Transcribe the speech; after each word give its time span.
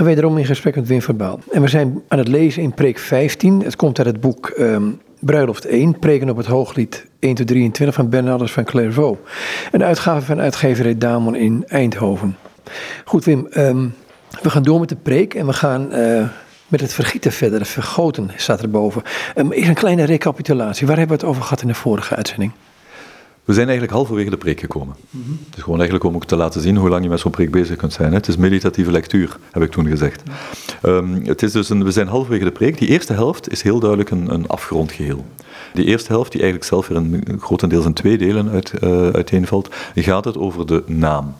ga 0.00 0.06
wederom 0.06 0.38
in 0.38 0.44
gesprek 0.44 0.74
met 0.74 0.86
Wim 0.86 1.02
Verbaal. 1.02 1.40
En 1.50 1.62
we 1.62 1.68
zijn 1.68 2.02
aan 2.08 2.18
het 2.18 2.28
lezen 2.28 2.62
in 2.62 2.74
preek 2.74 2.98
15. 2.98 3.62
Het 3.62 3.76
komt 3.76 3.98
uit 3.98 4.06
het 4.06 4.20
boek 4.20 4.48
ehm, 4.48 4.82
Bruiloft 5.18 5.64
1, 5.64 5.98
preken 5.98 6.30
op 6.30 6.36
het 6.36 6.46
hooglied 6.46 7.06
1 7.18 7.34
tot 7.34 7.46
23 7.46 7.94
van 7.94 8.08
Bernardus 8.08 8.52
van 8.52 8.64
Clairvaux. 8.64 9.20
Een 9.72 9.84
uitgave 9.84 10.26
van 10.26 10.40
uitgeverij 10.40 10.98
Damon 10.98 11.36
in 11.36 11.64
Eindhoven. 11.66 12.36
Goed 13.04 13.24
Wim, 13.24 13.46
ehm, 13.46 13.88
we 14.42 14.50
gaan 14.50 14.62
door 14.62 14.80
met 14.80 14.88
de 14.88 14.96
preek 14.96 15.34
en 15.34 15.46
we 15.46 15.52
gaan 15.52 15.92
eh, 15.92 16.28
met 16.68 16.80
het 16.80 16.92
vergieten 16.92 17.32
verder. 17.32 17.66
Vergoten 17.66 18.30
staat 18.36 18.62
erboven. 18.62 19.02
Um, 19.36 19.52
eerst 19.52 19.68
een 19.68 19.74
kleine 19.74 20.04
recapitulatie. 20.04 20.86
Waar 20.86 20.98
hebben 20.98 21.16
we 21.16 21.22
het 21.22 21.32
over 21.32 21.42
gehad 21.42 21.62
in 21.62 21.68
de 21.68 21.74
vorige 21.74 22.16
uitzending? 22.16 22.52
We 23.44 23.52
zijn 23.52 23.68
eigenlijk 23.68 23.96
halverwege 23.96 24.30
de 24.30 24.36
preek 24.36 24.60
gekomen. 24.60 24.96
Het 25.46 25.56
is 25.56 25.62
gewoon 25.62 25.78
eigenlijk 25.78 26.08
om 26.08 26.14
ook 26.14 26.24
te 26.24 26.36
laten 26.36 26.60
zien 26.60 26.76
hoe 26.76 26.88
lang 26.88 27.02
je 27.02 27.08
met 27.08 27.20
zo'n 27.20 27.30
preek 27.30 27.50
bezig 27.50 27.76
kunt 27.76 27.92
zijn. 27.92 28.12
Het 28.12 28.28
is 28.28 28.36
meditatieve 28.36 28.90
lectuur, 28.90 29.38
heb 29.50 29.62
ik 29.62 29.70
toen 29.70 29.86
gezegd. 29.86 30.22
Um, 30.82 31.24
het 31.24 31.42
is 31.42 31.52
dus 31.52 31.68
een, 31.68 31.84
we 31.84 31.90
zijn 31.90 32.08
halverwege 32.08 32.44
de 32.44 32.50
preek. 32.50 32.78
Die 32.78 32.88
eerste 32.88 33.12
helft 33.12 33.50
is 33.50 33.62
heel 33.62 33.78
duidelijk 33.78 34.10
een, 34.10 34.34
een 34.34 34.48
afgerond 34.48 34.92
geheel. 34.92 35.24
Die 35.74 35.84
eerste 35.84 36.12
helft, 36.12 36.32
die 36.32 36.40
eigenlijk 36.40 36.70
zelf 36.70 36.88
weer 36.88 36.96
in, 36.98 37.38
grotendeels 37.40 37.84
in 37.84 37.92
twee 37.92 38.18
delen 38.18 38.50
uit, 38.50 38.72
uh, 38.80 39.08
uiteenvalt, 39.08 39.68
gaat 39.94 40.24
het 40.24 40.36
over 40.36 40.66
de 40.66 40.82
naam 40.86 41.34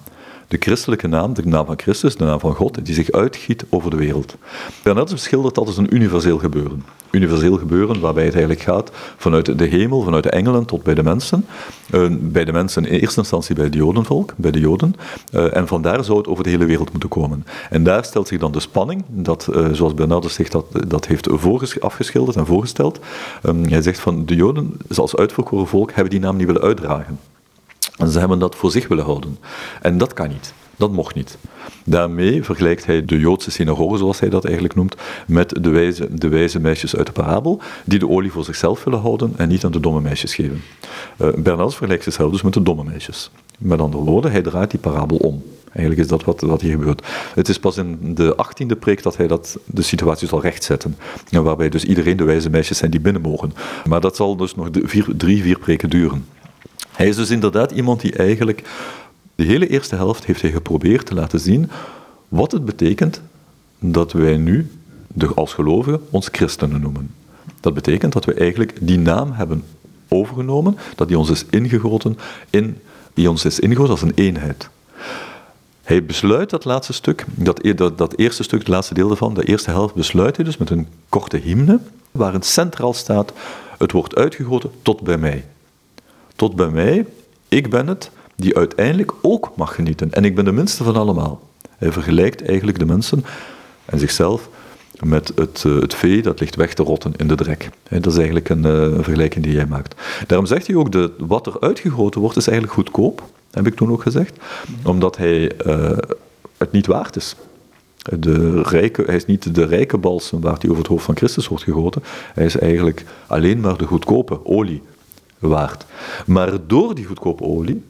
de 0.51 0.57
christelijke 0.61 1.07
naam, 1.07 1.35
de 1.35 1.47
naam 1.47 1.67
van 1.67 1.79
Christus, 1.79 2.17
de 2.17 2.25
naam 2.25 2.41
van 2.41 2.55
God, 2.55 2.85
die 2.85 2.95
zich 2.95 3.11
uitgiet 3.11 3.65
over 3.69 3.91
de 3.91 3.97
wereld. 3.97 4.37
Bernardus 4.83 5.13
beschildert 5.13 5.55
dat 5.55 5.67
als 5.67 5.77
een 5.77 5.95
universeel 5.95 6.39
gebeuren. 6.39 6.85
Universeel 7.11 7.59
gebeuren 7.59 8.01
waarbij 8.01 8.25
het 8.25 8.33
eigenlijk 8.33 8.63
gaat 8.63 8.91
vanuit 9.17 9.59
de 9.59 9.65
hemel, 9.65 10.03
vanuit 10.03 10.23
de 10.23 10.31
engelen 10.31 10.65
tot 10.65 10.83
bij 10.83 10.95
de 10.95 11.03
mensen. 11.03 11.47
Uh, 11.91 12.07
bij 12.21 12.45
de 12.45 12.53
mensen 12.53 12.85
in 12.85 13.01
eerste 13.01 13.21
instantie 13.21 13.55
bij 13.55 13.65
het 13.65 13.75
jodenvolk, 13.75 14.35
bij 14.37 14.51
de 14.51 14.61
joden. 14.61 14.95
Uh, 15.33 15.57
en 15.57 15.67
vandaar 15.67 16.05
zou 16.05 16.19
het 16.19 16.27
over 16.27 16.45
de 16.45 16.51
hele 16.51 16.65
wereld 16.65 16.91
moeten 16.91 17.09
komen. 17.09 17.45
En 17.71 17.83
daar 17.83 18.05
stelt 18.05 18.29
zich 18.29 18.39
dan 18.39 18.53
de 18.53 18.61
spanning, 18.61 19.05
dat, 19.09 19.49
uh, 19.53 19.69
zoals 19.73 19.95
Bernardus 19.95 20.35
zich 20.35 20.49
dat, 20.49 20.67
dat 20.89 21.07
heeft 21.07 21.81
afgeschilderd 21.81 22.37
en 22.37 22.47
voorgesteld. 22.47 23.01
Um, 23.43 23.65
hij 23.65 23.83
zegt 23.83 23.99
van 23.99 24.27
de 24.27 24.35
joden, 24.35 24.77
als 24.97 25.17
uitverkoren 25.17 25.67
volk, 25.67 25.93
hebben 25.93 26.11
die 26.11 26.21
naam 26.21 26.37
niet 26.37 26.47
willen 26.47 26.63
uitdragen. 26.63 27.19
En 27.97 28.09
ze 28.09 28.19
hebben 28.19 28.39
dat 28.39 28.57
voor 28.57 28.71
zich 28.71 28.89
willen 28.89 29.05
houden. 29.05 29.39
En 29.83 29.99
dat 29.99 30.13
kan 30.13 30.29
niet. 30.29 30.52
Dat 30.81 30.93
mocht 30.93 31.15
niet. 31.15 31.39
Daarmee 31.85 32.45
vergelijkt 32.45 32.87
hij 32.87 33.05
de 33.05 33.19
Joodse 33.19 33.51
synagoge, 33.51 33.99
zoals 33.99 34.21
hij 34.21 34.29
dat 34.29 34.45
eigenlijk 34.45 34.75
noemt, 34.75 34.97
met 35.27 35.65
de 35.65 35.71
wijze, 35.71 36.09
de 36.15 36.29
wijze 36.29 36.61
meisjes 36.61 36.97
uit 36.97 37.07
de 37.07 37.13
parabel, 37.13 37.61
die 37.85 37.99
de 37.99 38.09
olie 38.09 38.31
voor 38.31 38.45
zichzelf 38.45 38.85
willen 38.85 39.01
houden 39.01 39.33
en 39.37 39.49
niet 39.49 39.65
aan 39.65 39.71
de 39.71 39.81
domme 39.81 40.01
meisjes 40.01 40.35
geven. 40.35 40.63
Uh, 41.19 41.69
vergelijkt 41.69 42.05
zichzelf 42.05 42.31
dus 42.31 42.43
met 42.43 42.53
de 42.53 42.63
domme 42.63 42.85
meisjes. 42.85 43.31
Met 43.59 43.81
andere 43.81 44.05
woorden, 44.05 44.31
hij 44.31 44.43
draait 44.43 44.71
die 44.71 44.81
parabel 44.81 45.17
om. 45.17 45.43
Eigenlijk 45.73 46.01
is 46.01 46.09
dat 46.09 46.25
wat, 46.25 46.41
wat 46.41 46.61
hier 46.61 46.71
gebeurt. 46.73 47.07
Het 47.35 47.49
is 47.49 47.59
pas 47.59 47.77
in 47.77 48.15
de 48.15 48.37
achttiende 48.37 48.77
preek 48.77 49.03
dat 49.03 49.17
hij 49.17 49.27
dat, 49.27 49.59
de 49.65 49.83
situatie 49.83 50.29
zal 50.29 50.41
rechtzetten. 50.41 50.97
Waarbij 51.31 51.69
dus 51.69 51.85
iedereen 51.85 52.17
de 52.17 52.25
wijze 52.25 52.51
meisjes 52.51 52.79
zijn 52.79 52.91
die 52.91 53.01
binnen 53.01 53.23
mogen. 53.23 53.53
Maar 53.89 54.01
dat 54.01 54.17
zal 54.17 54.37
dus 54.37 54.55
nog 54.55 54.69
vier, 54.73 55.07
drie, 55.17 55.43
vier 55.43 55.59
preken 55.59 55.91
duren. 55.91 56.25
Hij 57.01 57.09
is 57.09 57.17
dus 57.17 57.31
inderdaad 57.31 57.71
iemand 57.71 58.01
die 58.01 58.13
eigenlijk 58.17 58.63
de 59.41 59.46
hele 59.46 59.69
eerste 59.69 59.96
helft 59.96 60.24
heeft 60.24 60.43
hij 60.43 60.51
geprobeerd 60.51 61.07
te 61.07 61.15
laten 61.15 61.41
zien 61.41 61.71
wat 62.29 62.52
het 62.52 62.65
betekent 62.65 63.21
dat 63.79 64.12
wij 64.12 64.37
nu, 64.37 64.71
als 65.34 65.55
gelovigen, 65.55 66.00
ons 66.10 66.28
christenen 66.33 66.81
noemen. 66.81 67.15
Dat 67.61 67.75
betekent 67.75 68.12
dat 68.12 68.25
we 68.25 68.34
eigenlijk 68.34 68.78
die 68.81 68.99
naam 68.99 69.33
hebben 69.33 69.65
overgenomen, 70.09 70.78
dat 70.97 71.09
die 71.09 71.19
ons 71.19 71.31
is 71.31 71.44
ingegoten 71.50 72.19
in, 72.50 72.78
die 73.15 73.31
ons 73.31 73.44
is 73.44 73.61
ingegoten 73.61 73.91
als 73.91 74.03
een 74.03 74.12
eenheid. 74.15 74.69
Hij 75.83 76.05
besluit 76.05 76.50
dat 76.50 76.65
laatste 76.65 76.93
stuk, 76.93 77.25
dat, 77.34 77.65
e-, 77.65 77.75
dat 77.75 78.16
eerste 78.16 78.43
stuk, 78.43 78.59
het 78.59 78.69
laatste 78.69 78.94
deel 78.94 79.11
ervan, 79.11 79.34
de 79.34 79.44
eerste 79.44 79.71
helft, 79.71 79.94
besluit 79.94 80.37
hij 80.37 80.44
dus 80.44 80.56
met 80.56 80.71
een 80.71 80.88
korte 81.09 81.37
hymne, 81.37 81.81
waarin 82.11 82.43
centraal 82.43 82.93
staat, 82.93 83.33
het 83.78 83.93
wordt 83.93 84.15
uitgegoten 84.15 84.71
tot 84.83 85.00
bij 85.00 85.19
mij 85.19 85.44
tot 86.41 86.57
bij 86.57 86.69
mij, 86.69 87.07
ik 87.49 87.71
ben 87.71 87.87
het, 87.87 88.11
die 88.41 88.56
uiteindelijk 88.56 89.12
ook 89.23 89.53
mag 89.56 89.75
genieten. 89.75 90.12
En 90.12 90.25
ik 90.25 90.34
ben 90.34 90.45
de 90.45 90.53
minste 90.53 90.84
van 90.84 90.97
allemaal. 90.97 91.41
Hij 91.78 91.93
vergelijkt 91.93 92.47
eigenlijk 92.47 92.78
de 92.78 92.84
mensen 92.84 93.25
en 93.84 93.99
zichzelf 93.99 94.49
met 95.01 95.33
het, 95.34 95.65
uh, 95.67 95.81
het 95.81 95.95
vee 95.95 96.23
dat 96.23 96.41
ligt 96.41 96.56
weg 96.56 96.75
te 96.75 96.83
rotten 96.83 97.12
in 97.17 97.28
de 97.28 97.34
drek. 97.34 97.71
dat 97.89 98.06
is 98.06 98.17
eigenlijk 98.17 98.49
een, 98.49 98.67
uh, 98.67 98.83
een, 98.83 99.05
vergelijking 99.05 99.45
die 99.45 99.55
jij 99.55 99.67
maakt. 99.67 100.01
Daarom 100.27 100.47
zegt 100.47 100.67
hij 100.67 100.77
ook, 100.77 100.93
dat 100.93 101.11
wat 101.19 101.47
er 101.47 101.61
uitgegoten 101.61 102.21
wordt 102.21 102.37
is 102.37 102.47
eigenlijk 102.47 102.77
goedkoop, 102.77 103.23
heb 103.51 103.67
ik 103.67 103.75
toen 103.75 103.91
ook 103.91 104.03
gezegd, 104.03 104.39
omdat 104.84 105.17
hij 105.17 105.53
uh, 105.67 105.97
het 106.57 106.72
niet 106.72 106.87
waard 106.87 107.17
is. 107.17 107.37
De 108.19 108.62
rijke, 108.62 109.03
hij 109.07 109.17
is 109.17 109.27
niet 109.27 109.55
de 109.55 109.65
rijke 109.65 109.99
balsem 109.99 110.41
waar 110.41 110.57
hij 110.61 110.69
over 110.71 110.83
het 110.83 110.91
hoofd 110.91 111.05
van 111.05 111.17
Christus 111.17 111.49
wordt 111.49 111.65
gegoten. 111.65 112.03
Hij 112.34 112.45
is 112.45 112.59
eigenlijk 112.59 113.05
alleen 113.27 113.61
maar 113.61 113.77
de 113.77 113.87
goedkope 113.87 114.47
olie 114.47 114.83
waard. 115.39 115.84
Maar 116.27 116.53
door 116.67 116.95
die 116.95 117.05
goedkope 117.05 117.43
olie 117.43 117.83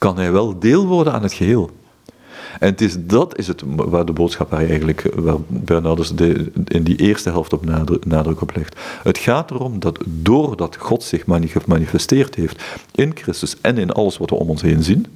kan 0.00 0.16
hij 0.16 0.32
wel 0.32 0.58
deel 0.58 0.86
worden 0.86 1.12
aan 1.12 1.22
het 1.22 1.32
geheel. 1.32 1.70
En 2.58 2.68
het 2.68 2.80
is, 2.80 2.96
dat 2.98 3.38
is 3.38 3.46
het 3.46 3.62
waar 3.66 4.04
de 4.04 4.12
boodschap 4.12 4.50
waar 4.50 4.66
eigenlijk, 4.66 5.10
waar 5.14 5.36
Bernardus 5.46 6.12
in 6.64 6.82
die 6.82 6.96
eerste 6.96 7.30
helft 7.30 7.52
op 7.52 7.64
nadruk, 8.04 8.40
op 8.40 8.56
legt. 8.56 8.76
Het 9.02 9.18
gaat 9.18 9.50
erom 9.50 9.78
dat 9.78 9.98
doordat 10.06 10.76
God 10.76 11.02
zich 11.02 11.24
gemanifesteerd 11.48 12.34
heeft 12.34 12.62
in 12.94 13.12
Christus 13.14 13.56
en 13.60 13.78
in 13.78 13.90
alles 13.90 14.18
wat 14.18 14.30
we 14.30 14.36
om 14.36 14.48
ons 14.48 14.62
heen 14.62 14.82
zien, 14.82 15.06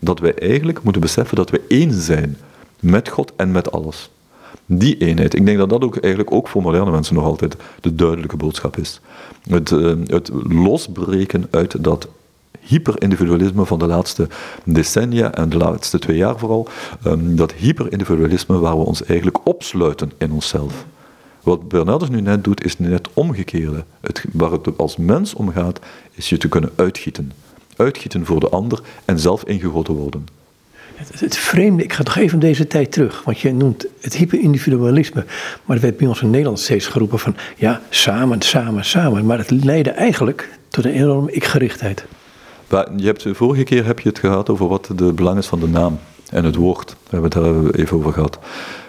dat 0.00 0.18
wij 0.18 0.34
eigenlijk 0.34 0.82
moeten 0.82 1.02
beseffen 1.02 1.36
dat 1.36 1.50
we 1.50 1.62
één 1.68 1.92
zijn 1.92 2.36
met 2.80 3.08
God 3.08 3.32
en 3.36 3.52
met 3.52 3.72
alles. 3.72 4.10
Die 4.66 4.98
eenheid. 4.98 5.34
Ik 5.34 5.46
denk 5.46 5.58
dat 5.58 5.68
dat 5.68 5.82
ook 5.82 5.96
eigenlijk 5.96 6.34
ook 6.34 6.48
voor 6.48 6.62
moderne 6.62 6.90
mensen 6.90 7.14
nog 7.14 7.24
altijd 7.24 7.56
de 7.80 7.94
duidelijke 7.94 8.36
boodschap 8.36 8.76
is. 8.76 9.00
Het, 9.48 9.70
uh, 9.70 9.92
het 10.06 10.30
losbreken 10.48 11.46
uit 11.50 11.84
dat 11.84 12.08
hyperindividualisme 12.60 13.66
van 13.66 13.78
de 13.78 13.86
laatste 13.86 14.28
decennia 14.64 15.32
en 15.32 15.48
de 15.48 15.56
laatste 15.56 15.98
twee 15.98 16.16
jaar 16.16 16.38
vooral. 16.38 16.68
Um, 17.06 17.36
dat 17.36 17.52
hyperindividualisme 17.52 18.58
waar 18.58 18.78
we 18.78 18.84
ons 18.84 19.04
eigenlijk 19.04 19.46
opsluiten 19.46 20.12
in 20.18 20.32
onszelf. 20.32 20.84
Wat 21.42 21.68
Bernardus 21.68 22.08
nu 22.08 22.20
net 22.20 22.44
doet, 22.44 22.64
is 22.64 22.78
net 22.78 23.08
omgekeerde. 23.14 23.84
Het, 24.00 24.24
waar 24.32 24.50
het 24.50 24.78
als 24.78 24.96
mens 24.96 25.34
om 25.34 25.52
gaat, 25.52 25.80
is 26.14 26.28
je 26.28 26.36
te 26.36 26.48
kunnen 26.48 26.70
uitgieten. 26.74 27.32
Uitgieten 27.76 28.26
voor 28.26 28.40
de 28.40 28.48
ander 28.48 28.80
en 29.04 29.18
zelf 29.18 29.44
ingegoten 29.44 29.94
worden. 29.94 30.26
Het, 30.94 31.20
het, 31.20 31.36
vreemde, 31.36 31.82
ik 31.82 31.92
ga 31.92 32.02
toch 32.02 32.16
even 32.16 32.38
deze 32.38 32.66
tijd 32.66 32.92
terug, 32.92 33.24
want 33.24 33.38
je 33.38 33.52
noemt 33.52 33.86
het 34.00 34.16
hyperindividualisme, 34.16 35.24
maar 35.64 35.76
er 35.76 35.82
werd 35.82 35.96
bij 35.96 36.06
ons 36.06 36.22
in 36.22 36.30
Nederland 36.30 36.60
steeds 36.60 36.86
geroepen 36.86 37.18
van 37.18 37.36
ja, 37.56 37.80
samen, 37.90 38.42
samen, 38.42 38.84
samen. 38.84 39.26
Maar 39.26 39.38
het 39.38 39.50
leidde 39.50 39.90
eigenlijk 39.90 40.48
tot 40.68 40.84
een 40.84 40.92
enorme 40.92 41.32
ikgerichtheid. 41.32 42.04
Je 42.70 43.06
hebt, 43.06 43.26
vorige 43.30 43.62
keer 43.62 43.86
heb 43.86 44.00
je 44.00 44.08
het 44.08 44.18
gehad 44.18 44.48
over 44.50 44.68
wat 44.68 44.90
de 44.96 45.12
belang 45.12 45.38
is 45.38 45.46
van 45.46 45.60
de 45.60 45.68
naam 45.68 45.98
en 46.28 46.44
het 46.44 46.54
woord. 46.54 46.90
We 46.90 47.16
hebben 47.16 47.42
het 47.42 47.64
daar 47.64 47.74
even 47.80 47.96
over 47.96 48.12
gehad. 48.12 48.38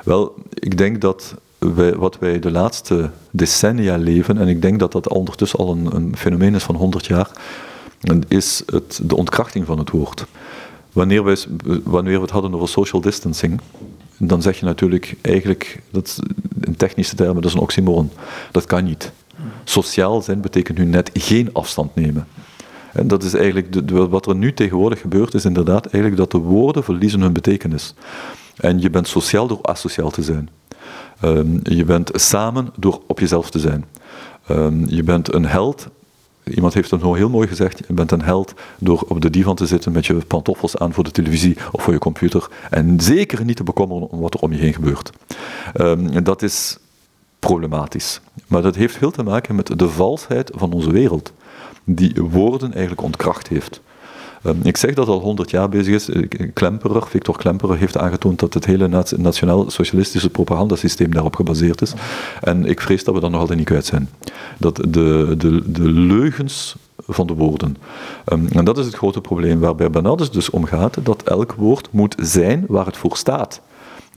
Wel, 0.04 0.36
ik 0.54 0.78
denk 0.78 1.02
dat 1.02 1.36
wij, 1.58 1.96
wat 1.96 2.20
wij 2.20 2.40
de 2.40 2.52
laatste 2.52 3.10
decennia 3.32 3.98
leven, 3.98 4.38
en 4.38 4.48
ik 4.48 4.62
denk 4.62 4.80
dat 4.80 4.92
dat 4.92 5.10
ondertussen 5.10 5.60
al 5.60 5.72
een, 5.72 5.96
een 5.96 6.18
fenomeen 6.18 6.56
is 6.56 6.64
van 6.64 6.76
100 6.76 7.06
jaar, 7.06 7.30
is 8.28 8.64
het, 8.66 9.00
de 9.04 9.16
ontkrachting 9.16 9.66
van 9.66 9.78
het 9.78 9.90
woord. 9.90 10.26
Wanneer, 10.92 11.24
wij, 11.24 11.38
wanneer 11.84 12.16
we 12.16 12.22
het 12.22 12.32
hadden 12.32 12.56
over 12.56 12.68
social 12.68 13.02
distancing, 13.02 13.62
dan 14.18 14.42
zeg 14.42 14.60
je 14.60 14.66
natuurlijk 14.66 15.16
eigenlijk, 15.22 15.82
dat 15.92 16.20
in 16.62 16.76
technische 16.76 17.16
termen, 17.16 17.36
dat 17.36 17.46
is 17.46 17.54
een 17.54 17.64
oxymoron. 17.64 18.12
Dat 18.52 18.66
kan 18.66 18.84
niet. 18.84 19.12
Sociaal 19.64 20.22
zijn 20.22 20.42
betekent 20.42 20.78
nu 20.78 20.86
net 20.86 21.10
geen 21.14 21.50
afstand 21.54 21.96
nemen. 21.96 22.28
En 22.94 23.08
dat 23.08 23.24
is 23.24 23.34
eigenlijk, 23.34 23.88
de, 23.88 24.08
wat 24.08 24.28
er 24.28 24.36
nu 24.36 24.54
tegenwoordig 24.54 25.02
gebeurt, 25.02 25.34
is 25.34 25.46
inderdaad 25.46 25.86
eigenlijk 25.86 26.18
dat 26.18 26.32
de 26.32 26.48
woorden 26.48 26.84
verliezen 26.84 27.22
hun 27.22 27.34
betekenis. 27.34 27.94
En 28.58 28.82
je 28.82 28.90
bent 28.90 29.08
sociaal 29.08 29.48
door 29.48 29.60
asociaal 29.62 30.10
te 30.10 30.24
zijn. 30.24 30.50
Um, 31.24 31.60
je 31.64 31.86
bent 31.86 32.12
samen 32.14 32.70
door 32.78 33.02
op 33.08 33.20
jezelf 33.20 33.50
te 33.50 33.60
zijn. 33.60 33.86
Um, 34.50 34.84
je 34.88 35.04
bent 35.04 35.34
een 35.34 35.46
held 35.46 35.90
Iemand 36.44 36.74
heeft 36.74 36.92
het 36.92 37.02
heel 37.02 37.30
mooi 37.30 37.48
gezegd, 37.48 37.82
je 37.88 37.94
bent 37.94 38.12
een 38.12 38.22
held 38.22 38.54
door 38.80 39.06
op 39.08 39.22
de 39.22 39.30
divan 39.30 39.56
te 39.56 39.66
zitten 39.66 39.92
met 39.92 40.06
je 40.06 40.16
pantoffels 40.16 40.78
aan 40.78 40.94
voor 40.94 41.04
de 41.04 41.12
televisie 41.12 41.58
of 41.72 41.84
voor 41.84 41.94
je 41.94 42.00
computer 42.00 42.48
en 42.70 43.00
zeker 43.00 43.46
niet 43.46 43.56
te 43.56 43.64
bekommeren 43.64 44.10
om 44.10 44.20
wat 44.20 44.34
er 44.34 44.40
om 44.40 44.52
je 44.52 44.60
heen 44.60 44.74
gebeurt. 44.74 45.12
Um, 45.76 46.24
dat 46.24 46.42
is 46.42 46.78
problematisch. 47.40 48.22
Maar 48.48 48.62
dat 48.62 48.76
heeft 48.76 48.98
veel 48.98 49.12
te 49.12 49.24
maken 49.24 49.56
met 49.56 49.80
de 49.80 49.90
valsheid 49.90 50.52
van 50.56 50.74
onze 50.74 50.92
wereld, 50.92 51.34
die 51.84 52.14
woorden 52.30 52.72
eigenlijk 52.72 53.02
ontkracht 53.02 53.48
heeft. 53.48 53.82
Ehm, 54.44 54.56
ik 54.64 54.78
zeg 54.78 54.94
dat 54.94 55.08
al 55.08 55.20
honderd 55.20 55.52
jaar 55.52 55.70
bezig 55.70 55.94
is. 55.94 56.10
Klemperer, 56.54 57.08
Victor 57.08 57.38
Klemperer 57.38 57.78
heeft 57.78 57.98
aangetoond 57.98 58.40
dat 58.40 58.54
het 58.54 58.66
hele 58.66 59.06
nationaal-socialistische 59.18 60.30
propagandasysteem 60.30 61.14
daarop 61.14 61.36
gebaseerd 61.36 61.82
is. 61.82 61.94
En 62.42 62.66
ik 62.66 62.82
vrees 62.82 63.04
dat 63.04 63.14
we 63.14 63.20
daar 63.20 63.30
nog 63.30 63.40
altijd 63.40 63.58
niet 63.58 63.68
kwijt 63.68 63.86
zijn. 63.86 64.10
Dat 64.58 64.76
de, 64.76 65.34
de, 65.38 65.72
de 65.72 65.90
leugens 65.90 66.76
van 67.08 67.28
de 67.28 67.34
woorden. 67.34 67.78
Um, 68.26 68.48
en 68.48 68.66
dat 68.66 68.78
is 68.78 68.86
het 68.86 68.96
grote 68.96 69.22
probleem 69.22 69.60
waarbij 69.60 69.90
Bernardus 69.90 70.32
dus 70.32 70.50
om 70.50 70.66
gaat, 70.66 70.98
dat 71.04 71.24
elk 71.24 71.54
woord 71.54 71.88
moet 71.92 72.16
zijn 72.20 72.66
waar 72.68 72.86
het 72.86 72.98
voor 72.98 73.18
staat. 73.18 73.62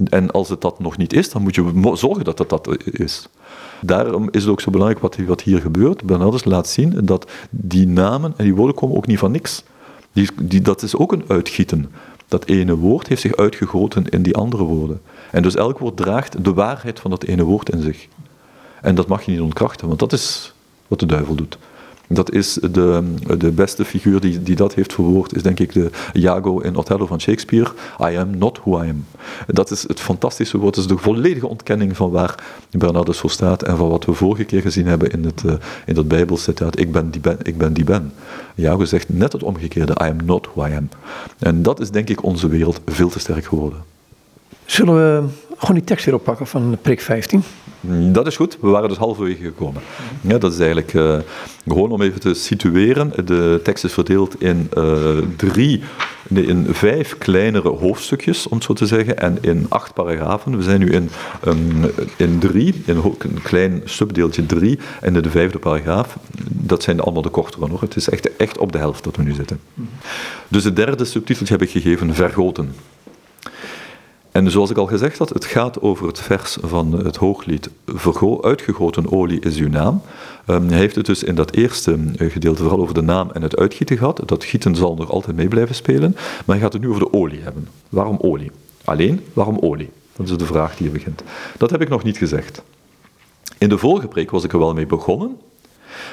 En 0.08 0.30
als 0.30 0.48
het 0.48 0.60
dat 0.60 0.78
nog 0.78 0.96
niet 0.96 1.12
is, 1.12 1.30
dan 1.30 1.42
moet 1.42 1.54
je 1.54 1.90
zorgen 1.94 2.24
dat 2.24 2.38
het 2.38 2.48
dat 2.48 2.84
is. 2.84 3.28
Daarom 3.86 4.28
is 4.30 4.42
het 4.42 4.50
ook 4.50 4.60
zo 4.60 4.70
belangrijk 4.70 5.02
wat, 5.02 5.16
wat 5.16 5.42
hier 5.42 5.60
gebeurt. 5.60 6.04
Bernardus 6.04 6.44
laat 6.44 6.68
zien 6.68 7.00
dat 7.02 7.30
die 7.50 7.86
namen 7.86 8.34
en 8.36 8.44
die 8.44 8.54
woorden 8.54 8.76
komen 8.76 8.96
ook 8.96 9.06
niet 9.06 9.18
van 9.18 9.30
niks. 9.30 9.62
Die, 10.12 10.28
die, 10.42 10.60
dat 10.60 10.82
is 10.82 10.96
ook 10.96 11.12
een 11.12 11.24
uitgieten. 11.28 11.90
Dat 12.28 12.46
ene 12.46 12.76
woord 12.76 13.08
heeft 13.08 13.20
zich 13.20 13.36
uitgegoten 13.36 14.08
in 14.08 14.22
die 14.22 14.34
andere 14.34 14.62
woorden. 14.62 15.00
En 15.30 15.42
dus 15.42 15.54
elk 15.54 15.78
woord 15.78 15.96
draagt 15.96 16.44
de 16.44 16.54
waarheid 16.54 17.00
van 17.00 17.10
dat 17.10 17.24
ene 17.24 17.42
woord 17.42 17.70
in 17.70 17.82
zich. 17.82 18.08
En 18.80 18.94
dat 18.94 19.06
mag 19.06 19.22
je 19.22 19.30
niet 19.30 19.40
ontkrachten, 19.40 19.86
want 19.86 19.98
dat 19.98 20.12
is 20.12 20.54
wat 20.88 21.00
de 21.00 21.06
duivel 21.06 21.34
doet. 21.34 21.58
Dat 22.08 22.32
is 22.32 22.52
de, 22.70 23.14
de 23.38 23.50
beste 23.50 23.84
figuur 23.84 24.20
die, 24.20 24.42
die 24.42 24.56
dat 24.56 24.74
heeft 24.74 24.92
verwoord, 24.92 25.36
is 25.36 25.42
denk 25.42 25.60
ik 25.60 25.72
de 25.72 25.90
Iago 26.12 26.58
in 26.58 26.76
Othello 26.76 27.06
van 27.06 27.20
Shakespeare. 27.20 27.70
I 28.00 28.16
am 28.16 28.38
not 28.38 28.58
who 28.58 28.82
I 28.82 28.88
am. 28.88 29.06
Dat 29.46 29.70
is 29.70 29.82
het 29.82 30.00
fantastische 30.00 30.58
woord, 30.58 30.74
dat 30.74 30.84
is 30.84 30.90
de 30.90 30.98
volledige 30.98 31.46
ontkenning 31.46 31.96
van 31.96 32.10
waar 32.10 32.44
Bernardus 32.70 33.18
voor 33.18 33.30
staat 33.30 33.62
en 33.62 33.76
van 33.76 33.88
wat 33.88 34.04
we 34.04 34.12
vorige 34.12 34.44
keer 34.44 34.60
gezien 34.60 34.86
hebben 34.86 35.10
in, 35.10 35.24
het, 35.24 35.42
uh, 35.46 35.52
in 35.86 35.94
dat 35.94 36.08
Bijbelcitaat, 36.08 36.78
ik 36.78 36.92
ben 36.92 37.10
die 37.10 37.20
ben, 37.20 37.38
ik 37.42 37.58
ben 37.58 37.72
die 37.72 37.84
ben. 37.84 38.12
Iago 38.54 38.84
zegt 38.84 39.08
net 39.08 39.32
het 39.32 39.42
omgekeerde, 39.42 39.92
I 39.92 40.04
am 40.04 40.16
not 40.24 40.48
who 40.54 40.66
I 40.66 40.74
am. 40.74 40.88
En 41.38 41.62
dat 41.62 41.80
is 41.80 41.90
denk 41.90 42.08
ik 42.08 42.22
onze 42.22 42.48
wereld 42.48 42.80
veel 42.86 43.08
te 43.08 43.18
sterk 43.18 43.44
geworden. 43.44 43.78
Zullen 44.64 44.94
we 44.94 45.28
gewoon 45.56 45.76
die 45.76 45.84
tekst 45.84 46.04
weer 46.04 46.14
oppakken 46.14 46.46
van 46.46 46.78
prik 46.82 47.00
15? 47.00 47.42
Dat 48.12 48.26
is 48.26 48.36
goed, 48.36 48.58
we 48.60 48.68
waren 48.68 48.88
dus 48.88 48.98
halverwege 48.98 49.42
gekomen. 49.42 49.82
Ja, 50.20 50.38
dat 50.38 50.52
is 50.52 50.58
eigenlijk 50.58 50.92
uh, 50.92 51.18
gewoon 51.66 51.90
om 51.90 52.02
even 52.02 52.20
te 52.20 52.34
situeren. 52.34 53.12
De 53.24 53.60
tekst 53.62 53.84
is 53.84 53.92
verdeeld 53.92 54.40
in 54.40 54.70
uh, 54.78 55.18
drie, 55.36 55.82
nee, 56.28 56.46
in 56.46 56.66
vijf 56.70 57.18
kleinere 57.18 57.68
hoofdstukjes, 57.68 58.48
om 58.48 58.56
het 58.56 58.66
zo 58.66 58.72
te 58.72 58.86
zeggen, 58.86 59.18
en 59.18 59.38
in 59.40 59.66
acht 59.68 59.94
paragrafen. 59.94 60.56
We 60.56 60.62
zijn 60.62 60.80
nu 60.80 60.90
in, 60.90 61.10
um, 61.46 61.90
in 62.16 62.38
drie, 62.38 62.82
in 62.86 62.96
een 62.96 63.42
klein 63.42 63.82
subdeeltje 63.84 64.46
drie, 64.46 64.78
en 65.00 65.16
in 65.16 65.22
de 65.22 65.30
vijfde 65.30 65.58
paragraaf. 65.58 66.16
Dat 66.48 66.82
zijn 66.82 67.00
allemaal 67.00 67.22
de 67.22 67.28
kortere 67.28 67.68
nog. 67.68 67.80
Het 67.80 67.96
is 67.96 68.08
echt, 68.08 68.36
echt 68.36 68.58
op 68.58 68.72
de 68.72 68.78
helft 68.78 69.04
dat 69.04 69.16
we 69.16 69.22
nu 69.22 69.32
zitten. 69.32 69.60
Dus 70.48 70.64
het 70.64 70.76
derde 70.76 71.04
subtiteltje 71.04 71.54
heb 71.54 71.62
ik 71.62 71.70
gegeven, 71.70 72.14
vergoten. 72.14 72.74
En 74.34 74.50
zoals 74.50 74.70
ik 74.70 74.76
al 74.76 74.86
gezegd 74.86 75.18
had, 75.18 75.28
het 75.28 75.44
gaat 75.44 75.80
over 75.80 76.06
het 76.06 76.20
vers 76.20 76.56
van 76.60 76.92
het 77.04 77.16
hooglied 77.16 77.70
Uitgegoten 78.40 79.12
olie 79.12 79.40
is 79.40 79.56
uw 79.56 79.68
naam. 79.68 80.02
Um, 80.46 80.68
hij 80.68 80.78
heeft 80.78 80.94
het 80.94 81.06
dus 81.06 81.22
in 81.22 81.34
dat 81.34 81.54
eerste 81.54 81.98
eh, 82.16 82.30
gedeelte 82.30 82.62
vooral 82.62 82.80
over 82.80 82.94
de 82.94 83.02
naam 83.02 83.30
en 83.30 83.42
het 83.42 83.56
uitgieten 83.56 83.96
gehad. 83.96 84.22
Dat 84.26 84.44
gieten 84.44 84.76
zal 84.76 84.94
nog 84.94 85.10
altijd 85.10 85.36
mee 85.36 85.48
blijven 85.48 85.74
spelen. 85.74 86.12
Maar 86.14 86.56
hij 86.56 86.58
gaat 86.58 86.72
het 86.72 86.82
nu 86.82 86.88
over 86.88 87.00
de 87.00 87.12
olie 87.12 87.40
hebben. 87.40 87.68
Waarom 87.88 88.18
olie? 88.20 88.50
Alleen, 88.84 89.24
waarom 89.32 89.58
olie? 89.58 89.90
Dat 90.16 90.28
is 90.28 90.36
de 90.36 90.46
vraag 90.46 90.76
die 90.76 90.86
je 90.86 90.92
begint. 90.92 91.22
Dat 91.58 91.70
heb 91.70 91.80
ik 91.80 91.88
nog 91.88 92.02
niet 92.02 92.18
gezegd. 92.18 92.62
In 93.58 93.68
de 93.68 93.78
vorige 93.78 94.08
preek 94.08 94.30
was 94.30 94.44
ik 94.44 94.52
er 94.52 94.58
wel 94.58 94.74
mee 94.74 94.86
begonnen. 94.86 95.36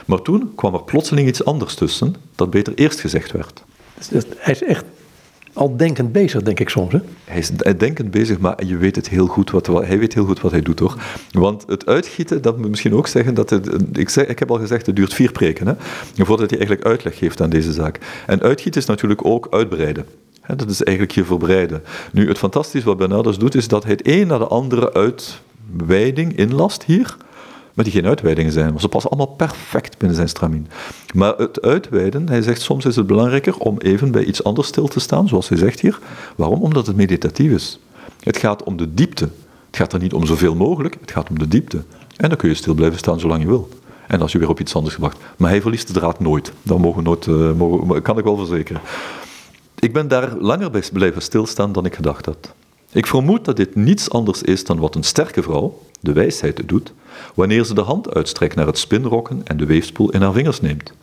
Maar 0.06 0.21
toen 0.21 0.51
kwam 0.56 0.74
er 0.74 0.83
plotseling 0.83 1.27
iets 1.27 1.45
anders 1.45 1.75
tussen 1.75 2.15
dat 2.35 2.50
beter 2.50 2.74
eerst 2.75 3.00
gezegd 3.00 3.31
werd. 3.31 3.63
Dus 4.09 4.24
hij 4.38 4.53
is 4.53 4.63
echt 4.63 4.85
al 5.53 5.77
denkend 5.77 6.12
bezig, 6.12 6.42
denk 6.42 6.59
ik 6.59 6.69
soms. 6.69 6.94
Hè? 6.94 7.00
Hij 7.24 7.39
is 7.39 7.50
denkend 7.77 8.12
bezig, 8.12 8.39
maar 8.39 8.65
je 8.65 8.77
weet 8.77 8.95
het 8.95 9.09
heel 9.09 9.27
goed 9.27 9.51
wat, 9.51 9.68
hij 9.68 10.00
weet 10.00 10.13
heel 10.13 10.25
goed 10.25 10.42
wat 10.42 10.51
hij 10.51 10.62
doet, 10.62 10.80
hoor. 10.80 11.01
Want 11.31 11.63
het 11.68 11.86
uitgieten, 11.86 12.42
dat 12.42 12.57
moet 12.57 12.69
misschien 12.69 12.94
ook 12.94 13.07
zeggen 13.07 13.33
dat 13.33 13.50
het, 13.50 13.69
ik, 13.94 14.09
zeg, 14.09 14.25
ik 14.25 14.39
heb 14.39 14.51
al 14.51 14.57
gezegd, 14.57 14.86
het 14.86 14.95
duurt 14.95 15.13
vier 15.13 15.31
preken, 15.31 15.68
hè, 15.68 15.74
voordat 16.15 16.50
hij 16.50 16.59
eigenlijk 16.59 16.88
uitleg 16.88 17.18
geeft 17.18 17.42
aan 17.42 17.50
deze 17.50 17.74
zaak. 17.74 18.00
En 18.25 18.42
uitgieten 18.42 18.81
is 18.81 18.88
natuurlijk 18.88 19.25
ook 19.25 19.48
uitbreiden. 19.50 20.06
dat 20.56 20.69
is 20.69 20.83
eigenlijk 20.83 21.15
je 21.15 21.25
verbreiden. 21.25 21.83
Nu, 22.12 22.27
het 22.27 22.38
fantastische 22.38 22.88
wat 22.88 22.98
Bernardus 22.98 23.38
doet, 23.38 23.56
is 23.56 23.68
dat 23.68 23.83
hij 23.83 23.92
het 23.92 24.07
een 24.07 24.27
na 24.27 24.38
de 24.38 24.48
andere 24.48 24.94
uitweiding 24.94 26.38
inlast 26.38 26.83
hier 26.83 27.18
maar 27.81 27.92
die 27.92 28.01
geen 28.01 28.10
uitweidingen 28.10 28.51
zijn, 28.51 28.68
want 28.68 28.81
ze 28.81 28.88
passen 28.88 29.12
allemaal 29.12 29.36
perfect 29.36 29.98
binnen 29.98 30.16
zijn 30.16 30.30
stramien. 30.30 30.68
Maar 31.13 31.38
het 31.38 31.62
uitweiden, 31.62 32.30
hij 32.30 32.42
zegt 32.42 32.62
soms 32.62 32.86
is 32.86 32.95
het 32.95 33.07
belangrijker 33.07 33.57
om 33.57 33.78
even 33.78 34.12
bij 34.12 34.24
iets 34.24 34.44
anders 34.44 34.68
stil 34.68 34.88
te 34.88 35.00
staan, 35.00 35.28
zoals 35.28 35.50
hij 35.50 35.57
zegt 35.57 35.80
hier. 35.80 36.00
Waarom? 36.36 36.62
Omdat 36.62 36.88
het 36.88 36.95
meditatief 36.95 37.51
is. 37.51 37.80
Het 38.19 38.38
gaat 38.38 38.63
om 38.63 38.78
de 38.78 38.94
diepte. 38.94 39.30
Het 39.68 39.78
gaat 39.78 39.94
er 39.94 40.00
niet 40.00 40.13
om 40.13 40.25
zoveel 40.25 40.56
mogelijk, 40.56 40.98
het 41.01 41.12
gaat 41.12 41.30
om 41.30 41.39
de 41.39 41.48
diepte. 41.48 41.83
En 42.18 42.30
dan 42.30 42.38
kun 42.38 42.50
je 42.50 42.56
stil 42.56 42.74
blijven 42.74 42.98
staan 42.98 43.19
zolang 43.19 43.42
je 43.42 43.48
wil. 43.48 43.69
En 44.07 44.22
als 44.22 44.31
je 44.31 44.38
weer 44.38 44.50
op 44.50 44.60
iets 44.60 44.75
anders 44.75 44.94
gebracht. 44.94 45.18
Maar 45.38 45.50
hij 45.50 45.62
verliest 45.62 45.88
de 45.88 45.94
draad 45.94 46.19
nooit. 46.19 46.51
Dat 46.62 46.80
mogen 46.80 47.04
nooit, 47.04 47.25
uh, 47.25 47.51
mogen, 47.54 48.01
kan 48.01 48.18
ik 48.18 48.24
wel 48.24 48.38
verzekeren. 48.38 48.81
Ik 49.80 49.94
ben 49.94 50.07
daar 50.07 50.36
langer 50.39 50.72
bij 50.72 50.84
blijven 50.94 51.22
stilstaan 51.22 51.72
dan 51.72 51.86
ik 51.86 51.95
gedacht 51.95 52.25
had. 52.25 52.54
Ik 52.92 53.07
vermoed 53.07 53.45
dat 53.45 53.56
dit 53.56 53.75
niets 53.75 54.10
anders 54.10 54.42
is 54.42 54.63
dan 54.63 54.80
wat 54.80 54.95
een 54.95 55.04
sterke 55.04 55.42
vrouw, 55.42 55.80
de 56.01 56.13
wijsheid, 56.13 56.62
doet, 56.65 56.94
wanneer 57.36 57.65
ze 57.65 57.74
de 57.74 57.81
hand 57.81 58.13
uitstrekt 58.13 58.56
naar 58.56 58.65
het 58.65 58.77
spinrokken 58.77 59.42
en 59.44 59.57
de 59.57 59.65
weefspoel 59.65 60.12
in 60.12 60.21
haar 60.21 60.33
vingers 60.33 60.62
neemt. 60.62 60.94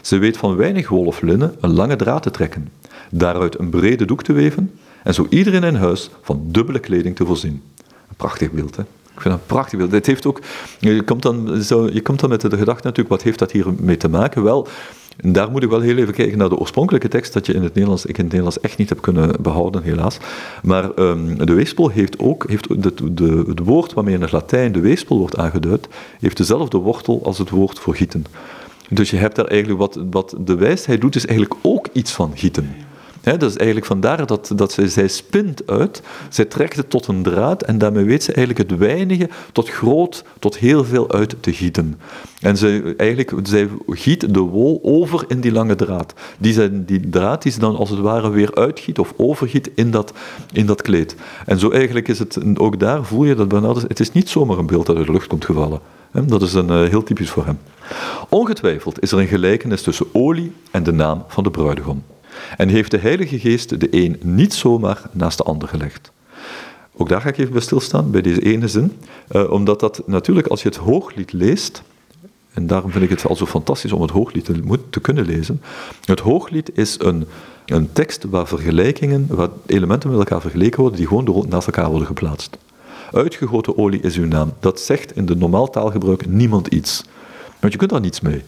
Ze 0.00 0.18
weet 0.18 0.36
van 0.36 0.56
weinig 0.56 0.88
wol 0.88 1.04
of 1.04 1.20
linnen 1.20 1.54
een 1.60 1.72
lange 1.72 1.96
draad 1.96 2.22
te 2.22 2.30
trekken, 2.30 2.68
daaruit 3.10 3.58
een 3.58 3.70
brede 3.70 4.04
doek 4.04 4.22
te 4.22 4.32
weven 4.32 4.70
en 5.02 5.14
zo 5.14 5.26
iedereen 5.30 5.64
in 5.64 5.74
huis 5.74 6.10
van 6.22 6.42
dubbele 6.46 6.78
kleding 6.78 7.16
te 7.16 7.26
voorzien. 7.26 7.62
Een 8.08 8.16
prachtig 8.16 8.50
beeld, 8.50 8.76
hè? 8.76 8.82
Ik 8.82 9.22
vind 9.22 9.34
dat 9.34 9.42
een 9.42 9.54
prachtig 9.54 9.78
beeld. 9.78 9.90
Dit 9.90 10.06
heeft 10.06 10.26
ook, 10.26 10.40
je, 10.78 11.02
komt 11.02 11.22
dan, 11.22 11.62
zo, 11.62 11.88
je 11.92 12.02
komt 12.02 12.20
dan 12.20 12.28
met 12.28 12.40
de 12.40 12.56
gedachte 12.56 12.86
natuurlijk, 12.86 13.08
wat 13.08 13.22
heeft 13.22 13.38
dat 13.38 13.52
hier 13.52 13.66
mee 13.78 13.96
te 13.96 14.08
maken? 14.08 14.42
Wel, 14.42 14.68
en 15.16 15.32
daar 15.32 15.50
moet 15.50 15.62
ik 15.62 15.68
wel 15.68 15.80
heel 15.80 15.96
even 15.96 16.14
kijken 16.14 16.38
naar 16.38 16.48
de 16.48 16.56
oorspronkelijke 16.56 17.08
tekst, 17.08 17.32
dat 17.32 17.46
je 17.46 17.52
in 17.52 17.62
het 17.62 17.74
Nederlands, 17.74 18.06
ik 18.06 18.18
in 18.18 18.24
het 18.24 18.32
Nederlands 18.32 18.60
echt 18.60 18.78
niet 18.78 18.88
heb 18.88 19.00
kunnen 19.00 19.42
behouden, 19.42 19.82
helaas. 19.82 20.18
Maar 20.62 20.90
um, 20.98 21.46
de 21.46 21.54
weespel 21.54 21.88
heeft 21.88 22.18
ook, 22.18 22.48
heeft 22.48 22.82
de, 22.82 23.14
de, 23.14 23.44
het 23.46 23.58
woord 23.58 23.92
waarmee 23.92 24.14
in 24.14 24.20
het 24.20 24.32
Latijn 24.32 24.72
de 24.72 24.80
weespel 24.80 25.18
wordt 25.18 25.36
aangeduid, 25.36 25.88
heeft 26.20 26.36
dezelfde 26.36 26.78
wortel 26.78 27.20
als 27.24 27.38
het 27.38 27.50
woord 27.50 27.78
voor 27.78 27.94
gieten. 27.94 28.24
Dus 28.88 29.10
je 29.10 29.16
hebt 29.16 29.36
daar 29.36 29.46
eigenlijk 29.46 29.80
wat, 29.80 29.98
wat 30.10 30.36
de 30.38 30.54
wijsheid 30.54 31.00
doet, 31.00 31.14
is 31.14 31.26
eigenlijk 31.26 31.60
ook 31.62 31.88
iets 31.92 32.12
van 32.12 32.32
gieten. 32.34 32.74
He, 33.26 33.36
dat 33.36 33.50
is 33.50 33.56
eigenlijk 33.56 33.86
vandaar 33.86 34.26
dat, 34.26 34.52
dat 34.54 34.72
zij, 34.72 34.88
zij 34.88 35.08
spint 35.08 35.66
uit, 35.66 36.02
zij 36.28 36.44
trekt 36.44 36.76
het 36.76 36.90
tot 36.90 37.06
een 37.06 37.22
draad 37.22 37.62
en 37.62 37.78
daarmee 37.78 38.04
weet 38.04 38.22
ze 38.22 38.32
eigenlijk 38.32 38.70
het 38.70 38.78
weinige 38.78 39.28
tot 39.52 39.68
groot, 39.68 40.24
tot 40.38 40.58
heel 40.58 40.84
veel 40.84 41.12
uit 41.12 41.36
te 41.40 41.52
gieten. 41.52 42.00
En 42.40 42.56
ze, 42.56 42.94
eigenlijk, 42.96 43.32
zij 43.42 43.68
giet 43.86 44.34
de 44.34 44.40
wol 44.40 44.80
over 44.82 45.24
in 45.28 45.40
die 45.40 45.52
lange 45.52 45.74
draad. 45.74 46.14
Die, 46.38 46.52
zijn, 46.52 46.84
die 46.84 47.08
draad 47.08 47.42
die 47.42 47.52
ze 47.52 47.58
dan 47.58 47.76
als 47.76 47.90
het 47.90 47.98
ware 47.98 48.30
weer 48.30 48.54
uitgiet 48.54 48.98
of 48.98 49.12
overgiet 49.16 49.70
in 49.74 49.90
dat, 49.90 50.12
in 50.52 50.66
dat 50.66 50.82
kleed. 50.82 51.16
En 51.46 51.58
zo 51.58 51.70
eigenlijk 51.70 52.08
is 52.08 52.18
het, 52.18 52.58
ook 52.58 52.80
daar 52.80 53.04
voel 53.04 53.24
je 53.24 53.34
dat 53.34 53.48
Bernardus, 53.48 53.84
het 53.88 54.00
is 54.00 54.12
niet 54.12 54.28
zomaar 54.28 54.58
een 54.58 54.66
beeld 54.66 54.86
dat 54.86 54.96
uit 54.96 55.06
de 55.06 55.12
lucht 55.12 55.26
komt 55.26 55.44
gevallen. 55.44 55.80
Dat 56.24 56.42
is 56.42 56.54
een, 56.54 56.70
eh, 56.70 56.88
heel 56.88 57.02
typisch 57.02 57.30
voor 57.30 57.44
hem. 57.44 57.58
Ongetwijfeld 58.28 59.02
is 59.02 59.12
er 59.12 59.18
een 59.18 59.26
gelijkenis 59.26 59.82
tussen 59.82 60.06
olie 60.12 60.52
en 60.70 60.82
de 60.82 60.92
naam 60.92 61.24
van 61.28 61.44
de 61.44 61.50
bruidegom. 61.50 62.02
En 62.56 62.68
heeft 62.68 62.90
de 62.90 62.98
Heilige 62.98 63.38
Geest 63.38 63.80
de 63.80 63.88
een 63.90 64.20
niet 64.22 64.54
zomaar 64.54 65.02
naast 65.12 65.38
de 65.38 65.44
ander 65.44 65.68
gelegd. 65.68 66.12
Ook 66.96 67.08
daar 67.08 67.20
ga 67.20 67.28
ik 67.28 67.38
even 67.38 67.52
bij 67.52 67.62
stilstaan, 67.62 68.10
bij 68.10 68.22
deze 68.22 68.42
ene 68.42 68.68
zin. 68.68 68.92
Uh, 69.30 69.50
omdat 69.50 69.80
dat 69.80 70.02
natuurlijk, 70.06 70.46
als 70.46 70.62
je 70.62 70.68
het 70.68 70.76
hooglied 70.76 71.32
leest, 71.32 71.82
en 72.52 72.66
daarom 72.66 72.90
vind 72.90 73.04
ik 73.04 73.10
het 73.10 73.26
al 73.26 73.36
zo 73.36 73.46
fantastisch 73.46 73.92
om 73.92 74.02
het 74.02 74.10
hooglied 74.10 74.44
te, 74.44 74.78
te 74.90 75.00
kunnen 75.00 75.26
lezen. 75.26 75.62
Het 76.04 76.20
hooglied 76.20 76.70
is 76.78 76.96
een, 76.98 77.26
een 77.66 77.92
tekst 77.92 78.24
waar 78.24 78.46
vergelijkingen, 78.46 79.26
waar 79.28 79.48
elementen 79.66 80.10
met 80.10 80.18
elkaar 80.18 80.40
vergeleken 80.40 80.80
worden, 80.80 80.98
die 80.98 81.08
gewoon 81.08 81.46
naast 81.48 81.66
elkaar 81.66 81.88
worden 81.88 82.06
geplaatst. 82.06 82.58
Uitgegoten 83.12 83.78
olie 83.78 84.00
is 84.00 84.16
uw 84.16 84.26
naam. 84.26 84.52
Dat 84.60 84.80
zegt 84.80 85.16
in 85.16 85.26
de 85.26 85.36
normaal 85.36 85.70
taalgebruik 85.70 86.26
niemand 86.26 86.66
iets. 86.66 87.04
Want 87.60 87.72
je 87.72 87.78
kunt 87.78 87.90
daar 87.90 88.00
niets 88.00 88.20
mee. 88.20 88.42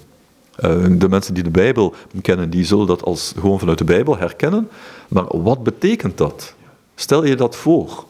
Eh, 0.59 0.85
de 0.91 1.09
mensen 1.09 1.35
die 1.35 1.43
de 1.43 1.51
Bijbel 1.51 1.95
kennen, 2.23 2.51
die 2.51 2.65
zullen 2.65 2.87
dat 2.87 3.03
als 3.03 3.35
gewoon 3.39 3.59
vanuit 3.59 3.79
de 3.79 3.85
Bijbel 3.85 4.19
herkennen. 4.19 4.69
Maar 5.09 5.43
wat 5.43 5.63
betekent 5.63 6.19
dat? 6.19 6.55
Stel 6.95 7.25
je 7.25 7.37
dat 7.37 7.57
voor. 7.57 8.05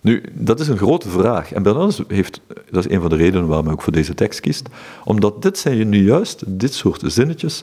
Nu, 0.00 0.22
dat 0.32 0.60
is 0.60 0.68
een 0.68 0.76
grote 0.76 1.08
vraag. 1.08 1.52
En 1.52 1.62
Bernardus 1.62 2.00
heeft, 2.08 2.40
dat 2.70 2.84
is 2.84 2.92
een 2.94 3.00
van 3.00 3.10
de 3.10 3.16
redenen 3.16 3.46
waarom 3.46 3.64
hij 3.64 3.74
ook 3.74 3.82
voor 3.82 3.92
deze 3.92 4.14
tekst 4.14 4.40
kiest, 4.40 4.68
omdat 5.04 5.42
dit 5.42 5.58
zijn 5.58 5.88
nu 5.88 6.04
juist 6.04 6.42
dit 6.46 6.74
soort 6.74 7.02
zinnetjes 7.04 7.62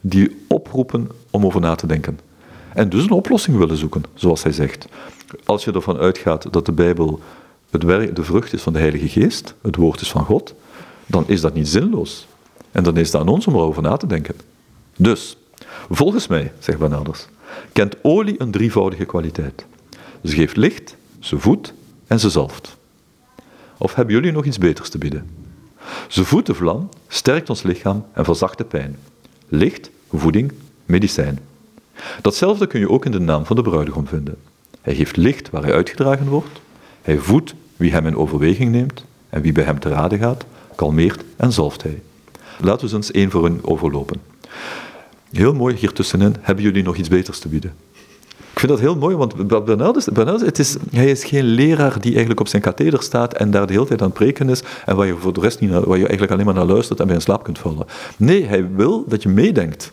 die 0.00 0.44
oproepen 0.48 1.08
om 1.30 1.44
over 1.44 1.60
na 1.60 1.74
te 1.74 1.86
denken. 1.86 2.18
En 2.74 2.88
dus 2.88 3.04
een 3.04 3.10
oplossing 3.10 3.56
willen 3.56 3.76
zoeken, 3.76 4.04
zoals 4.14 4.42
hij 4.42 4.52
zegt. 4.52 4.88
Als 5.44 5.64
je 5.64 5.72
ervan 5.72 5.96
uitgaat 5.96 6.52
dat 6.52 6.66
de 6.66 6.72
Bijbel 6.72 7.20
het 7.70 7.82
werk, 7.82 8.16
de 8.16 8.24
vrucht 8.24 8.52
is 8.52 8.62
van 8.62 8.72
de 8.72 8.78
Heilige 8.78 9.08
Geest, 9.08 9.54
het 9.62 9.76
woord 9.76 10.00
is 10.00 10.10
van 10.10 10.24
God, 10.24 10.54
dan 11.06 11.24
is 11.26 11.40
dat 11.40 11.54
niet 11.54 11.68
zinloos. 11.68 12.27
En 12.72 12.82
dan 12.82 12.96
is 12.96 13.12
het 13.12 13.20
aan 13.20 13.28
ons 13.28 13.46
om 13.46 13.54
erover 13.54 13.82
na 13.82 13.96
te 13.96 14.06
denken. 14.06 14.34
Dus, 14.96 15.36
volgens 15.90 16.26
mij, 16.26 16.52
zegt 16.58 16.78
Bernardus, 16.78 17.28
kent 17.72 17.96
olie 18.02 18.34
een 18.38 18.50
drievoudige 18.50 19.04
kwaliteit. 19.04 19.66
Ze 20.24 20.34
geeft 20.34 20.56
licht, 20.56 20.96
ze 21.18 21.38
voedt 21.38 21.72
en 22.06 22.20
ze 22.20 22.30
zalft. 22.30 22.76
Of 23.78 23.94
hebben 23.94 24.14
jullie 24.14 24.32
nog 24.32 24.44
iets 24.44 24.58
beters 24.58 24.88
te 24.88 24.98
bieden? 24.98 25.30
Ze 26.08 26.24
voedt 26.24 26.46
de 26.46 26.54
vlam, 26.54 26.88
sterkt 27.08 27.50
ons 27.50 27.62
lichaam 27.62 28.04
en 28.12 28.24
verzacht 28.24 28.58
de 28.58 28.64
pijn. 28.64 28.96
Licht, 29.48 29.90
voeding, 30.12 30.52
medicijn. 30.84 31.38
Datzelfde 32.22 32.66
kun 32.66 32.80
je 32.80 32.90
ook 32.90 33.04
in 33.04 33.12
de 33.12 33.20
naam 33.20 33.44
van 33.44 33.56
de 33.56 33.62
bruidegom 33.62 34.06
vinden. 34.06 34.36
Hij 34.80 34.94
geeft 34.94 35.16
licht 35.16 35.50
waar 35.50 35.62
hij 35.62 35.72
uitgedragen 35.72 36.28
wordt. 36.28 36.60
Hij 37.02 37.18
voedt 37.18 37.54
wie 37.76 37.92
hem 37.92 38.06
in 38.06 38.16
overweging 38.16 38.72
neemt 38.72 39.04
en 39.28 39.42
wie 39.42 39.52
bij 39.52 39.64
hem 39.64 39.80
te 39.80 39.88
raden 39.88 40.18
gaat, 40.18 40.44
kalmeert 40.74 41.24
en 41.36 41.52
zalft 41.52 41.82
hij. 41.82 42.02
Laten 42.60 42.88
we 42.88 42.94
eens 42.94 43.10
één 43.10 43.30
voor 43.30 43.46
een 43.46 43.60
overlopen. 43.62 44.20
Heel 45.30 45.54
mooi 45.54 45.74
hier 45.74 45.92
tussenin, 45.92 46.36
hebben 46.40 46.64
jullie 46.64 46.82
nog 46.82 46.96
iets 46.96 47.08
beters 47.08 47.38
te 47.38 47.48
bieden? 47.48 47.74
Ik 48.52 48.64
vind 48.64 48.78
dat 48.78 48.80
heel 48.80 48.96
mooi, 48.96 49.16
want 49.16 49.46
Bernardus, 49.64 50.04
Bernardus 50.04 50.46
het 50.46 50.58
is, 50.58 50.76
hij 50.90 51.10
is 51.10 51.24
geen 51.24 51.44
leraar 51.44 52.00
die 52.00 52.10
eigenlijk 52.10 52.40
op 52.40 52.48
zijn 52.48 52.62
katheder 52.62 53.02
staat 53.02 53.34
en 53.34 53.50
daar 53.50 53.66
de 53.66 53.72
hele 53.72 53.86
tijd 53.86 54.00
aan 54.00 54.06
het 54.06 54.16
preken 54.16 54.48
is 54.48 54.62
en 54.86 54.96
waar 54.96 55.06
je 55.06 55.16
voor 55.16 55.32
de 55.32 55.40
rest 55.40 55.60
niet 55.60 55.70
waar 55.70 55.98
je 55.98 56.06
eigenlijk 56.06 56.32
alleen 56.32 56.44
maar 56.44 56.54
naar 56.54 56.64
luistert 56.64 57.00
en 57.00 57.06
bij 57.06 57.14
in 57.14 57.20
slaap 57.20 57.42
kunt 57.42 57.58
vallen. 57.58 57.86
Nee, 58.16 58.44
hij 58.44 58.68
wil 58.74 59.04
dat 59.08 59.22
je 59.22 59.28
meedenkt. 59.28 59.92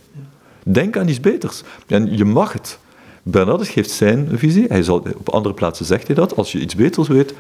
Denk 0.63 0.98
aan 0.98 1.07
iets 1.07 1.19
beters. 1.19 1.63
En 1.88 2.17
je 2.17 2.25
mag 2.25 2.53
het. 2.53 2.79
Bernardus 3.24 3.69
geeft 3.69 3.89
zijn 3.89 4.29
visie. 4.34 4.65
Hij 4.67 4.84
zal, 4.84 5.07
op 5.17 5.29
andere 5.29 5.53
plaatsen 5.53 5.86
zegt 5.86 6.07
hij 6.07 6.15
dat. 6.15 6.36
Als 6.36 6.51
je 6.51 6.60
iets 6.60 6.75
beters 6.75 7.07
weet, 7.07 7.34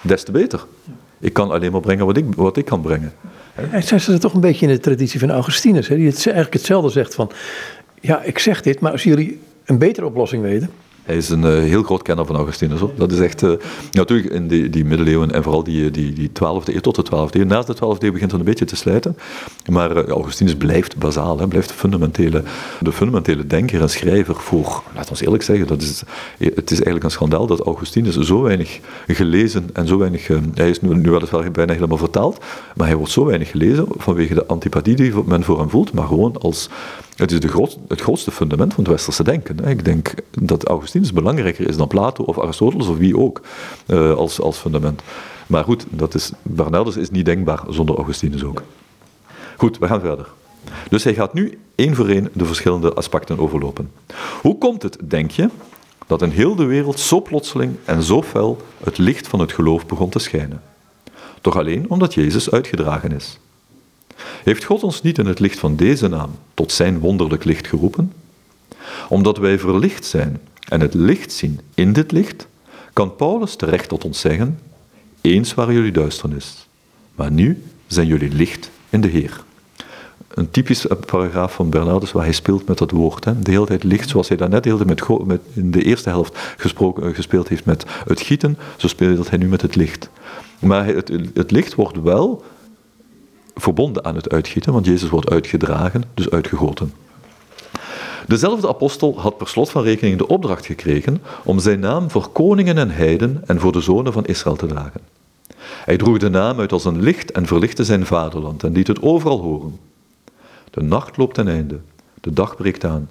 des 0.00 0.22
te 0.22 0.32
beter. 0.32 0.66
Ik 1.18 1.32
kan 1.32 1.50
alleen 1.50 1.72
maar 1.72 1.80
brengen 1.80 2.06
wat 2.06 2.16
ik, 2.16 2.24
wat 2.34 2.56
ik 2.56 2.64
kan 2.64 2.80
brengen. 2.80 3.12
Hij 3.68 3.98
zit 3.98 4.20
toch 4.20 4.34
een 4.34 4.40
beetje 4.40 4.66
in 4.66 4.72
de 4.72 4.80
traditie 4.80 5.20
van 5.20 5.30
Augustinus. 5.30 5.88
Hè? 5.88 5.96
Die 5.96 6.06
het 6.06 6.16
eigenlijk 6.16 6.54
hetzelfde 6.54 6.90
zegt 6.90 7.14
van... 7.14 7.30
Ja, 8.00 8.22
ik 8.22 8.38
zeg 8.38 8.62
dit, 8.62 8.80
maar 8.80 8.92
als 8.92 9.02
jullie 9.02 9.40
een 9.64 9.78
betere 9.78 10.06
oplossing 10.06 10.42
weten... 10.42 10.70
Hij 11.02 11.16
is 11.16 11.28
een 11.28 11.42
uh, 11.42 11.58
heel 11.58 11.82
groot 11.82 12.02
kenner 12.02 12.26
van 12.26 12.36
Augustinus. 12.36 12.80
Dat 12.96 13.12
is 13.12 13.20
echt, 13.20 13.42
uh, 13.42 13.52
natuurlijk 13.92 14.30
in 14.30 14.48
die, 14.48 14.70
die 14.70 14.84
middeleeuwen 14.84 15.32
en 15.32 15.42
vooral 15.42 15.64
die, 15.64 15.90
die, 15.90 16.12
die 16.12 16.28
12e 16.28 16.64
eeuw 16.64 16.80
tot 16.80 16.96
de 16.96 17.04
12e 17.04 17.30
eeuw. 17.30 17.44
Naast 17.44 17.66
de 17.66 17.74
12e 17.74 17.78
eeuw 17.78 18.12
begint 18.12 18.30
het 18.30 18.40
een 18.40 18.46
beetje 18.46 18.64
te 18.64 18.76
slijten. 18.76 19.16
Maar 19.70 20.08
Augustinus 20.08 20.54
blijft 20.54 20.96
bazaal, 20.96 21.38
hè, 21.38 21.48
blijft 21.48 21.68
de 21.68 21.74
fundamentele, 21.74 22.42
de 22.80 22.92
fundamentele 22.92 23.46
denker 23.46 23.80
en 23.80 23.90
schrijver 23.90 24.34
voor, 24.34 24.82
laten 24.94 25.14
we 25.14 25.24
eerlijk 25.24 25.42
zeggen, 25.42 25.66
dat 25.66 25.82
is, 25.82 26.02
het 26.38 26.70
is 26.70 26.76
eigenlijk 26.76 27.04
een 27.04 27.10
schandaal 27.10 27.46
dat 27.46 27.60
Augustinus 27.60 28.16
zo 28.16 28.42
weinig 28.42 28.80
gelezen 29.06 29.70
en 29.72 29.86
zo 29.86 29.98
weinig, 29.98 30.28
hij 30.54 30.70
is 30.70 30.80
nu, 30.80 30.94
nu 30.94 31.10
weliswaar 31.10 31.50
bijna 31.50 31.72
helemaal 31.72 31.98
vertaald, 31.98 32.44
maar 32.76 32.86
hij 32.86 32.96
wordt 32.96 33.12
zo 33.12 33.24
weinig 33.24 33.50
gelezen 33.50 33.86
vanwege 33.88 34.34
de 34.34 34.46
antipathie 34.46 34.94
die 34.94 35.12
men 35.24 35.44
voor 35.44 35.58
hem 35.58 35.70
voelt, 35.70 35.92
maar 35.92 36.06
gewoon 36.06 36.36
als 36.38 36.68
het 37.20 37.32
is 37.32 37.40
de 37.40 37.48
groot, 37.48 37.78
het 37.88 38.00
grootste 38.00 38.30
fundament 38.30 38.74
van 38.74 38.84
het 38.84 38.92
westerse 38.92 39.22
denken. 39.22 39.58
Ik 39.64 39.84
denk 39.84 40.14
dat 40.30 40.64
Augustinus 40.64 41.12
belangrijker 41.12 41.68
is 41.68 41.76
dan 41.76 41.88
Plato 41.88 42.24
of 42.24 42.38
Aristoteles 42.38 42.86
of 42.86 42.96
wie 42.96 43.18
ook 43.18 43.40
uh, 43.86 44.14
als, 44.14 44.40
als 44.40 44.58
fundament. 44.58 45.02
Maar 45.46 45.64
goed, 45.64 45.84
dat 45.88 46.14
is, 46.14 46.32
Bernardus 46.42 46.96
is 46.96 47.10
niet 47.10 47.24
denkbaar 47.24 47.60
zonder 47.68 47.96
Augustinus 47.96 48.44
ook. 48.44 48.62
Goed, 49.56 49.78
we 49.78 49.86
gaan 49.86 50.00
verder. 50.00 50.28
Dus 50.88 51.04
hij 51.04 51.14
gaat 51.14 51.34
nu 51.34 51.58
één 51.74 51.94
voor 51.94 52.08
één 52.08 52.28
de 52.32 52.44
verschillende 52.44 52.94
aspecten 52.94 53.38
overlopen. 53.38 53.90
Hoe 54.42 54.58
komt 54.58 54.82
het, 54.82 54.98
denk 55.02 55.30
je, 55.30 55.48
dat 56.06 56.22
in 56.22 56.30
heel 56.30 56.54
de 56.54 56.64
wereld 56.64 57.00
zo 57.00 57.22
plotseling 57.22 57.76
en 57.84 58.02
zo 58.02 58.22
fel 58.22 58.60
het 58.84 58.98
licht 58.98 59.28
van 59.28 59.40
het 59.40 59.52
geloof 59.52 59.86
begon 59.86 60.08
te 60.08 60.18
schijnen? 60.18 60.62
Toch 61.40 61.56
alleen 61.56 61.90
omdat 61.90 62.14
Jezus 62.14 62.50
uitgedragen 62.50 63.12
is. 63.12 63.38
Heeft 64.44 64.64
God 64.64 64.82
ons 64.82 65.02
niet 65.02 65.18
in 65.18 65.26
het 65.26 65.38
licht 65.38 65.58
van 65.58 65.76
deze 65.76 66.08
naam 66.08 66.30
tot 66.54 66.72
zijn 66.72 66.98
wonderlijk 66.98 67.44
licht 67.44 67.66
geroepen? 67.66 68.12
Omdat 69.08 69.38
wij 69.38 69.58
verlicht 69.58 70.04
zijn 70.04 70.40
en 70.68 70.80
het 70.80 70.94
licht 70.94 71.32
zien 71.32 71.60
in 71.74 71.92
dit 71.92 72.12
licht, 72.12 72.46
kan 72.92 73.16
Paulus 73.16 73.54
terecht 73.54 73.88
tot 73.88 74.04
ons 74.04 74.20
zeggen: 74.20 74.58
Eens 75.20 75.54
waren 75.54 75.74
jullie 75.74 75.92
duisternis, 75.92 76.66
maar 77.14 77.30
nu 77.30 77.62
zijn 77.86 78.06
jullie 78.06 78.32
licht 78.32 78.70
in 78.90 79.00
de 79.00 79.08
Heer. 79.08 79.44
Een 80.28 80.50
typisch 80.50 80.86
paragraaf 81.06 81.54
van 81.54 81.70
Bernardus 81.70 82.12
waar 82.12 82.24
hij 82.24 82.32
speelt 82.32 82.66
met 82.66 82.78
dat 82.78 82.90
woord. 82.90 83.24
Hè. 83.24 83.38
De 83.38 83.50
hele 83.50 83.66
tijd 83.66 83.82
licht, 83.82 84.08
zoals 84.08 84.28
hij 84.28 84.36
daarnet 84.36 84.62
de 84.62 84.84
met, 84.86 85.26
met, 85.26 85.40
in 85.52 85.70
de 85.70 85.82
eerste 85.82 86.08
helft 86.08 86.38
gesproken, 86.56 87.14
gespeeld 87.14 87.48
heeft 87.48 87.64
met 87.64 87.84
het 88.06 88.20
gieten, 88.20 88.58
zo 88.76 88.88
speelt 88.88 89.30
hij 89.30 89.38
nu 89.38 89.48
met 89.48 89.62
het 89.62 89.74
licht. 89.74 90.10
Maar 90.58 90.86
het, 90.86 91.10
het 91.34 91.50
licht 91.50 91.74
wordt 91.74 92.02
wel 92.02 92.44
verbonden 93.54 94.04
aan 94.04 94.14
het 94.14 94.30
uitgieten, 94.30 94.72
want 94.72 94.86
Jezus 94.86 95.08
wordt 95.08 95.30
uitgedragen, 95.30 96.04
dus 96.14 96.30
uitgegoten. 96.30 96.92
Dezelfde 98.26 98.68
apostel 98.68 99.20
had 99.20 99.36
per 99.36 99.48
slot 99.48 99.70
van 99.70 99.82
rekening 99.82 100.18
de 100.18 100.26
opdracht 100.26 100.66
gekregen 100.66 101.22
om 101.44 101.58
zijn 101.58 101.80
naam 101.80 102.10
voor 102.10 102.28
koningen 102.28 102.78
en 102.78 102.90
heiden 102.90 103.42
en 103.46 103.60
voor 103.60 103.72
de 103.72 103.80
zonen 103.80 104.12
van 104.12 104.26
Israël 104.26 104.56
te 104.56 104.66
dragen. 104.66 105.00
Hij 105.84 105.96
droeg 105.96 106.18
de 106.18 106.30
naam 106.30 106.58
uit 106.58 106.72
als 106.72 106.84
een 106.84 107.00
licht 107.02 107.32
en 107.32 107.46
verlichtte 107.46 107.84
zijn 107.84 108.06
vaderland 108.06 108.64
en 108.64 108.72
liet 108.72 108.86
het 108.86 109.02
overal 109.02 109.40
horen. 109.40 109.78
De 110.70 110.82
nacht 110.82 111.16
loopt 111.16 111.34
ten 111.34 111.48
einde, 111.48 111.80
de 112.20 112.32
dag 112.32 112.56
breekt 112.56 112.84
aan. 112.84 113.08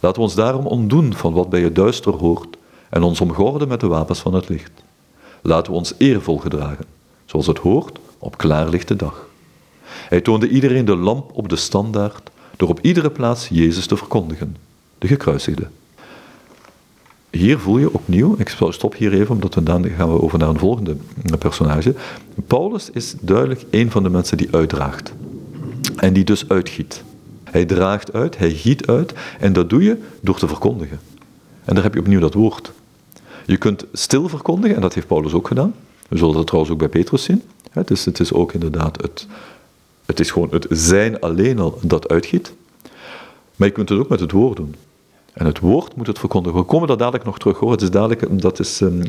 Laten 0.00 0.18
we 0.18 0.24
ons 0.26 0.34
daarom 0.34 0.66
ontdoen 0.66 1.14
van 1.14 1.32
wat 1.32 1.50
bij 1.50 1.60
het 1.60 1.74
duister 1.74 2.12
hoort 2.12 2.56
en 2.88 3.02
ons 3.02 3.20
omgorden 3.20 3.68
met 3.68 3.80
de 3.80 3.86
wapens 3.86 4.20
van 4.20 4.34
het 4.34 4.48
licht. 4.48 4.72
Laten 5.42 5.72
we 5.72 5.78
ons 5.78 5.94
eervol 5.98 6.38
gedragen, 6.38 6.84
zoals 7.24 7.46
het 7.46 7.58
hoort 7.58 7.98
op 8.18 8.36
klaarlichte 8.36 8.96
dag. 8.96 9.30
Hij 10.12 10.20
toonde 10.20 10.48
iedereen 10.48 10.84
de 10.84 10.96
lamp 10.96 11.30
op 11.34 11.48
de 11.48 11.56
standaard 11.56 12.30
door 12.56 12.68
op 12.68 12.78
iedere 12.80 13.10
plaats 13.10 13.48
Jezus 13.48 13.86
te 13.86 13.96
verkondigen, 13.96 14.56
de 14.98 15.06
gekruisigde. 15.06 15.68
Hier 17.30 17.58
voel 17.58 17.78
je 17.78 17.92
opnieuw, 17.92 18.34
ik 18.38 18.56
stop 18.68 18.94
hier 18.94 19.12
even, 19.12 19.34
omdat 19.34 19.54
we 19.54 19.62
dan 19.62 19.84
gaan 19.84 20.12
we 20.12 20.22
over 20.22 20.38
naar 20.38 20.48
een 20.48 20.58
volgende 20.58 20.96
personage. 21.38 21.94
Paulus 22.46 22.90
is 22.90 23.14
duidelijk 23.20 23.64
een 23.70 23.90
van 23.90 24.02
de 24.02 24.08
mensen 24.08 24.36
die 24.36 24.48
uitdraagt. 24.50 25.12
En 25.96 26.12
die 26.12 26.24
dus 26.24 26.48
uitgiet. 26.48 27.02
Hij 27.44 27.64
draagt 27.64 28.12
uit, 28.12 28.38
hij 28.38 28.50
giet 28.50 28.86
uit, 28.86 29.12
en 29.38 29.52
dat 29.52 29.70
doe 29.70 29.82
je 29.82 29.98
door 30.20 30.38
te 30.38 30.48
verkondigen. 30.48 31.00
En 31.64 31.74
daar 31.74 31.84
heb 31.84 31.94
je 31.94 32.00
opnieuw 32.00 32.20
dat 32.20 32.34
woord. 32.34 32.72
Je 33.46 33.56
kunt 33.56 33.84
stil 33.92 34.28
verkondigen, 34.28 34.76
en 34.76 34.82
dat 34.82 34.94
heeft 34.94 35.06
Paulus 35.06 35.32
ook 35.32 35.46
gedaan. 35.46 35.74
We 36.08 36.16
zullen 36.16 36.34
dat 36.34 36.46
trouwens 36.46 36.72
ook 36.72 36.80
bij 36.80 36.88
Petrus 36.88 37.24
zien. 37.24 37.42
Het 37.70 37.90
is, 37.90 38.04
het 38.04 38.20
is 38.20 38.32
ook 38.32 38.52
inderdaad 38.52 39.02
het 39.02 39.26
het 40.06 40.20
is 40.20 40.30
gewoon 40.30 40.48
het 40.50 40.66
zijn 40.70 41.20
alleen 41.20 41.58
al 41.58 41.78
dat 41.82 42.08
uitgiet. 42.08 42.52
Maar 43.56 43.68
je 43.68 43.74
kunt 43.74 43.88
het 43.88 43.98
ook 43.98 44.08
met 44.08 44.20
het 44.20 44.32
woord 44.32 44.56
doen. 44.56 44.74
En 45.32 45.46
het 45.46 45.58
woord 45.58 45.96
moet 45.96 46.06
het 46.06 46.18
verkondigen. 46.18 46.58
We 46.58 46.64
komen 46.64 46.88
daar 46.88 46.96
dadelijk 46.96 47.24
nog 47.24 47.38
terug 47.38 47.58
hoor. 47.58 47.70
Het 47.70 47.82
is 47.82 47.90
dadelijk, 47.90 48.40
dat, 48.42 48.58
is, 48.58 48.80
um, 48.80 49.02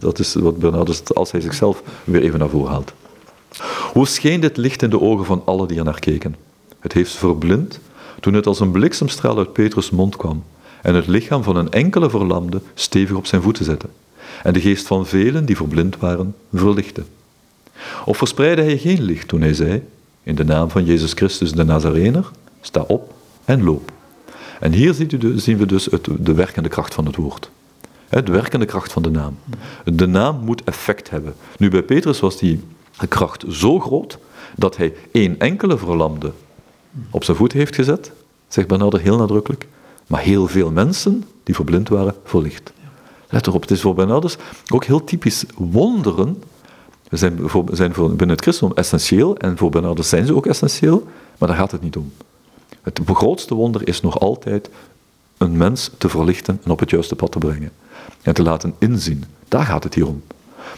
dat 0.00 0.18
is 0.18 0.34
wat 0.34 0.58
Bernardus, 0.58 1.14
als 1.14 1.32
hij 1.32 1.40
zichzelf 1.40 1.82
weer 2.04 2.22
even 2.22 2.38
naar 2.38 2.48
voren 2.48 2.72
haalt. 2.72 2.92
Hoe 3.92 4.06
scheen 4.06 4.40
dit 4.40 4.56
licht 4.56 4.82
in 4.82 4.90
de 4.90 5.00
ogen 5.00 5.24
van 5.24 5.42
allen 5.44 5.68
die 5.68 5.78
er 5.78 5.84
naar 5.84 6.00
keken? 6.00 6.36
Het 6.78 6.92
heeft 6.92 7.12
verblind 7.12 7.80
toen 8.20 8.34
het 8.34 8.46
als 8.46 8.60
een 8.60 8.70
bliksemstraal 8.70 9.38
uit 9.38 9.52
Petrus' 9.52 9.90
mond 9.90 10.16
kwam 10.16 10.44
en 10.82 10.94
het 10.94 11.06
lichaam 11.06 11.42
van 11.42 11.56
een 11.56 11.70
enkele 11.70 12.10
verlamde 12.10 12.60
stevig 12.74 13.16
op 13.16 13.26
zijn 13.26 13.42
voeten 13.42 13.64
zette 13.64 13.86
en 14.42 14.52
de 14.52 14.60
geest 14.60 14.86
van 14.86 15.06
velen 15.06 15.44
die 15.44 15.56
verblind 15.56 15.96
waren 15.98 16.34
verlichtte. 16.54 17.02
Of 18.04 18.16
verspreidde 18.16 18.62
hij 18.62 18.78
geen 18.78 19.02
licht 19.02 19.28
toen 19.28 19.40
hij 19.40 19.54
zei, 19.54 19.82
in 20.26 20.34
de 20.34 20.44
naam 20.44 20.70
van 20.70 20.84
Jezus 20.84 21.12
Christus 21.12 21.52
de 21.52 21.64
Nazarener, 21.64 22.30
sta 22.60 22.80
op 22.80 23.14
en 23.44 23.64
loop. 23.64 23.92
En 24.60 24.72
hier 24.72 24.94
zien 25.34 25.58
we 25.58 25.66
dus 25.66 25.84
het, 25.84 26.08
de 26.18 26.34
werkende 26.34 26.68
kracht 26.68 26.94
van 26.94 27.06
het 27.06 27.16
woord. 27.16 27.50
De 28.08 28.32
werkende 28.32 28.64
kracht 28.64 28.92
van 28.92 29.02
de 29.02 29.10
naam. 29.10 29.38
De 29.84 30.06
naam 30.06 30.44
moet 30.44 30.64
effect 30.64 31.10
hebben. 31.10 31.34
Nu, 31.58 31.70
bij 31.70 31.82
Petrus 31.82 32.20
was 32.20 32.38
die 32.38 32.60
kracht 33.08 33.44
zo 33.48 33.80
groot 33.80 34.18
dat 34.56 34.76
hij 34.76 34.94
één 35.12 35.38
enkele 35.38 35.78
verlamde 35.78 36.32
op 37.10 37.24
zijn 37.24 37.36
voet 37.36 37.52
heeft 37.52 37.74
gezet, 37.74 38.12
zegt 38.48 38.68
Bernarder 38.68 39.00
heel 39.00 39.16
nadrukkelijk, 39.16 39.66
maar 40.06 40.20
heel 40.20 40.46
veel 40.46 40.70
mensen 40.70 41.24
die 41.42 41.54
verblind 41.54 41.88
waren, 41.88 42.14
verlicht. 42.24 42.72
Let 43.28 43.46
erop, 43.46 43.60
het 43.60 43.70
is 43.70 43.80
voor 43.80 43.94
Bernardus 43.94 44.36
ook 44.72 44.84
heel 44.84 45.04
typisch 45.04 45.44
wonderen 45.56 46.42
zijn, 47.10 47.38
voor, 47.48 47.64
zijn 47.72 47.94
voor 47.94 48.08
binnen 48.08 48.36
het 48.36 48.40
christendom 48.40 48.76
essentieel 48.76 49.36
en 49.36 49.56
voor 49.56 49.70
Bernardus 49.70 50.08
zijn 50.08 50.26
ze 50.26 50.34
ook 50.34 50.46
essentieel, 50.46 51.06
maar 51.38 51.48
daar 51.48 51.58
gaat 51.58 51.70
het 51.70 51.82
niet 51.82 51.96
om. 51.96 52.12
Het 52.82 53.00
grootste 53.04 53.54
wonder 53.54 53.88
is 53.88 54.00
nog 54.00 54.20
altijd 54.20 54.70
een 55.38 55.56
mens 55.56 55.90
te 55.98 56.08
verlichten 56.08 56.60
en 56.64 56.70
op 56.70 56.80
het 56.80 56.90
juiste 56.90 57.16
pad 57.16 57.32
te 57.32 57.38
brengen. 57.38 57.72
En 58.22 58.34
te 58.34 58.42
laten 58.42 58.74
inzien. 58.78 59.24
Daar 59.48 59.64
gaat 59.64 59.84
het 59.84 59.94
hier 59.94 60.06
om. 60.06 60.22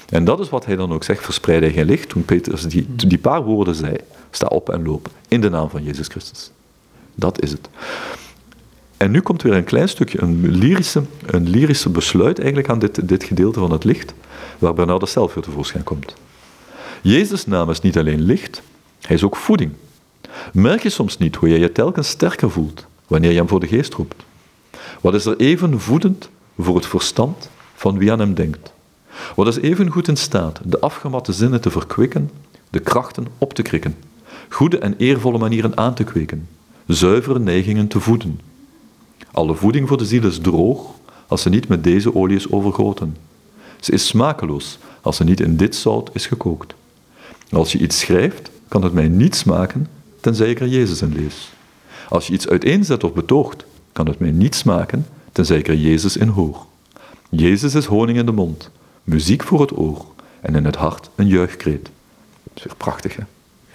En 0.08 0.24
dat 0.24 0.40
is 0.40 0.48
wat 0.48 0.66
hij 0.66 0.76
dan 0.76 0.92
ook 0.92 1.04
zegt, 1.04 1.24
verspreid 1.24 1.72
geen 1.72 1.84
licht, 1.84 2.08
toen 2.08 2.24
Petrus 2.24 2.62
die, 2.62 2.86
die 2.96 3.18
paar 3.18 3.42
woorden 3.42 3.74
zei, 3.74 3.96
sta 4.30 4.46
op 4.46 4.68
en 4.68 4.84
loop, 4.84 5.08
in 5.28 5.40
de 5.40 5.50
naam 5.50 5.70
van 5.70 5.82
Jezus 5.82 6.06
Christus. 6.06 6.50
Dat 7.14 7.42
is 7.42 7.50
het. 7.50 7.68
En 8.98 9.10
nu 9.10 9.20
komt 9.20 9.42
weer 9.42 9.52
een 9.52 9.64
klein 9.64 9.88
stukje, 9.88 10.22
een 10.22 10.48
lyrische, 10.48 11.02
een 11.26 11.48
lyrische 11.48 11.88
besluit 11.88 12.38
eigenlijk 12.38 12.68
aan 12.68 12.78
dit, 12.78 13.08
dit 13.08 13.24
gedeelte 13.24 13.58
van 13.58 13.70
het 13.70 13.84
licht 13.84 14.14
waar 14.58 14.74
Bernardus 14.74 15.12
zelf 15.12 15.34
weer 15.34 15.44
tevoorschijn 15.44 15.84
komt. 15.84 16.14
Jezus' 17.02 17.46
naam 17.46 17.70
is 17.70 17.80
niet 17.80 17.98
alleen 17.98 18.20
licht, 18.20 18.62
hij 19.00 19.16
is 19.16 19.22
ook 19.22 19.36
voeding. 19.36 19.72
Merk 20.52 20.82
je 20.82 20.90
soms 20.90 21.18
niet 21.18 21.36
hoe 21.36 21.48
je 21.48 21.58
je 21.58 21.72
telkens 21.72 22.08
sterker 22.08 22.50
voelt 22.50 22.86
wanneer 23.06 23.30
je 23.30 23.36
hem 23.36 23.48
voor 23.48 23.60
de 23.60 23.66
geest 23.66 23.94
roept? 23.94 24.24
Wat 25.00 25.14
is 25.14 25.24
er 25.24 25.36
even 25.36 25.80
voedend 25.80 26.28
voor 26.58 26.74
het 26.74 26.86
verstand 26.86 27.50
van 27.74 27.98
wie 27.98 28.12
aan 28.12 28.18
hem 28.18 28.34
denkt? 28.34 28.72
Wat 29.36 29.46
is 29.46 29.56
even 29.56 29.90
goed 29.90 30.08
in 30.08 30.16
staat 30.16 30.60
de 30.64 30.80
afgematte 30.80 31.32
zinnen 31.32 31.60
te 31.60 31.70
verkwikken, 31.70 32.30
de 32.70 32.80
krachten 32.80 33.26
op 33.38 33.54
te 33.54 33.62
krikken, 33.62 33.96
goede 34.48 34.78
en 34.78 34.94
eervolle 34.96 35.38
manieren 35.38 35.76
aan 35.76 35.94
te 35.94 36.04
kweken, 36.04 36.48
zuivere 36.86 37.38
neigingen 37.38 37.88
te 37.88 38.00
voeden? 38.00 38.47
Alle 39.38 39.54
voeding 39.54 39.88
voor 39.88 39.96
de 39.96 40.06
ziel 40.06 40.24
is 40.24 40.38
droog 40.38 40.86
als 41.26 41.42
ze 41.42 41.48
niet 41.48 41.68
met 41.68 41.84
deze 41.84 42.14
olie 42.14 42.36
is 42.36 42.50
overgoten. 42.50 43.16
Ze 43.80 43.92
is 43.92 44.06
smakeloos 44.06 44.78
als 45.00 45.18
er 45.18 45.24
niet 45.24 45.40
in 45.40 45.56
dit 45.56 45.76
zout 45.76 46.10
is 46.12 46.26
gekookt. 46.26 46.74
Als 47.50 47.72
je 47.72 47.78
iets 47.78 47.98
schrijft, 47.98 48.50
kan 48.68 48.82
het 48.82 48.92
mij 48.92 49.08
niet 49.08 49.36
smaken, 49.36 49.86
tenzij 50.20 50.50
ik 50.50 50.60
er 50.60 50.66
Jezus 50.68 51.02
in 51.02 51.12
lees. 51.14 51.50
Als 52.08 52.26
je 52.26 52.32
iets 52.32 52.48
uiteenzet 52.48 53.04
of 53.04 53.12
betoogt, 53.12 53.64
kan 53.92 54.06
het 54.06 54.18
mij 54.18 54.30
niet 54.30 54.54
smaken, 54.54 55.06
tenzij 55.32 55.58
ik 55.58 55.68
er 55.68 55.76
Jezus 55.76 56.16
in 56.16 56.28
hoor. 56.28 56.66
Jezus 57.28 57.74
is 57.74 57.84
honing 57.84 58.18
in 58.18 58.26
de 58.26 58.32
mond, 58.32 58.70
muziek 59.04 59.42
voor 59.42 59.60
het 59.60 59.78
oor 59.78 60.06
en 60.40 60.54
in 60.54 60.64
het 60.64 60.76
hart 60.76 61.10
een 61.14 61.28
juichkreet. 61.28 61.90
Dat 62.42 62.52
is 62.54 62.62
weer 62.62 62.76
prachtig, 62.76 63.16
hè? 63.16 63.22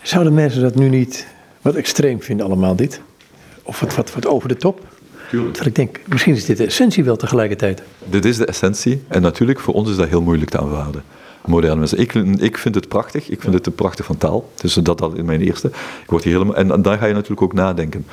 Zouden 0.01 0.33
mensen 0.33 0.61
dat 0.61 0.75
nu 0.75 0.89
niet 0.89 1.27
wat 1.61 1.75
extreem 1.75 2.21
vinden 2.21 2.45
allemaal, 2.45 2.75
dit? 2.75 3.01
Of 3.63 3.79
wat, 3.79 3.95
wat, 3.95 4.13
wat 4.13 4.25
over 4.25 4.47
de 4.47 4.57
top? 4.57 4.92
Tuurlijk. 5.33 5.57
Dat 5.57 5.65
ik 5.65 5.75
denk, 5.75 5.99
misschien 6.07 6.35
is 6.35 6.45
dit 6.45 6.57
de 6.57 6.65
essentie 6.65 7.03
wel 7.03 7.15
tegelijkertijd. 7.15 7.83
Dit 8.09 8.25
is 8.25 8.37
de 8.37 8.45
essentie 8.45 9.03
en 9.07 9.21
natuurlijk 9.21 9.59
voor 9.59 9.73
ons 9.73 9.89
is 9.89 9.95
dat 9.95 10.07
heel 10.07 10.21
moeilijk 10.21 10.49
te 10.49 10.59
aanvaarden. 10.59 11.03
Moderne 11.45 11.75
mensen. 11.75 11.99
Ik, 11.99 12.13
ik 12.39 12.57
vind 12.57 12.75
het 12.75 12.87
prachtig, 12.87 13.29
ik 13.29 13.41
vind 13.41 13.53
het 13.53 13.65
een 13.65 13.75
prachtig 13.75 14.05
van 14.05 14.17
taal. 14.17 14.49
Dus 14.55 14.73
dat 14.73 15.01
al 15.01 15.13
in 15.13 15.25
mijn 15.25 15.41
eerste. 15.41 15.67
Ik 16.03 16.09
word 16.09 16.23
hier 16.23 16.33
helemaal, 16.33 16.55
en, 16.55 16.81
daar 16.81 16.97
ga 16.97 17.05
je 17.05 17.13
natuurlijk 17.13 17.41
ook 17.41 17.53
nadenken. 17.53 18.05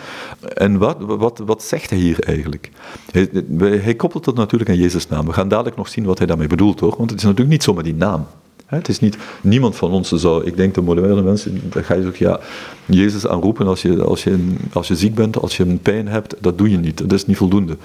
En 0.55 0.79
wat, 0.79 0.97
wat, 1.01 1.43
wat 1.45 1.63
zegt 1.63 1.91
hij 1.91 1.99
hier 1.99 2.21
eigenlijk? 2.21 2.71
Hij, 3.11 3.29
hij 3.59 3.95
koppelt 3.95 4.27
het 4.27 4.35
natuurlijk 4.35 4.71
aan 4.71 4.77
Jezus' 4.77 5.09
naam. 5.09 5.27
We 5.27 5.33
gaan 5.33 5.49
dadelijk 5.49 5.77
nog 5.77 5.89
zien 5.89 6.05
wat 6.05 6.19
hij 6.19 6.27
daarmee 6.27 6.47
bedoelt 6.47 6.81
hoor. 6.81 6.95
Want 6.97 7.11
het 7.11 7.19
is 7.19 7.25
natuurlijk 7.25 7.51
niet 7.51 7.63
zomaar 7.63 7.83
die 7.83 7.95
naam. 7.95 8.27
Het 8.71 8.89
is 8.89 9.01
niet, 9.01 9.17
niemand 9.41 9.77
van 9.77 9.91
ons 9.91 10.09
zou, 10.09 10.45
ik 10.45 10.57
denk 10.57 10.75
de 10.75 10.81
moderne 10.81 11.23
mensen, 11.23 11.61
daar 11.71 11.85
ga 11.85 11.95
je 11.95 12.07
ook 12.07 12.17
ja, 12.17 12.41
Jezus 12.85 13.27
aanroepen 13.27 13.67
als 13.67 13.83
je, 13.83 14.05
als, 14.05 14.25
je, 14.25 14.55
als 14.73 14.89
je 14.89 14.97
ziek 14.97 15.15
bent, 15.15 15.37
als 15.37 15.57
je 15.57 15.65
een 15.65 15.81
pijn 15.81 16.09
hebt, 16.09 16.35
dat 16.41 16.59
doe 16.59 16.71
je 16.71 16.79
niet. 16.79 16.99
Dat 16.99 17.13
is 17.13 17.27
niet 17.27 17.37
voldoende. 17.37 17.77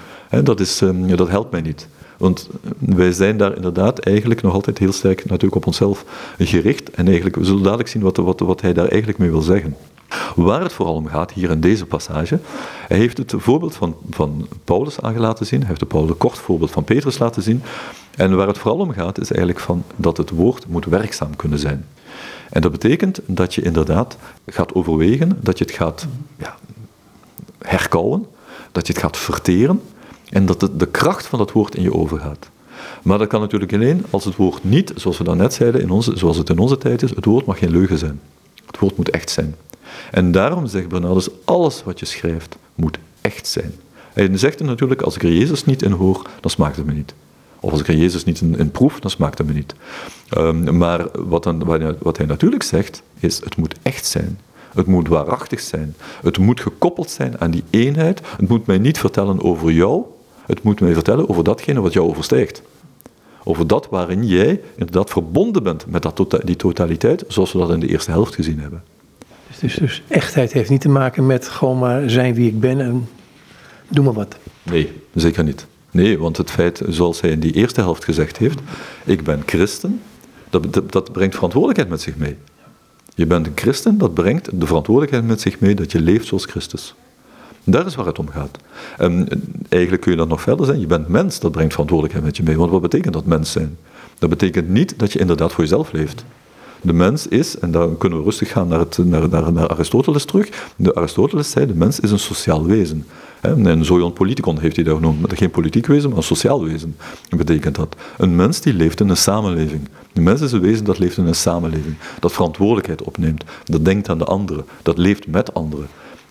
Dat, 0.42 0.60
is, 0.60 0.82
ehm, 0.82 1.16
dat 1.16 1.28
helpt 1.28 1.50
mij 1.50 1.60
niet. 1.60 1.88
Want 2.16 2.48
wij 2.78 3.12
zijn 3.12 3.36
daar 3.36 3.56
inderdaad 3.56 3.98
eigenlijk 3.98 4.42
nog 4.42 4.52
altijd 4.52 4.78
heel 4.78 4.92
sterk 4.92 5.24
natuurlijk 5.24 5.54
op 5.54 5.66
onszelf 5.66 6.04
gericht. 6.38 6.90
En 6.90 7.06
eigenlijk, 7.06 7.36
we 7.36 7.44
zullen 7.44 7.62
dadelijk 7.62 7.88
zien 7.88 8.02
wat, 8.02 8.16
wat, 8.16 8.40
wat 8.40 8.60
hij 8.60 8.72
daar 8.72 8.88
eigenlijk 8.88 9.18
mee 9.18 9.30
wil 9.30 9.42
zeggen. 9.42 9.76
Waar 10.36 10.60
het 10.60 10.72
vooral 10.72 10.94
om 10.94 11.06
gaat, 11.06 11.32
hier 11.32 11.50
in 11.50 11.60
deze 11.60 11.86
passage, 11.86 12.38
hij 12.88 12.96
heeft 12.96 13.18
het 13.18 13.34
voorbeeld 13.36 13.74
van, 13.74 13.96
van 14.10 14.48
Paulus 14.64 15.00
aangelaten 15.00 15.46
zien, 15.46 15.58
hij 15.58 15.68
heeft 15.68 15.80
het 15.80 15.88
Paulus 15.88 16.10
een 16.10 16.16
kort 16.16 16.38
voorbeeld 16.38 16.70
van 16.70 16.84
Petrus 16.84 17.18
laten 17.18 17.42
zien. 17.42 17.62
En 18.16 18.36
waar 18.36 18.46
het 18.46 18.58
vooral 18.58 18.80
om 18.80 18.92
gaat, 18.92 19.20
is 19.20 19.30
eigenlijk 19.30 19.60
van 19.60 19.84
dat 19.96 20.16
het 20.16 20.30
woord 20.30 20.66
moet 20.68 20.84
werkzaam 20.84 21.36
kunnen 21.36 21.58
zijn. 21.58 21.86
En 22.50 22.60
dat 22.60 22.72
betekent 22.72 23.20
dat 23.26 23.54
je 23.54 23.62
inderdaad 23.62 24.16
gaat 24.46 24.74
overwegen, 24.74 25.38
dat 25.40 25.58
je 25.58 25.64
het 25.64 25.74
gaat 25.74 26.06
ja, 26.36 26.56
herkouwen, 27.58 28.26
dat 28.72 28.86
je 28.86 28.92
het 28.92 29.02
gaat 29.02 29.16
verteren 29.16 29.82
en 30.28 30.46
dat 30.46 30.60
de, 30.60 30.76
de 30.76 30.86
kracht 30.86 31.26
van 31.26 31.38
dat 31.38 31.52
woord 31.52 31.74
in 31.74 31.82
je 31.82 31.94
overgaat. 31.94 32.48
Maar 33.02 33.18
dat 33.18 33.28
kan 33.28 33.40
natuurlijk 33.40 33.72
alleen 33.72 34.04
als 34.10 34.24
het 34.24 34.36
woord 34.36 34.64
niet, 34.64 34.92
zoals 34.94 35.18
we 35.18 35.24
daarnet 35.24 35.54
zeiden, 35.54 35.80
in 35.80 35.90
onze, 35.90 36.16
zoals 36.16 36.36
het 36.36 36.48
in 36.48 36.58
onze 36.58 36.78
tijd 36.78 37.02
is, 37.02 37.10
het 37.10 37.24
woord 37.24 37.46
mag 37.46 37.58
geen 37.58 37.70
leugen 37.70 37.98
zijn. 37.98 38.20
Het 38.66 38.78
woord 38.78 38.96
moet 38.96 39.10
echt 39.10 39.30
zijn. 39.30 39.54
En 40.10 40.32
daarom 40.32 40.66
zegt 40.66 40.88
Bernardus, 40.88 41.28
alles 41.44 41.84
wat 41.84 42.00
je 42.00 42.06
schrijft 42.06 42.56
moet 42.74 42.98
echt 43.20 43.46
zijn. 43.46 43.72
Hij 44.12 44.36
zegt 44.36 44.60
natuurlijk, 44.60 45.02
als 45.02 45.14
ik 45.14 45.22
er 45.22 45.32
Jezus 45.32 45.64
niet 45.64 45.82
in 45.82 45.90
hoor, 45.90 46.22
dan 46.40 46.50
smaakt 46.50 46.76
het 46.76 46.86
me 46.86 46.92
niet. 46.92 47.14
Of 47.60 47.70
als 47.70 47.80
ik 47.80 47.88
er 47.88 47.96
Jezus 47.96 48.24
niet 48.24 48.40
in, 48.40 48.70
proef, 48.70 49.00
dan 49.00 49.10
smaakt 49.10 49.38
het 49.38 49.46
me 49.46 49.52
niet. 49.52 49.74
Um, 50.38 50.76
maar 50.76 51.06
wat, 51.12 51.42
dan, 51.42 51.64
wat 51.98 52.16
hij 52.16 52.26
natuurlijk 52.26 52.62
zegt, 52.62 53.02
is, 53.18 53.40
het 53.44 53.56
moet 53.56 53.74
echt 53.82 54.06
zijn. 54.06 54.38
Het 54.74 54.86
moet 54.86 55.08
waarachtig 55.08 55.60
zijn. 55.60 55.94
Het 56.22 56.38
moet 56.38 56.60
gekoppeld 56.60 57.10
zijn 57.10 57.40
aan 57.40 57.50
die 57.50 57.64
eenheid. 57.70 58.20
Het 58.36 58.48
moet 58.48 58.66
mij 58.66 58.78
niet 58.78 58.98
vertellen 58.98 59.42
over 59.42 59.70
jou, 59.70 60.04
het 60.46 60.62
moet 60.62 60.80
mij 60.80 60.92
vertellen 60.92 61.28
over 61.28 61.44
datgene 61.44 61.80
wat 61.80 61.92
jou 61.92 62.08
overstijgt. 62.08 62.62
Over 63.44 63.66
dat 63.66 63.88
waarin 63.90 64.26
jij 64.26 64.60
inderdaad 64.74 65.10
verbonden 65.10 65.62
bent 65.62 65.86
met 65.86 66.02
dat 66.02 66.14
tota-, 66.14 66.44
die 66.44 66.56
totaliteit, 66.56 67.24
zoals 67.28 67.52
we 67.52 67.58
dat 67.58 67.70
in 67.70 67.80
de 67.80 67.88
eerste 67.88 68.10
helft 68.10 68.34
gezien 68.34 68.60
hebben. 68.60 68.82
Dus, 69.60 69.74
dus, 69.74 70.02
echtheid 70.08 70.52
heeft 70.52 70.70
niet 70.70 70.80
te 70.80 70.88
maken 70.88 71.26
met 71.26 71.48
gewoon 71.48 71.78
maar 71.78 72.10
zijn 72.10 72.34
wie 72.34 72.48
ik 72.48 72.60
ben 72.60 72.80
en 72.80 73.08
doe 73.88 74.04
maar 74.04 74.12
wat. 74.12 74.36
Nee, 74.62 74.92
zeker 75.14 75.44
niet. 75.44 75.66
Nee, 75.90 76.18
want 76.18 76.36
het 76.36 76.50
feit, 76.50 76.82
zoals 76.88 77.20
hij 77.20 77.30
in 77.30 77.40
die 77.40 77.52
eerste 77.52 77.80
helft 77.80 78.04
gezegd 78.04 78.36
heeft, 78.36 78.58
ik 79.04 79.24
ben 79.24 79.42
christen, 79.46 80.00
dat, 80.50 80.92
dat, 80.92 81.12
brengt 81.12 81.34
verantwoordelijkheid 81.34 81.90
met 81.90 82.00
zich 82.00 82.16
mee. 82.16 82.36
Je 83.14 83.26
bent 83.26 83.46
een 83.46 83.52
christen, 83.54 83.98
dat 83.98 84.14
brengt 84.14 84.60
de 84.60 84.66
verantwoordelijkheid 84.66 85.26
met 85.26 85.40
zich 85.40 85.60
mee 85.60 85.74
dat 85.74 85.92
je 85.92 86.00
leeft 86.00 86.26
zoals 86.26 86.44
Christus. 86.44 86.94
Daar 87.64 87.86
is 87.86 87.94
waar 87.94 88.06
het 88.06 88.18
om 88.18 88.28
gaat. 88.28 88.58
En 88.96 89.28
eigenlijk 89.68 90.02
kun 90.02 90.12
je 90.12 90.18
dat 90.18 90.28
nog 90.28 90.40
verder 90.40 90.66
zijn. 90.66 90.80
Je 90.80 90.86
bent 90.86 91.08
mens, 91.08 91.40
dat 91.40 91.52
brengt 91.52 91.72
verantwoordelijkheid 91.72 92.26
met 92.26 92.36
je 92.36 92.42
mee. 92.42 92.56
Want 92.56 92.70
wat 92.70 92.80
betekent 92.80 93.14
dat 93.14 93.24
mens 93.24 93.52
zijn? 93.52 93.78
Dat 94.18 94.30
betekent 94.30 94.68
niet 94.68 94.98
dat 94.98 95.12
je 95.12 95.18
inderdaad 95.18 95.52
voor 95.52 95.64
jezelf 95.64 95.92
leeft. 95.92 96.24
De 96.80 96.92
mens 96.92 97.28
is, 97.28 97.58
en 97.58 97.70
dan 97.70 97.98
kunnen 97.98 98.18
we 98.18 98.24
rustig 98.24 98.50
gaan 98.50 98.68
naar, 98.68 98.78
het, 98.78 98.98
naar, 98.98 99.52
naar, 99.52 99.68
Aristoteles 99.68 100.24
terug. 100.24 100.72
De 100.76 100.94
Aristoteles 100.94 101.50
zei, 101.50 101.66
de 101.66 101.74
mens 101.74 102.00
is 102.00 102.10
een 102.10 102.18
sociaal 102.18 102.64
wezen. 102.64 103.06
En 103.40 103.84
zoion 103.84 104.12
politikon 104.12 104.58
heeft 104.58 104.76
hij 104.76 104.84
dat 104.84 104.94
genoemd. 104.94 105.38
Geen 105.38 105.50
politiek 105.50 105.86
wezen, 105.86 106.08
maar 106.08 106.18
een 106.18 106.24
sociaal 106.24 106.64
wezen. 106.64 106.96
Betekent 107.36 107.74
dat. 107.74 107.96
Een 108.16 108.36
mens 108.36 108.60
die 108.60 108.74
leeft 108.74 109.00
in 109.00 109.08
een 109.08 109.16
samenleving. 109.16 109.88
Een 110.12 110.22
mens 110.22 110.40
is 110.40 110.52
een 110.52 110.60
wezen 110.60 110.84
dat 110.84 110.98
leeft 110.98 111.16
in 111.16 111.26
een 111.26 111.34
samenleving. 111.34 111.96
Dat 112.20 112.32
verantwoordelijkheid 112.32 113.02
opneemt. 113.02 113.44
Dat 113.64 113.84
denkt 113.84 114.08
aan 114.08 114.18
de 114.18 114.24
anderen. 114.24 114.64
Dat 114.82 114.98
leeft 114.98 115.26
met 115.26 115.54
anderen. 115.54 115.86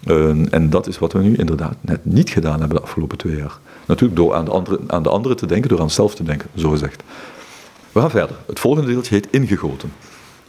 Uh, 0.08 0.54
en 0.54 0.70
dat 0.70 0.88
is 0.88 1.00
wat 1.00 1.14
we 1.14 1.20
nu 1.20 1.36
inderdaad 1.36 1.76
net 1.82 2.06
niet 2.06 2.30
gedaan 2.30 2.60
hebben 2.60 2.78
de 2.78 2.84
afgelopen 2.84 3.18
twee 3.18 3.36
jaar. 3.36 3.58
Natuurlijk 3.86 4.20
door 4.20 4.34
aan 4.34 4.46
de, 4.46 4.52
andere, 4.52 4.80
aan 4.88 5.04
de 5.04 5.10
anderen 5.10 5.38
te 5.38 5.46
denken, 5.46 5.70
door 5.70 5.82
aan 5.82 5.90
zelf 5.90 6.16
te 6.16 6.24
denken, 6.24 6.50
zo 6.56 6.70
gezegd. 6.70 7.04
We 7.92 8.00
gaan 8.00 8.10
verder. 8.10 8.36
Het 8.46 8.60
volgende 8.60 8.92
deeltje 8.92 9.16
heet 9.16 9.28
ingegoten. 9.32 9.92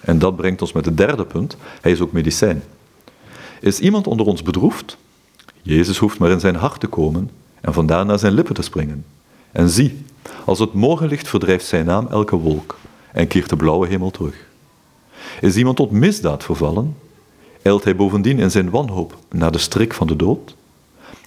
En 0.06 0.18
dat 0.18 0.36
brengt 0.36 0.60
ons 0.60 0.72
met 0.72 0.84
het 0.84 0.96
derde 0.96 1.24
punt. 1.24 1.56
Hij 1.80 1.92
is 1.92 2.00
ook 2.00 2.12
medicijn. 2.12 2.62
Is 3.60 3.80
iemand 3.80 4.06
onder 4.06 4.26
ons 4.26 4.42
bedroefd? 4.42 4.96
Jezus 5.62 5.98
hoeft 5.98 6.18
maar 6.18 6.30
in 6.30 6.40
zijn 6.40 6.54
hart 6.54 6.80
te 6.80 6.86
komen 6.86 7.30
en 7.60 7.72
vandaar 7.72 8.06
naar 8.06 8.18
zijn 8.18 8.32
lippen 8.32 8.54
te 8.54 8.62
springen. 8.62 9.04
En 9.52 9.68
zie, 9.68 10.04
als 10.44 10.58
het 10.58 10.72
morgenlicht 10.72 11.28
verdrijft 11.28 11.66
zijn 11.66 11.84
naam 11.84 12.06
elke 12.10 12.36
wolk 12.36 12.78
en 13.12 13.26
keert 13.26 13.48
de 13.48 13.56
blauwe 13.56 13.86
hemel 13.86 14.10
terug. 14.10 14.46
Is 15.40 15.56
iemand 15.56 15.76
tot 15.76 15.90
misdaad 15.90 16.44
vervallen? 16.44 16.96
Eilt 17.62 17.84
hij 17.84 17.96
bovendien 17.96 18.38
in 18.38 18.50
zijn 18.50 18.70
wanhoop 18.70 19.16
naar 19.30 19.52
de 19.52 19.58
strik 19.58 19.94
van 19.94 20.06
de 20.06 20.16
dood? 20.16 20.56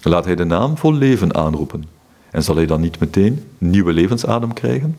Laat 0.01 0.25
hij 0.25 0.35
de 0.35 0.45
naam 0.45 0.77
vol 0.77 0.93
leven 0.93 1.35
aanroepen 1.35 1.83
en 2.31 2.43
zal 2.43 2.55
hij 2.55 2.65
dan 2.65 2.81
niet 2.81 2.99
meteen 2.99 3.43
nieuwe 3.57 3.93
levensadem 3.93 4.53
krijgen? 4.53 4.97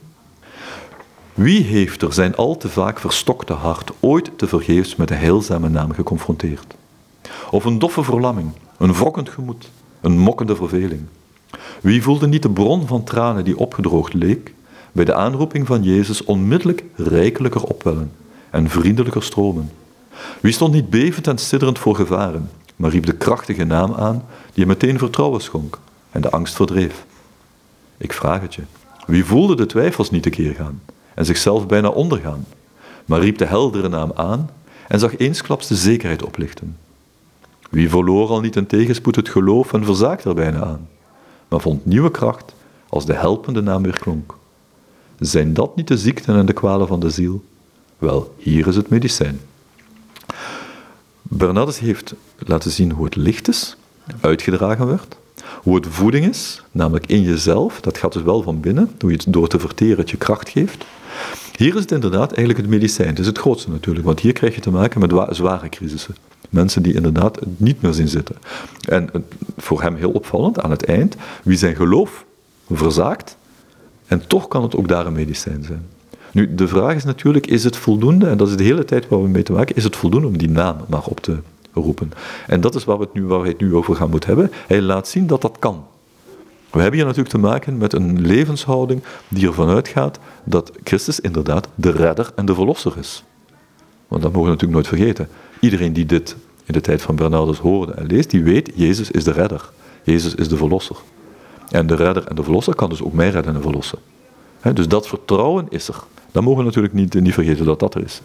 Wie 1.41 1.63
heeft 1.63 2.03
er 2.03 2.13
zijn 2.13 2.37
al 2.37 2.57
te 2.57 2.69
vaak 2.69 2.99
verstokte 2.99 3.53
hart 3.53 3.91
ooit 4.01 4.31
te 4.37 4.47
vergeefs 4.47 4.97
met 4.97 5.09
de 5.09 5.15
heilzame 5.15 5.69
naam 5.69 5.93
geconfronteerd? 5.93 6.75
Of 7.51 7.65
een 7.65 7.79
doffe 7.79 8.03
verlamming, 8.03 8.51
een 8.79 8.93
wrokkend 8.93 9.29
gemoed, 9.29 9.71
een 10.01 10.19
mokkende 10.19 10.57
verveling? 10.57 11.03
Wie 11.81 12.03
voelde 12.03 12.27
niet 12.27 12.43
de 12.43 12.51
bron 12.51 12.87
van 12.87 13.05
tranen 13.05 13.45
die 13.45 13.59
opgedroogd 13.59 14.15
leek, 14.15 14.55
bij 14.93 15.05
de 15.05 15.15
aanroeping 15.15 15.67
van 15.67 15.83
Jezus 15.83 16.25
onmiddellijk 16.25 16.85
rijkelijker 16.95 17.63
opwellen 17.63 18.13
en 18.51 18.71
vriendelijker 18.71 19.23
stromen? 19.23 19.71
Wie 20.41 20.53
stond 20.53 20.73
niet 20.73 20.91
bevend 20.91 21.27
en 21.27 21.39
sidderend 21.39 21.79
voor 21.79 21.95
gevaren, 21.95 22.51
maar 22.77 22.91
riep 22.91 23.07
de 23.07 23.17
krachtige 23.17 23.65
naam 23.65 23.95
aan 23.95 24.25
die 24.53 24.65
hem 24.65 24.67
meteen 24.67 24.99
vertrouwen 24.99 25.41
schonk 25.41 25.79
en 26.11 26.21
de 26.21 26.31
angst 26.31 26.55
verdreef? 26.55 27.05
Ik 27.97 28.13
vraag 28.13 28.41
het 28.41 28.55
je, 28.55 28.63
wie 29.07 29.25
voelde 29.25 29.57
de 29.57 29.67
twijfels 29.67 30.11
niet 30.11 30.23
te 30.23 30.31
keer 30.31 30.55
gaan 30.55 30.81
en 31.21 31.27
zichzelf 31.27 31.67
bijna 31.67 31.89
ondergaan, 31.89 32.47
maar 33.05 33.21
riep 33.21 33.39
de 33.39 33.45
heldere 33.45 33.89
naam 33.89 34.13
aan 34.15 34.51
en 34.89 34.99
zag 34.99 35.17
eensklaps 35.17 35.67
de 35.67 35.75
zekerheid 35.75 36.23
oplichten? 36.23 36.77
Wie 37.71 37.91
verloor 37.91 38.29
al 38.29 38.41
niet 38.41 38.57
in 38.57 38.67
tegenspoed 38.67 39.17
het 39.17 39.29
geloof 39.29 39.73
en 39.73 39.85
verzaakte 39.85 40.29
er 40.29 40.35
bijna 40.35 40.63
aan, 40.65 40.89
maar 41.49 41.61
vond 41.61 41.87
nieuwe 41.87 42.11
kracht 42.11 42.55
als 42.89 43.07
de 43.07 43.15
helpende 43.15 43.61
naam 43.61 43.83
weer 43.83 43.99
klonk? 43.99 44.35
Zijn 45.19 45.55
dat 45.55 45.77
niet 45.77 45.89
de 45.89 45.99
ziekten 45.99 46.37
en 46.37 46.47
de 46.47 46.53
kwalen 46.53 46.87
van 46.87 47.01
de 47.01 47.11
ziel? 47.11 47.45
Wel, 47.99 48.35
hier 48.39 48.67
is 48.67 48.77
het 48.77 48.89
medicijn. 48.89 49.41
Bernardus 51.23 51.79
heeft 51.79 52.15
laten 52.39 52.71
zien 52.71 52.93
hoe 52.93 53.05
het 53.05 53.17
licht 53.17 53.49
is, 53.49 53.77
uitgedragen 54.21 54.87
werd, 54.87 55.17
hoe 55.63 55.75
het 55.75 55.87
voeding 55.91 56.29
is, 56.29 56.63
namelijk 56.73 57.07
in 57.07 57.23
jezelf, 57.23 57.81
dat 57.81 57.99
gaat 57.99 58.13
dus 58.13 58.23
wel 58.23 58.43
van 58.43 58.61
binnen, 58.61 58.91
hoe 58.99 59.11
je 59.11 59.17
het 59.17 59.33
door 59.33 59.49
te 59.49 59.59
verteren 59.59 59.99
het 59.99 60.11
je 60.11 60.17
kracht 60.17 60.49
geeft. 60.49 60.85
Hier 61.57 61.75
is 61.75 61.81
het 61.81 61.93
inderdaad 61.93 62.29
eigenlijk 62.29 62.59
het 62.59 62.69
medicijn, 62.69 63.09
het 63.09 63.19
is 63.19 63.27
het 63.27 63.39
grootste 63.39 63.71
natuurlijk, 63.71 64.07
want 64.07 64.21
hier 64.21 64.33
krijg 64.33 64.55
je 64.55 64.61
te 64.61 64.71
maken 64.71 65.01
met 65.01 65.37
zware 65.37 65.69
crisissen. 65.69 66.15
Mensen 66.51 66.83
die 66.83 66.95
inderdaad 66.95 67.39
niet 67.57 67.83
meer 67.83 67.93
zien 67.93 68.09
zitten. 68.09 68.37
En 68.89 69.11
voor 69.57 69.83
hem 69.83 69.95
heel 69.95 70.11
opvallend, 70.11 70.61
aan 70.61 70.71
het 70.71 70.85
eind, 70.85 71.17
wie 71.43 71.59
zijn 71.59 71.77
geloof 71.77 72.25
verzaakt, 72.71 73.37
en 74.07 74.27
toch 74.27 74.49
kan 74.49 74.63
het 74.63 74.77
ook 74.77 74.89
daar 74.89 75.07
een 75.07 75.13
medicijn 75.13 75.65
zijn. 75.65 75.87
Nu, 76.33 76.55
de 76.55 76.69
vraag 76.69 76.95
is 76.95 77.05
natuurlijk, 77.05 77.47
is 77.47 77.65
het 77.65 77.77
voldoende, 77.77 78.27
en 78.27 78.37
dat 78.37 78.49
is 78.49 78.57
de 78.57 78.65
hele 78.65 78.85
tijd 78.85 79.09
waar 79.09 79.23
we 79.23 79.29
mee 79.29 79.43
te 79.43 79.53
maken, 79.53 79.77
is 79.77 79.85
het 79.85 79.97
voldoende 79.97 80.27
om 80.27 80.39
die 80.39 80.51
naam 80.51 80.77
maar 80.89 81.05
op 81.05 81.21
te 81.21 81.37
roepen? 81.73 82.13
En 82.47 82.61
dat 82.61 82.75
is 82.75 82.85
waar 82.85 82.99
we 82.99 83.09
het 83.49 83.61
nu, 83.61 83.75
over 83.75 83.97
gaan 83.97 84.11
moeten 84.11 84.29
hebben. 84.29 84.51
Hij 84.67 84.81
laat 84.81 85.09
zien 85.09 85.27
dat 85.27 85.43
dat 85.43 85.57
kan. 85.59 85.85
We 86.71 86.81
hebben 86.81 86.99
hier 86.99 87.09
natuurlijk 87.09 87.35
te 87.35 87.41
maken 87.41 87.79
met 87.79 87.93
een 87.93 88.21
levenshouding 88.21 89.03
die 89.29 89.47
ervan 89.47 89.69
uitgaat 89.69 90.19
dat 90.45 90.73
Christus 90.85 91.21
inderdaad 91.21 91.69
de 91.75 91.91
redder 91.91 92.31
en 92.35 92.47
de 92.47 92.55
verlosser 92.55 92.99
is. 92.99 93.25
Want 94.09 94.23
dat 94.23 94.33
mogen 94.33 94.51
we 94.51 94.57
natuurlijk 94.57 94.73
nooit 94.73 94.99
vergeten. 94.99 95.29
Iedereen 95.61 95.93
die 95.93 96.07
dit 96.07 96.37
in 96.65 96.73
de 96.73 96.81
tijd 96.81 97.03
van 97.03 97.17
Bernardus 97.17 97.59
hoorde 97.59 97.93
en 97.93 98.07
leest, 98.07 98.31
die 98.31 98.43
weet, 98.43 98.71
Jezus 98.75 99.11
is 99.11 99.25
de 99.25 99.33
redder. 99.33 99.71
Jezus 100.03 100.35
is 100.35 100.49
de 100.49 100.57
verlosser. 100.57 100.97
En 101.69 101.87
de 101.87 101.95
redder 101.95 102.27
en 102.27 102.37
de 102.37 102.43
verlosser 102.43 102.75
kan 102.75 102.89
dus 102.89 103.03
ook 103.03 103.13
mij 103.13 103.31
redden 103.31 103.55
en 103.55 103.63
verlossen. 103.63 103.99
dus 104.75 104.89
dat 104.89 105.09
vertrouwen 105.09 105.67
is 105.69 105.89
er. 105.89 106.03
Dat 106.33 106.43
mogen 106.43 106.59
we 106.59 106.65
natuurlijk 106.65 106.95
niet, 106.95 107.15
niet 107.15 107.35
vergeten 107.35 107.65
dat 107.65 107.81
dat 107.81 107.95
er 107.95 108.05
is. 108.05 108.23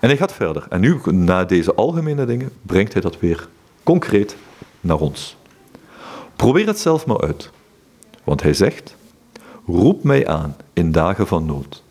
En 0.00 0.08
hij 0.08 0.16
gaat 0.16 0.32
verder. 0.32 0.66
En 0.68 0.80
nu, 0.80 1.00
na 1.04 1.44
deze 1.44 1.74
algemene 1.74 2.24
dingen, 2.24 2.50
brengt 2.62 2.92
hij 2.92 3.02
dat 3.02 3.18
weer 3.18 3.48
concreet 3.82 4.36
naar 4.80 4.98
ons. 4.98 5.36
Probeer 6.36 6.66
het 6.66 6.78
zelf 6.78 7.06
maar 7.06 7.20
uit. 7.20 7.50
Want 8.24 8.42
hij 8.42 8.54
zegt: 8.54 8.96
Roep 9.66 10.02
mij 10.02 10.26
aan 10.26 10.56
in 10.72 10.92
dagen 10.92 11.26
van 11.26 11.46
nood. 11.46 11.82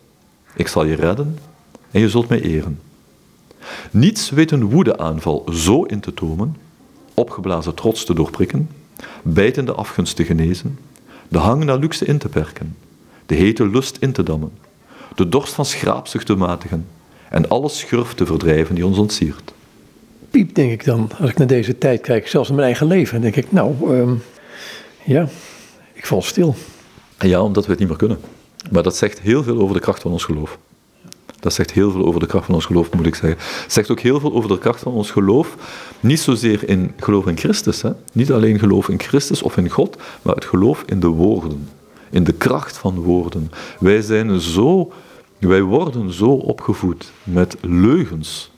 Ik 0.54 0.68
zal 0.68 0.84
je 0.84 0.94
redden 0.94 1.38
en 1.90 2.00
je 2.00 2.08
zult 2.08 2.28
mij 2.28 2.40
eren. 2.40 2.80
Niets 3.90 4.30
weet 4.30 4.50
een 4.50 4.70
woedeaanval 4.70 5.44
zo 5.52 5.82
in 5.82 6.00
te 6.00 6.14
tomen, 6.14 6.56
opgeblazen 7.14 7.74
trots 7.74 8.04
te 8.04 8.14
doorprikken, 8.14 8.70
bijtende 9.22 9.72
afgunst 9.72 10.16
te 10.16 10.24
genezen, 10.24 10.78
de 11.28 11.38
hang 11.38 11.64
naar 11.64 11.78
luxe 11.78 12.04
in 12.04 12.18
te 12.18 12.28
perken, 12.28 12.76
de 13.26 13.34
hete 13.34 13.66
lust 13.66 13.96
in 14.00 14.12
te 14.12 14.22
dammen, 14.22 14.52
de 15.14 15.28
dorst 15.28 15.52
van 15.52 15.64
schraapzucht 15.64 16.26
te 16.26 16.34
matigen 16.34 16.86
en 17.30 17.48
alle 17.48 17.68
schurf 17.68 18.14
te 18.14 18.26
verdrijven 18.26 18.74
die 18.74 18.86
ons 18.86 18.98
ontsiert. 18.98 19.52
Piep, 20.30 20.54
denk 20.54 20.72
ik 20.72 20.84
dan, 20.84 21.10
als 21.20 21.30
ik 21.30 21.38
naar 21.38 21.46
deze 21.46 21.78
tijd 21.78 22.00
kijk, 22.00 22.28
zelfs 22.28 22.48
in 22.48 22.54
mijn 22.54 22.66
eigen 22.66 22.86
leven, 22.86 23.20
denk 23.20 23.36
ik, 23.36 23.52
nou, 23.52 23.74
ehm, 23.98 24.14
ja, 25.04 25.28
ik 25.92 26.06
val 26.06 26.22
stil. 26.22 26.54
Ja, 27.18 27.42
omdat 27.42 27.64
we 27.64 27.70
het 27.70 27.80
niet 27.80 27.88
meer 27.88 27.96
kunnen. 27.96 28.18
Maar 28.70 28.82
dat 28.82 28.96
zegt 28.96 29.20
heel 29.20 29.42
veel 29.42 29.58
over 29.58 29.74
de 29.74 29.80
kracht 29.80 30.02
van 30.02 30.12
ons 30.12 30.24
geloof. 30.24 30.58
Dat 31.40 31.52
zegt 31.52 31.72
heel 31.72 31.90
veel 31.90 32.06
over 32.06 32.20
de 32.20 32.26
kracht 32.26 32.44
van 32.46 32.54
ons 32.54 32.64
geloof, 32.64 32.92
moet 32.92 33.06
ik 33.06 33.14
zeggen. 33.14 33.38
Het 33.62 33.72
zegt 33.72 33.90
ook 33.90 34.00
heel 34.00 34.20
veel 34.20 34.32
over 34.32 34.48
de 34.48 34.58
kracht 34.58 34.80
van 34.80 34.92
ons 34.92 35.10
geloof. 35.10 35.56
Niet 36.00 36.20
zozeer 36.20 36.68
in 36.68 36.92
geloof 36.96 37.26
in 37.26 37.38
Christus. 37.38 37.82
Hè? 37.82 37.90
Niet 38.12 38.32
alleen 38.32 38.58
geloof 38.58 38.88
in 38.88 39.00
Christus 39.00 39.42
of 39.42 39.56
in 39.56 39.68
God, 39.68 39.96
maar 40.22 40.34
het 40.34 40.44
geloof 40.44 40.82
in 40.86 41.00
de 41.00 41.06
woorden. 41.06 41.68
In 42.10 42.24
de 42.24 42.32
kracht 42.32 42.76
van 42.76 42.94
woorden. 42.94 43.50
Wij 43.78 44.02
zijn 44.02 44.40
zo, 44.40 44.92
wij 45.48 45.62
worden 45.62 46.12
zo 46.12 46.30
opgevoed 46.30 47.12
met 47.24 47.56
leugens. 47.60 48.49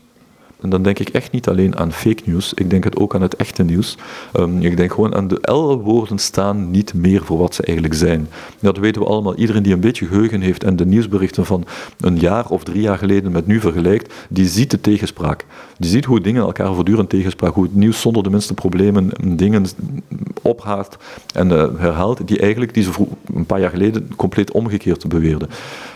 En 0.63 0.71
dan 0.71 0.83
denk 0.83 0.99
ik 0.99 1.09
echt 1.09 1.33
niet 1.33 1.49
alleen 1.49 1.77
aan 1.77 1.93
fake 1.93 2.23
news, 2.25 2.55
ik 2.55 2.71
denk 2.71 2.85
het 2.85 2.97
ook 2.97 3.15
aan 3.15 3.23
het 3.23 3.37
echte 3.37 3.63
nieuws. 3.63 3.97
Um, 4.37 4.61
ik 4.61 4.77
denk 4.77 4.93
gewoon 4.93 5.15
aan 5.15 5.29
de 5.29 5.41
alle 5.41 5.77
woorden 5.77 6.19
staan 6.19 6.71
niet 6.71 6.95
meer 6.95 7.25
voor 7.25 7.39
wat 7.39 7.55
ze 7.55 7.63
eigenlijk 7.63 7.97
zijn. 7.97 8.29
Dat 8.61 8.79
weten 8.79 9.03
we 9.03 9.09
allemaal. 9.09 9.35
Iedereen 9.35 9.63
die 9.63 9.73
een 9.73 9.81
beetje 9.81 10.07
geheugen 10.07 10.41
heeft 10.41 10.65
en 10.65 10.77
de 10.77 10.87
nieuwsberichten 10.87 11.47
van 11.47 11.65
een 12.01 12.19
jaar 12.19 12.49
of 12.49 12.65
drie 12.65 12.81
jaar 12.81 12.99
geleden 12.99 13.33
met 13.33 13.47
nu 13.47 13.61
vergelijkt, 13.61 14.15
die 14.29 14.47
ziet 14.49 14.71
de 14.71 14.81
tegenspraak. 14.81 15.45
Die 15.79 15.91
ziet 15.91 16.05
hoe 16.05 16.21
dingen 16.21 16.43
elkaar 16.43 16.75
voortdurend 16.75 17.09
tegenspraak, 17.09 17.55
hoe 17.55 17.65
het 17.65 17.75
nieuws 17.75 18.01
zonder 18.01 18.23
de 18.23 18.31
minste 18.31 18.55
problemen 18.55 19.11
dingen 19.37 19.67
ophaalt 20.43 20.97
en 21.35 21.51
uh, 21.51 21.65
herhaalt, 21.77 22.27
die 22.29 22.39
eigenlijk 22.39 22.75
die 22.75 22.83
ze 22.83 22.91
een 23.35 23.47
paar 23.47 23.61
jaar 23.61 23.71
geleden 23.71 24.17
compleet 24.17 24.51
omgekeerd 24.53 25.09
beweerden. 25.09 25.49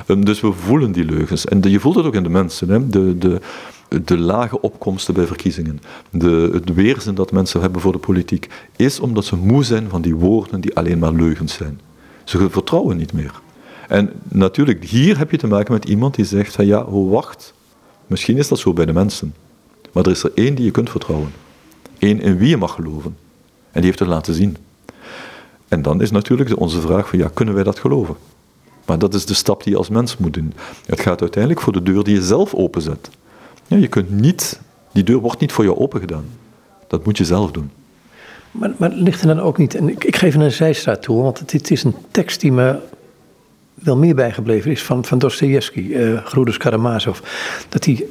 Um, 0.07 0.25
dus 0.25 0.41
we 0.41 0.53
voelen 0.53 0.93
die 0.93 1.05
leugens. 1.05 1.45
En 1.45 1.63
je 1.63 1.81
voelt 1.81 1.95
het 1.95 2.07
ook 2.07 2.15
in 2.15 2.23
de 2.23 2.29
mensen. 2.29 2.69
Hè? 2.69 2.89
De, 2.89 3.19
de, 3.19 3.41
de 3.89 4.19
lage 4.19 4.61
opkomsten 4.61 5.15
bij 5.15 5.27
verkiezingen, 5.27 5.81
de, 6.11 6.51
het 6.53 6.75
weerzin 6.75 7.15
dat 7.15 7.33
mensen 7.33 7.61
hebben 7.61 7.81
voor 7.81 7.93
de 7.93 7.99
politiek, 7.99 8.49
is 8.77 9.01
omdat 9.01 9.25
ze 9.25 9.37
moe 9.37 9.65
zijn 9.65 9.89
van 9.89 10.03
die 10.03 10.15
woorden 10.15 10.61
die 10.61 10.77
alleen 10.77 10.99
maar 10.99 11.13
leugens 11.13 11.55
zijn. 11.55 11.81
Ze 12.25 12.51
vertrouwen 12.51 12.97
niet 12.97 13.13
meer. 13.13 13.41
En 13.89 14.13
natuurlijk, 14.29 14.85
hier 14.85 15.19
heb 15.19 15.31
je 15.31 15.37
te 15.37 15.47
maken 15.47 15.73
met 15.73 15.85
iemand 15.85 16.15
die 16.15 16.25
zegt 16.25 16.55
ja, 16.55 16.91
wacht, 16.91 17.55
misschien 18.07 18.37
is 18.37 18.49
dat 18.49 18.59
zo 18.59 18.73
bij 18.73 18.87
de 18.87 18.93
mensen. 18.93 19.35
Maar 19.93 20.05
er 20.05 20.11
is 20.11 20.23
er 20.23 20.33
één 20.35 20.55
die 20.55 20.65
je 20.65 20.71
kunt 20.71 20.91
vertrouwen. 20.91 21.33
Eén 21.99 22.21
in 22.21 22.37
wie 22.39 22.49
je 22.49 22.57
mag 22.57 22.75
geloven. 22.75 23.17
En 23.71 23.81
die 23.81 23.85
heeft 23.85 23.99
het 23.99 24.09
laten 24.09 24.35
zien. 24.35 24.57
En 25.69 25.83
dan 25.83 26.01
is 26.01 26.11
natuurlijk 26.11 26.61
onze 26.61 26.81
vraag 26.81 27.09
van 27.09 27.19
ja, 27.19 27.31
kunnen 27.35 27.55
wij 27.55 27.63
dat 27.63 27.79
geloven? 27.79 28.17
Maar 28.87 28.99
dat 28.99 29.15
is 29.15 29.27
de 29.27 29.35
stap 29.35 29.63
die 29.63 29.73
je 29.73 29.79
als 29.79 29.89
mens 29.89 30.17
moet 30.17 30.35
doen. 30.35 30.53
Het 30.87 31.01
gaat 31.01 31.21
uiteindelijk 31.21 31.63
voor 31.63 31.73
de 31.73 31.83
deur 31.83 32.05
die 32.05 32.15
je 32.15 32.23
zelf 32.23 32.55
openzet. 32.55 33.11
Ja, 33.67 33.77
je 33.77 33.89
kunt 33.89 34.11
niet, 34.11 34.61
die 34.93 35.03
deur 35.03 35.19
wordt 35.19 35.41
niet 35.41 35.53
voor 35.53 35.65
jou 35.65 35.79
opengedaan. 35.79 36.25
Dat 36.89 37.05
moet 37.05 37.19
je 37.19 37.25
zelf 37.25 37.51
doen. 37.51 37.71
Maar, 38.51 38.71
maar 38.77 38.91
ligt 38.91 39.21
er 39.21 39.27
dan 39.27 39.41
ook 39.41 39.59
niet, 39.59 39.75
en 39.75 39.89
ik, 39.89 40.17
geef 40.17 40.35
een 40.35 40.53
zijstraat 40.53 41.03
toe, 41.03 41.23
want 41.23 41.39
het, 41.39 41.53
het, 41.53 41.71
is 41.71 41.85
een 41.85 41.95
tekst 42.11 42.41
die 42.41 42.53
me 42.53 42.77
wel 43.75 43.97
meer 43.97 44.15
bijgebleven 44.15 44.71
is 44.71 44.83
van, 44.83 45.05
van 45.05 45.19
Dostoevsky, 45.19 45.81
uh, 45.81 46.25
Groeders 46.25 46.57
Karamazov. 46.57 47.19
Dat 47.69 47.85
hij, 47.85 48.07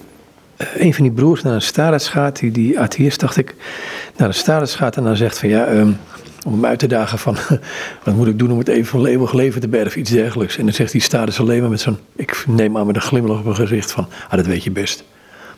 uh, 0.58 0.68
een 0.76 0.94
van 0.94 1.04
die 1.04 1.14
broers 1.14 1.42
naar 1.42 1.54
een 1.54 1.62
starets 1.62 2.10
gaat, 2.10 2.40
die, 2.40 2.52
die 2.52 2.80
atheïst 2.80 3.20
dacht 3.20 3.38
ik, 3.38 3.56
naar 4.18 4.28
een 4.28 4.34
starets 4.34 4.76
gaat 4.76 4.98
en 4.98 5.04
dan 5.04 5.16
zegt 5.16 5.40
van 5.40 5.50
ja, 5.50 5.72
um, 5.72 5.98
om 6.46 6.54
hem 6.54 6.66
uit 6.66 6.80
te 6.80 6.88
dagen 6.88 7.20
van 7.20 7.36
wat 8.04 8.16
moet 8.16 8.28
ik 8.28 8.40
doen 8.40 8.52
om 8.52 8.58
het 8.58 8.68
even 8.68 8.86
van 8.86 9.06
eeuwig 9.06 9.34
leven 9.34 9.62
te 9.62 9.68
bergen, 9.68 10.00
iets 10.00 10.12
dergelijks. 10.12 10.58
En 10.58 10.64
dan 10.64 10.74
zegt 10.74 10.92
die 10.92 11.02
starets 11.02 11.40
alleen 11.40 11.62
maar 11.62 11.70
met 11.70 11.82
zo'n, 11.82 11.98
ik 12.16 12.44
neem 12.48 12.78
aan 12.78 12.88
met 12.88 12.96
een 12.96 13.02
glimlach 13.02 13.38
op 13.38 13.44
mijn 13.44 13.56
gezicht 13.56 13.92
van, 13.92 14.08
ah 14.30 14.36
dat 14.36 14.46
weet 14.46 14.64
je 14.64 14.72
best 14.72 15.04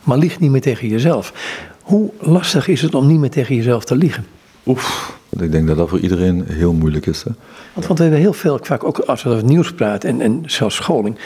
maar 0.08 0.18
lieg 0.18 0.40
niet 0.40 0.52
meer 0.52 0.62
tegen 0.62 0.88
jezelf. 0.88 1.34
Hoe 1.82 2.10
lastig 2.20 2.68
is 2.68 2.82
het 2.82 2.96
om 2.96 3.08
niet 3.08 3.20
meer 3.20 3.30
tegen 3.30 3.56
jezelf 3.56 3.86
te 3.86 3.96
liegen? 3.96 4.26
Oef, 4.66 5.18
ik 5.40 5.52
denk 5.52 5.68
dat 5.68 5.78
dat 5.78 5.90
voor 5.90 6.00
iedereen 6.00 6.44
heel 6.48 6.74
moeilijk 6.74 7.06
is. 7.06 7.24
Hè? 7.24 7.32
Want, 7.74 7.88
want 7.88 8.00
we 8.00 8.06
hebben 8.06 8.22
heel 8.22 8.34
veel, 8.34 8.60
vaak 8.62 8.84
ook 8.84 9.00
als 9.00 9.24
we 9.24 9.30
over 9.30 9.42
het 9.42 9.52
nieuws 9.52 9.74
praten 9.74 10.10
en, 10.10 10.22
en 10.22 10.44
zelfs 10.46 10.76
scholing, 10.76 11.18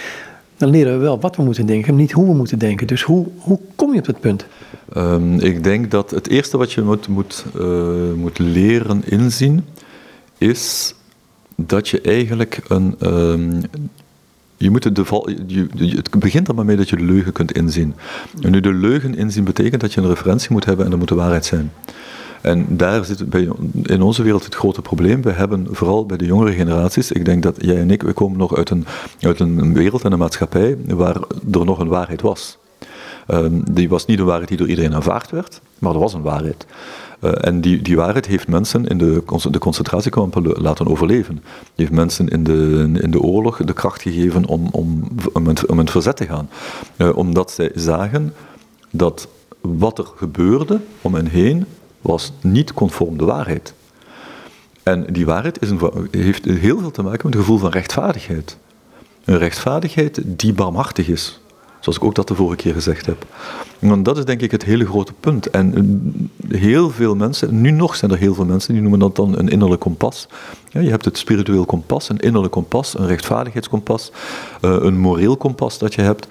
dan 0.57 0.69
leren 0.69 0.93
we 0.93 0.99
wel 0.99 1.19
wat 1.19 1.35
we 1.35 1.43
moeten 1.43 1.65
denken, 1.65 1.93
maar 1.93 2.01
niet 2.01 2.11
hoe 2.11 2.25
we 2.25 2.33
moeten 2.33 2.59
denken. 2.59 2.87
Dus 2.87 3.01
hoe, 3.01 3.27
hoe 3.37 3.59
kom 3.75 3.93
je 3.93 3.99
op 3.99 4.05
dat 4.05 4.19
punt? 4.19 4.45
Um, 4.97 5.39
ik 5.39 5.63
denk 5.63 5.91
dat 5.91 6.11
het 6.11 6.27
eerste 6.27 6.57
wat 6.57 6.71
je 6.71 6.81
moet, 6.81 7.07
moet, 7.07 7.45
uh, 7.55 8.13
moet 8.15 8.39
leren 8.39 9.03
inzien, 9.05 9.65
is 10.37 10.95
dat 11.55 11.89
je 11.89 12.01
eigenlijk 12.01 12.61
een, 12.67 12.95
um, 13.01 13.61
je 14.63 14.69
moet 14.71 14.83
je, 15.47 15.67
het 15.95 16.19
begint 16.19 16.47
er 16.47 16.55
maar 16.55 16.65
mee 16.65 16.75
dat 16.75 16.89
je 16.89 16.95
de 16.95 17.03
leugen 17.03 17.31
kunt 17.31 17.51
inzien. 17.51 17.95
En 18.41 18.51
nu 18.51 18.59
de 18.59 18.73
leugen 18.73 19.15
inzien 19.15 19.43
betekent 19.43 19.81
dat 19.81 19.93
je 19.93 20.01
een 20.01 20.07
referentie 20.07 20.51
moet 20.51 20.65
hebben 20.65 20.85
en 20.85 20.91
dat 20.91 20.99
moet 20.99 21.09
de 21.09 21.15
waarheid 21.15 21.45
zijn. 21.45 21.71
En 22.41 22.65
daar 22.69 23.05
zit 23.05 23.29
bij, 23.29 23.49
in 23.83 24.01
onze 24.01 24.23
wereld 24.23 24.43
het 24.43 24.55
grote 24.55 24.81
probleem. 24.81 25.21
We 25.21 25.31
hebben 25.31 25.67
vooral 25.71 26.05
bij 26.05 26.17
de 26.17 26.25
jongere 26.25 26.51
generaties, 26.51 27.11
ik 27.11 27.25
denk 27.25 27.43
dat 27.43 27.55
jij 27.59 27.77
en 27.77 27.91
ik, 27.91 28.03
we 28.03 28.13
komen 28.13 28.37
nog 28.37 28.55
uit 28.55 28.69
een, 28.69 28.85
uit 29.19 29.39
een 29.39 29.73
wereld 29.73 30.03
en 30.03 30.11
een 30.11 30.19
maatschappij 30.19 30.77
waar 30.87 31.15
er 31.51 31.65
nog 31.65 31.79
een 31.79 31.87
waarheid 31.87 32.21
was. 32.21 32.57
Um, 33.27 33.63
die 33.71 33.89
was 33.89 34.05
niet 34.05 34.19
een 34.19 34.25
waarheid 34.25 34.47
die 34.47 34.57
door 34.57 34.67
iedereen 34.67 34.93
aanvaard 34.93 35.31
werd, 35.31 35.61
maar 35.79 35.93
er 35.93 35.99
was 35.99 36.13
een 36.13 36.21
waarheid. 36.21 36.65
Uh, 37.23 37.31
en 37.41 37.61
die, 37.61 37.81
die 37.81 37.95
waarheid 37.95 38.25
heeft 38.25 38.47
mensen 38.47 38.87
in 38.87 38.97
de, 38.97 39.23
de 39.51 39.59
concentratiekampen 39.59 40.61
laten 40.61 40.87
overleven. 40.87 41.35
Die 41.35 41.85
heeft 41.85 41.91
mensen 41.91 42.27
in 42.27 42.43
de, 42.43 42.89
in 43.01 43.11
de 43.11 43.21
oorlog 43.21 43.57
de 43.57 43.73
kracht 43.73 44.01
gegeven 44.01 44.45
om, 44.45 44.67
om, 44.71 45.03
om, 45.33 45.47
om 45.67 45.87
verzet 45.87 46.17
te 46.17 46.25
gaan. 46.25 46.49
Uh, 46.97 47.17
omdat 47.17 47.51
zij 47.51 47.71
zagen 47.75 48.33
dat 48.91 49.27
wat 49.61 49.97
er 49.97 50.07
gebeurde 50.15 50.79
om 51.01 51.13
hen 51.13 51.27
heen 51.27 51.65
was 52.01 52.31
niet 52.41 52.73
conform 52.73 53.17
de 53.17 53.25
waarheid. 53.25 53.73
En 54.83 55.05
die 55.13 55.25
waarheid 55.25 55.61
is 55.61 55.69
een, 55.69 56.07
heeft 56.11 56.45
heel 56.45 56.79
veel 56.79 56.91
te 56.91 57.01
maken 57.01 57.21
met 57.23 57.33
het 57.33 57.43
gevoel 57.43 57.57
van 57.57 57.71
rechtvaardigheid. 57.71 58.57
Een 59.25 59.37
rechtvaardigheid 59.37 60.21
die 60.25 60.53
barmhartig 60.53 61.07
is. 61.07 61.40
Zoals 61.81 61.97
ik 61.97 62.03
ook 62.03 62.15
dat 62.15 62.27
de 62.27 62.35
vorige 62.35 62.55
keer 62.55 62.73
gezegd 62.73 63.05
heb. 63.05 63.25
Want 63.79 64.05
dat 64.05 64.17
is 64.17 64.25
denk 64.25 64.41
ik 64.41 64.51
het 64.51 64.63
hele 64.63 64.85
grote 64.85 65.13
punt. 65.19 65.49
En 65.49 65.73
eh, 66.49 66.59
heel 66.59 66.89
veel 66.89 67.15
mensen, 67.15 67.61
nu 67.61 67.71
nog 67.71 67.95
zijn 67.95 68.11
er 68.11 68.17
heel 68.17 68.33
veel 68.33 68.45
mensen, 68.45 68.73
die 68.73 68.81
noemen 68.81 68.99
dat 68.99 69.15
dan 69.15 69.37
een 69.37 69.49
innerlijk 69.49 69.81
kompas. 69.81 70.27
Ja, 70.69 70.79
je 70.79 70.89
hebt 70.89 71.05
het 71.05 71.17
spiritueel 71.17 71.65
kompas, 71.65 72.09
een 72.09 72.19
innerlijk 72.19 72.53
kompas, 72.53 72.99
een 72.99 73.07
rechtvaardigheidskompas, 73.07 74.11
uh, 74.61 74.75
een 74.79 74.97
moreel 74.97 75.37
kompas 75.37 75.77
dat 75.77 75.93
je 75.93 76.01
hebt. 76.01 76.27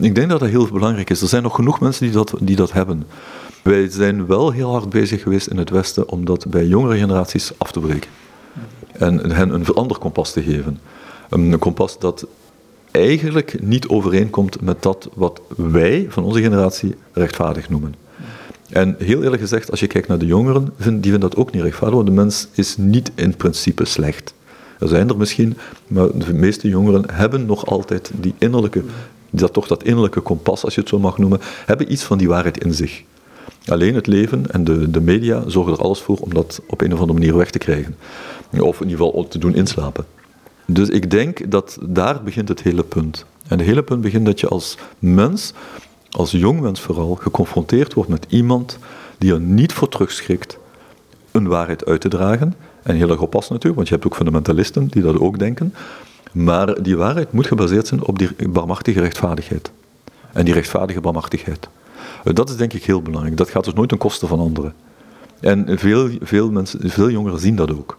Ik 0.00 0.14
denk 0.14 0.28
dat 0.30 0.40
dat 0.40 0.48
heel 0.48 0.68
belangrijk 0.72 1.10
is. 1.10 1.22
Er 1.22 1.28
zijn 1.28 1.42
nog 1.42 1.54
genoeg 1.54 1.80
mensen 1.80 2.04
die 2.04 2.14
dat, 2.14 2.34
die 2.40 2.56
dat 2.56 2.72
hebben. 2.72 3.06
Wij 3.62 3.88
zijn 3.90 4.26
wel 4.26 4.50
heel 4.50 4.70
hard 4.70 4.90
bezig 4.90 5.22
geweest 5.22 5.46
in 5.46 5.56
het 5.56 5.70
Westen 5.70 6.08
om 6.08 6.24
dat 6.24 6.46
bij 6.48 6.66
jongere 6.66 6.98
generaties 6.98 7.52
af 7.58 7.72
te 7.72 7.80
breken. 7.80 8.10
En 8.92 9.30
hen 9.30 9.54
een 9.54 9.66
ander 9.66 9.98
kompas 9.98 10.32
te 10.32 10.42
geven. 10.42 10.78
Een 11.28 11.58
kompas 11.58 11.98
dat 11.98 12.26
eigenlijk 12.92 13.62
niet 13.62 13.88
overeenkomt 13.88 14.60
met 14.60 14.82
dat 14.82 15.08
wat 15.14 15.40
wij 15.56 16.06
van 16.08 16.24
onze 16.24 16.42
generatie 16.42 16.94
rechtvaardig 17.12 17.68
noemen. 17.68 17.94
En 18.70 18.96
heel 18.98 19.22
eerlijk 19.22 19.42
gezegd, 19.42 19.70
als 19.70 19.80
je 19.80 19.86
kijkt 19.86 20.08
naar 20.08 20.18
de 20.18 20.26
jongeren, 20.26 20.72
die 20.76 21.00
vinden 21.00 21.20
dat 21.20 21.36
ook 21.36 21.52
niet 21.52 21.62
rechtvaardig, 21.62 21.96
want 21.96 22.08
de 22.08 22.14
mens 22.14 22.48
is 22.52 22.76
niet 22.76 23.12
in 23.14 23.36
principe 23.36 23.84
slecht. 23.84 24.34
Er 24.78 24.88
zijn 24.88 25.08
er 25.08 25.16
misschien, 25.16 25.56
maar 25.86 26.18
de 26.18 26.34
meeste 26.34 26.68
jongeren 26.68 27.04
hebben 27.12 27.46
nog 27.46 27.66
altijd 27.66 28.10
die 28.20 28.34
innerlijke, 28.38 28.82
dat 29.30 29.52
toch 29.52 29.66
dat 29.66 29.82
innerlijke 29.82 30.20
kompas, 30.20 30.64
als 30.64 30.74
je 30.74 30.80
het 30.80 30.88
zo 30.88 30.98
mag 30.98 31.18
noemen, 31.18 31.40
hebben 31.66 31.92
iets 31.92 32.02
van 32.02 32.18
die 32.18 32.28
waarheid 32.28 32.64
in 32.64 32.74
zich. 32.74 33.02
Alleen 33.66 33.94
het 33.94 34.06
leven 34.06 34.50
en 34.50 34.64
de, 34.64 34.90
de 34.90 35.00
media 35.00 35.42
zorgen 35.46 35.72
er 35.72 35.82
alles 35.82 36.00
voor 36.00 36.16
om 36.16 36.34
dat 36.34 36.60
op 36.66 36.80
een 36.80 36.92
of 36.92 37.00
andere 37.00 37.18
manier 37.18 37.36
weg 37.36 37.50
te 37.50 37.58
krijgen. 37.58 37.96
Of 38.58 38.80
in 38.80 38.88
ieder 38.88 39.04
geval 39.06 39.28
te 39.28 39.38
doen 39.38 39.54
inslapen. 39.54 40.04
Dus 40.66 40.88
ik 40.88 41.10
denk 41.10 41.50
dat 41.50 41.78
daar 41.82 42.22
begint 42.22 42.48
het 42.48 42.62
hele 42.62 42.82
punt. 42.82 43.24
En 43.48 43.58
het 43.58 43.66
hele 43.66 43.82
punt 43.82 44.00
begint 44.00 44.26
dat 44.26 44.40
je 44.40 44.48
als 44.48 44.76
mens, 44.98 45.52
als 46.10 46.30
jong 46.30 46.60
mens 46.60 46.80
vooral, 46.80 47.14
geconfronteerd 47.14 47.94
wordt 47.94 48.10
met 48.10 48.26
iemand 48.28 48.78
die 49.18 49.32
er 49.32 49.40
niet 49.40 49.72
voor 49.72 49.88
terugschrikt 49.88 50.58
een 51.30 51.48
waarheid 51.48 51.86
uit 51.86 52.00
te 52.00 52.08
dragen. 52.08 52.54
En 52.82 52.96
heel 52.96 53.10
erg 53.10 53.20
oppassen 53.20 53.52
natuurlijk, 53.52 53.76
want 53.76 53.88
je 53.88 53.94
hebt 53.94 54.06
ook 54.06 54.16
fundamentalisten 54.16 54.88
die 54.88 55.02
dat 55.02 55.18
ook 55.18 55.38
denken. 55.38 55.74
Maar 56.32 56.82
die 56.82 56.96
waarheid 56.96 57.32
moet 57.32 57.46
gebaseerd 57.46 57.86
zijn 57.86 58.04
op 58.04 58.18
die 58.18 58.48
barmachtige 58.48 59.00
rechtvaardigheid. 59.00 59.70
En 60.32 60.44
die 60.44 60.54
rechtvaardige 60.54 61.00
barmachtigheid. 61.00 61.68
Eh, 62.24 62.34
dat 62.34 62.50
is 62.50 62.56
denk 62.56 62.72
ik 62.72 62.84
heel 62.84 63.02
belangrijk. 63.02 63.36
Dat 63.36 63.50
gaat 63.50 63.64
dus 63.64 63.74
nooit 63.74 63.88
ten 63.88 63.98
koste 63.98 64.26
van 64.26 64.40
anderen. 64.40 64.74
En 65.40 65.78
veel, 65.78 66.10
veel, 66.20 66.50
mensen, 66.50 66.90
veel 66.90 67.10
jongeren 67.10 67.38
zien 67.38 67.56
dat 67.56 67.72
ook. 67.72 67.98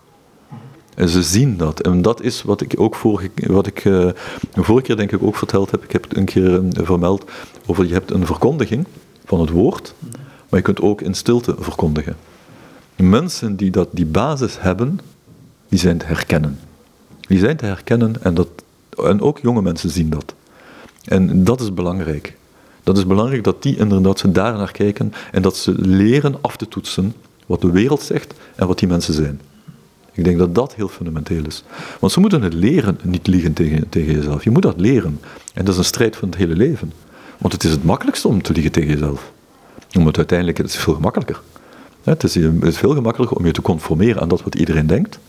En 0.95 1.09
ze 1.09 1.23
zien 1.23 1.57
dat. 1.57 1.79
En 1.79 2.01
dat 2.01 2.21
is 2.21 2.41
wat 2.41 2.61
ik 2.61 2.73
ook 2.77 2.95
vorige, 2.95 3.29
wat 3.35 3.67
ik, 3.67 3.85
uh, 3.85 4.09
vorige 4.53 4.85
keer 4.85 4.95
denk 4.95 5.11
ik 5.11 5.23
ook 5.23 5.35
verteld 5.35 5.71
heb. 5.71 5.83
Ik 5.83 5.91
heb 5.91 6.03
het 6.03 6.17
een 6.17 6.25
keer 6.25 6.63
uh, 6.63 6.69
vermeld 6.73 7.31
over 7.65 7.85
je 7.85 7.93
hebt 7.93 8.11
een 8.11 8.25
verkondiging 8.25 8.85
van 9.25 9.39
het 9.39 9.49
woord, 9.49 9.93
maar 10.49 10.59
je 10.59 10.61
kunt 10.61 10.81
ook 10.81 11.01
in 11.01 11.13
stilte 11.13 11.55
verkondigen. 11.59 12.15
Mensen 12.95 13.55
die 13.55 13.71
dat, 13.71 13.87
die 13.91 14.05
basis 14.05 14.55
hebben, 14.59 14.99
die 15.69 15.79
zijn 15.79 15.97
te 15.97 16.05
herkennen. 16.05 16.59
Die 17.19 17.39
zijn 17.39 17.57
te 17.57 17.65
herkennen 17.65 18.23
en, 18.23 18.33
dat, 18.33 18.47
en 19.03 19.21
ook 19.21 19.39
jonge 19.39 19.61
mensen 19.61 19.89
zien 19.89 20.09
dat. 20.09 20.33
En 21.03 21.43
dat 21.43 21.61
is 21.61 21.73
belangrijk. 21.73 22.37
Dat 22.83 22.97
is 22.97 23.07
belangrijk 23.07 23.43
dat 23.43 23.63
die 23.63 23.77
inderdaad 23.77 24.19
ze 24.19 24.31
daar 24.31 24.57
naar 24.57 24.71
kijken 24.71 25.13
en 25.31 25.41
dat 25.41 25.57
ze 25.57 25.71
leren 25.77 26.35
af 26.41 26.57
te 26.57 26.67
toetsen 26.67 27.13
wat 27.45 27.61
de 27.61 27.71
wereld 27.71 28.01
zegt 28.01 28.33
en 28.55 28.67
wat 28.67 28.79
die 28.79 28.87
mensen 28.87 29.13
zijn. 29.13 29.41
Ik 30.13 30.23
denk 30.23 30.37
dat 30.37 30.55
dat 30.55 30.75
heel 30.75 30.87
fundamenteel 30.87 31.45
is. 31.45 31.63
Want 31.99 32.11
ze 32.11 32.19
moeten 32.19 32.41
het 32.41 32.53
leren, 32.53 32.99
niet 33.03 33.27
liegen 33.27 33.53
tegen, 33.53 33.89
tegen 33.89 34.13
jezelf. 34.13 34.43
Je 34.43 34.51
moet 34.51 34.61
dat 34.61 34.79
leren. 34.79 35.19
En 35.53 35.65
dat 35.65 35.73
is 35.73 35.79
een 35.79 35.85
strijd 35.85 36.15
van 36.15 36.29
het 36.29 36.37
hele 36.37 36.55
leven. 36.55 36.93
Want 37.37 37.53
het 37.53 37.63
is 37.63 37.71
het 37.71 37.83
makkelijkste 37.83 38.27
om 38.27 38.41
te 38.41 38.53
liegen 38.53 38.71
tegen 38.71 38.89
jezelf. 38.89 39.31
Omdat 39.97 40.17
uiteindelijk 40.17 40.57
het 40.57 40.67
is 40.67 40.75
veel 40.75 40.93
gemakkelijker. 40.93 41.41
Het 42.03 42.23
is, 42.23 42.35
het 42.35 42.63
is 42.63 42.77
veel 42.77 42.93
gemakkelijker 42.93 43.37
om 43.37 43.45
je 43.45 43.51
te 43.51 43.61
conformeren 43.61 44.21
aan 44.21 44.27
dat 44.27 44.43
wat 44.43 44.55
iedereen 44.55 44.87
denkt 44.87 45.19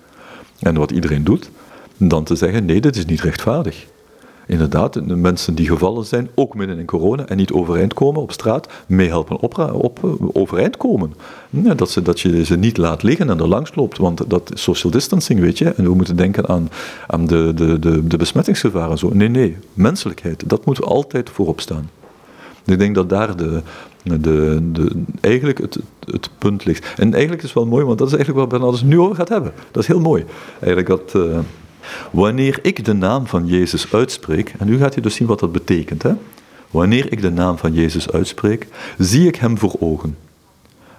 en 0.60 0.74
wat 0.74 0.90
iedereen 0.90 1.24
doet, 1.24 1.50
dan 1.96 2.24
te 2.24 2.36
zeggen: 2.36 2.64
nee, 2.64 2.80
dit 2.80 2.96
is 2.96 3.04
niet 3.04 3.20
rechtvaardig 3.20 3.86
inderdaad, 4.46 4.92
de 4.92 5.16
mensen 5.16 5.54
die 5.54 5.66
gevallen 5.66 6.04
zijn, 6.04 6.28
ook 6.34 6.54
midden 6.54 6.78
in 6.78 6.84
corona, 6.84 7.26
en 7.26 7.36
niet 7.36 7.52
overeind 7.52 7.94
komen 7.94 8.22
op 8.22 8.32
straat, 8.32 8.68
meehelpen 8.86 9.40
op, 9.40 9.58
op, 9.72 9.98
overeind 10.32 10.76
komen. 10.76 11.14
Dat, 11.50 11.90
ze, 11.90 12.02
dat 12.02 12.20
je 12.20 12.44
ze 12.44 12.56
niet 12.56 12.76
laat 12.76 13.02
liggen 13.02 13.30
en 13.30 13.38
er 13.38 13.48
langs 13.48 13.74
loopt, 13.74 13.98
want 13.98 14.30
dat 14.30 14.52
is 14.54 14.62
social 14.62 14.92
distancing, 14.92 15.40
weet 15.40 15.58
je. 15.58 15.70
En 15.70 15.84
we 15.84 15.94
moeten 15.94 16.16
denken 16.16 16.48
aan, 16.48 16.68
aan 17.06 17.26
de, 17.26 17.52
de, 17.54 17.78
de, 17.78 18.06
de 18.06 18.16
besmettingsgevaren. 18.16 18.98
Zo. 18.98 19.10
Nee, 19.12 19.28
nee, 19.28 19.56
menselijkheid, 19.72 20.42
dat 20.46 20.64
moet 20.64 20.82
altijd 20.82 21.30
voorop 21.30 21.60
staan. 21.60 21.90
Ik 22.64 22.78
denk 22.78 22.94
dat 22.94 23.08
daar 23.08 23.36
de, 23.36 23.62
de, 24.02 24.18
de, 24.72 25.02
eigenlijk 25.20 25.58
het, 25.58 25.78
het 26.10 26.30
punt 26.38 26.64
ligt. 26.64 26.92
En 26.96 27.12
eigenlijk 27.12 27.42
is 27.42 27.48
het 27.48 27.58
wel 27.58 27.66
mooi, 27.66 27.84
want 27.84 27.98
dat 27.98 28.06
is 28.06 28.14
eigenlijk 28.14 28.40
waar 28.40 28.58
Bernardus 28.58 28.82
nu 28.82 29.00
over 29.00 29.16
gaat 29.16 29.28
hebben. 29.28 29.52
Dat 29.70 29.82
is 29.82 29.88
heel 29.88 30.00
mooi. 30.00 30.24
Eigenlijk 30.60 30.86
dat... 30.86 31.12
Uh, 31.16 31.38
Wanneer 32.10 32.58
ik 32.62 32.84
de 32.84 32.92
naam 32.92 33.26
van 33.26 33.46
Jezus 33.46 33.92
uitspreek, 33.92 34.54
en 34.58 34.66
nu 34.66 34.78
gaat 34.78 34.94
je 34.94 35.00
dus 35.00 35.14
zien 35.14 35.26
wat 35.26 35.40
dat 35.40 35.52
betekent. 35.52 36.02
Hè? 36.02 36.12
Wanneer 36.70 37.12
ik 37.12 37.20
de 37.20 37.30
naam 37.30 37.58
van 37.58 37.72
Jezus 37.72 38.10
uitspreek, 38.10 38.66
zie 38.98 39.26
ik 39.26 39.36
hem 39.36 39.58
voor 39.58 39.76
ogen. 39.78 40.16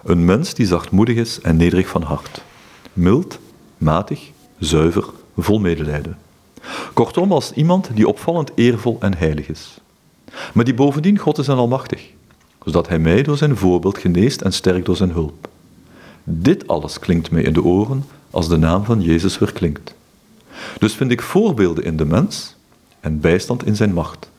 Een 0.03 0.25
mens 0.25 0.53
die 0.53 0.65
zachtmoedig 0.65 1.15
is 1.15 1.39
en 1.41 1.57
nederig 1.57 1.87
van 1.87 2.01
hart. 2.01 2.41
Mild, 2.93 3.39
matig, 3.77 4.29
zuiver, 4.59 5.05
vol 5.37 5.59
medelijden. 5.59 6.17
Kortom, 6.93 7.31
als 7.31 7.51
iemand 7.51 7.89
die 7.93 8.07
opvallend 8.07 8.51
eervol 8.55 8.97
en 8.99 9.17
heilig 9.17 9.47
is. 9.49 9.77
Maar 10.53 10.65
die 10.65 10.73
bovendien 10.73 11.17
God 11.17 11.37
is 11.37 11.47
en 11.47 11.55
almachtig, 11.55 12.09
zodat 12.65 12.87
hij 12.87 12.99
mij 12.99 13.23
door 13.23 13.37
zijn 13.37 13.57
voorbeeld 13.57 13.97
geneest 13.97 14.41
en 14.41 14.53
sterkt 14.53 14.85
door 14.85 14.95
zijn 14.95 15.11
hulp. 15.11 15.47
Dit 16.23 16.67
alles 16.67 16.99
klinkt 16.99 17.31
mij 17.31 17.41
in 17.41 17.53
de 17.53 17.63
oren 17.63 18.03
als 18.31 18.47
de 18.47 18.57
naam 18.57 18.85
van 18.85 19.01
Jezus 19.01 19.37
verklinkt. 19.37 19.93
Dus 20.77 20.93
vind 20.93 21.11
ik 21.11 21.21
voorbeelden 21.21 21.83
in 21.83 21.97
de 21.97 22.05
mens 22.05 22.55
en 22.99 23.19
bijstand 23.19 23.65
in 23.65 23.75
zijn 23.75 23.93
macht. 23.93 24.29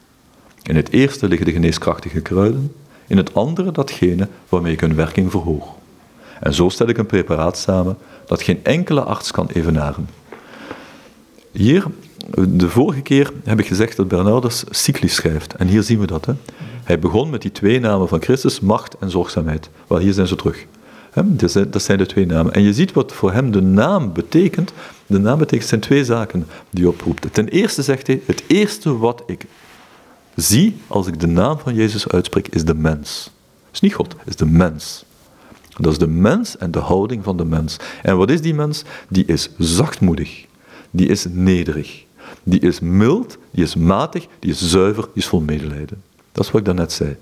In 0.62 0.76
het 0.76 0.90
eerste 0.90 1.29
liggen 1.29 1.46
de 1.46 1.52
geneeskrachtige 1.52 2.20
kruiden, 2.20 2.72
in 3.07 3.16
het 3.16 3.35
andere 3.35 3.72
datgene 3.72 4.29
waarmee 4.48 4.72
ik 4.72 4.81
hun 4.81 4.94
werking 4.94 5.31
verhoog. 5.31 5.74
En 6.40 6.55
zo 6.55 6.68
stel 6.68 6.88
ik 6.88 6.98
een 6.98 7.07
preparaat 7.07 7.59
samen 7.59 7.96
dat 8.26 8.42
geen 8.42 8.64
enkele 8.64 9.02
arts 9.02 9.31
kan 9.31 9.48
evenaren. 9.52 10.09
Hier, 11.50 11.85
de 12.48 12.68
vorige 12.68 13.00
keer 13.00 13.33
heb 13.44 13.61
ik 13.61 13.66
gezegd 13.66 13.96
dat 13.96 14.09
Bernardus 14.09 14.64
cyclisch 14.70 15.14
schrijft. 15.14 15.55
En 15.55 15.66
hier 15.66 15.83
zien 15.83 15.98
we 15.98 16.07
dat. 16.07 16.24
Hè. 16.24 16.33
Hij 16.85 16.98
begon 16.98 17.31
met 17.31 17.42
die 17.42 17.52
twee 17.52 17.81
namen 17.81 18.09
van 18.09 18.22
Christus, 18.22 18.61
macht 18.61 18.96
en 18.98 19.11
zorgzaamheid. 19.11 19.70
Wel, 19.87 19.98
hier 19.98 20.12
zijn 20.12 20.26
ze 20.26 20.37
terug. 20.37 20.66
Dat 21.24 21.83
zijn 21.83 21.98
de 21.98 22.07
twee 22.07 22.26
namen. 22.26 22.52
En 22.52 22.62
je 22.62 22.74
ziet 22.74 22.92
wat 22.92 23.12
voor 23.12 23.33
hem 23.33 23.50
de 23.50 23.61
naam 23.61 24.12
betekent. 24.12 24.72
De 25.07 25.18
naam 25.18 25.38
betekent 25.38 25.68
zijn 25.68 25.81
twee 25.81 26.05
zaken 26.05 26.46
die 26.70 26.88
oproept. 26.88 27.26
Ten 27.33 27.48
eerste 27.48 27.83
zegt 27.83 28.07
hij: 28.07 28.20
Het 28.26 28.42
eerste 28.46 28.98
wat 28.98 29.22
ik 29.26 29.46
zie 30.35 30.76
als 30.87 31.07
ik 31.07 31.20
de 31.20 31.26
naam 31.26 31.59
van 31.59 31.74
Jezus 31.74 32.09
uitspreek, 32.09 32.48
is 32.48 32.64
de 32.64 32.74
mens. 32.74 33.31
Het 33.66 33.74
is 33.74 33.81
niet 33.81 33.94
God, 33.94 34.14
het 34.18 34.29
is 34.29 34.37
de 34.37 34.46
mens. 34.46 35.05
Dat 35.76 35.92
is 35.92 35.98
de 35.98 36.07
mens 36.07 36.57
en 36.57 36.70
de 36.70 36.79
houding 36.79 37.24
van 37.24 37.37
de 37.37 37.44
mens. 37.44 37.76
En 38.02 38.16
wat 38.16 38.31
is 38.31 38.40
die 38.40 38.55
mens? 38.55 38.83
Die 39.09 39.24
is 39.24 39.50
zachtmoedig. 39.59 40.44
Die 40.90 41.09
is 41.09 41.26
nederig. 41.31 42.05
Die 42.42 42.61
is 42.61 42.81
mild, 42.81 43.38
die 43.50 43.64
is 43.64 43.74
matig, 43.74 44.26
die 44.38 44.50
is 44.50 44.70
zuiver, 44.70 45.02
die 45.02 45.22
is 45.22 45.26
vol 45.26 45.40
medelijden. 45.40 46.02
Dat 46.33 46.44
is 46.44 46.50
wat 46.50 46.61
ik 46.61 46.66
daarnet 46.66 46.92
zei. 46.92 47.16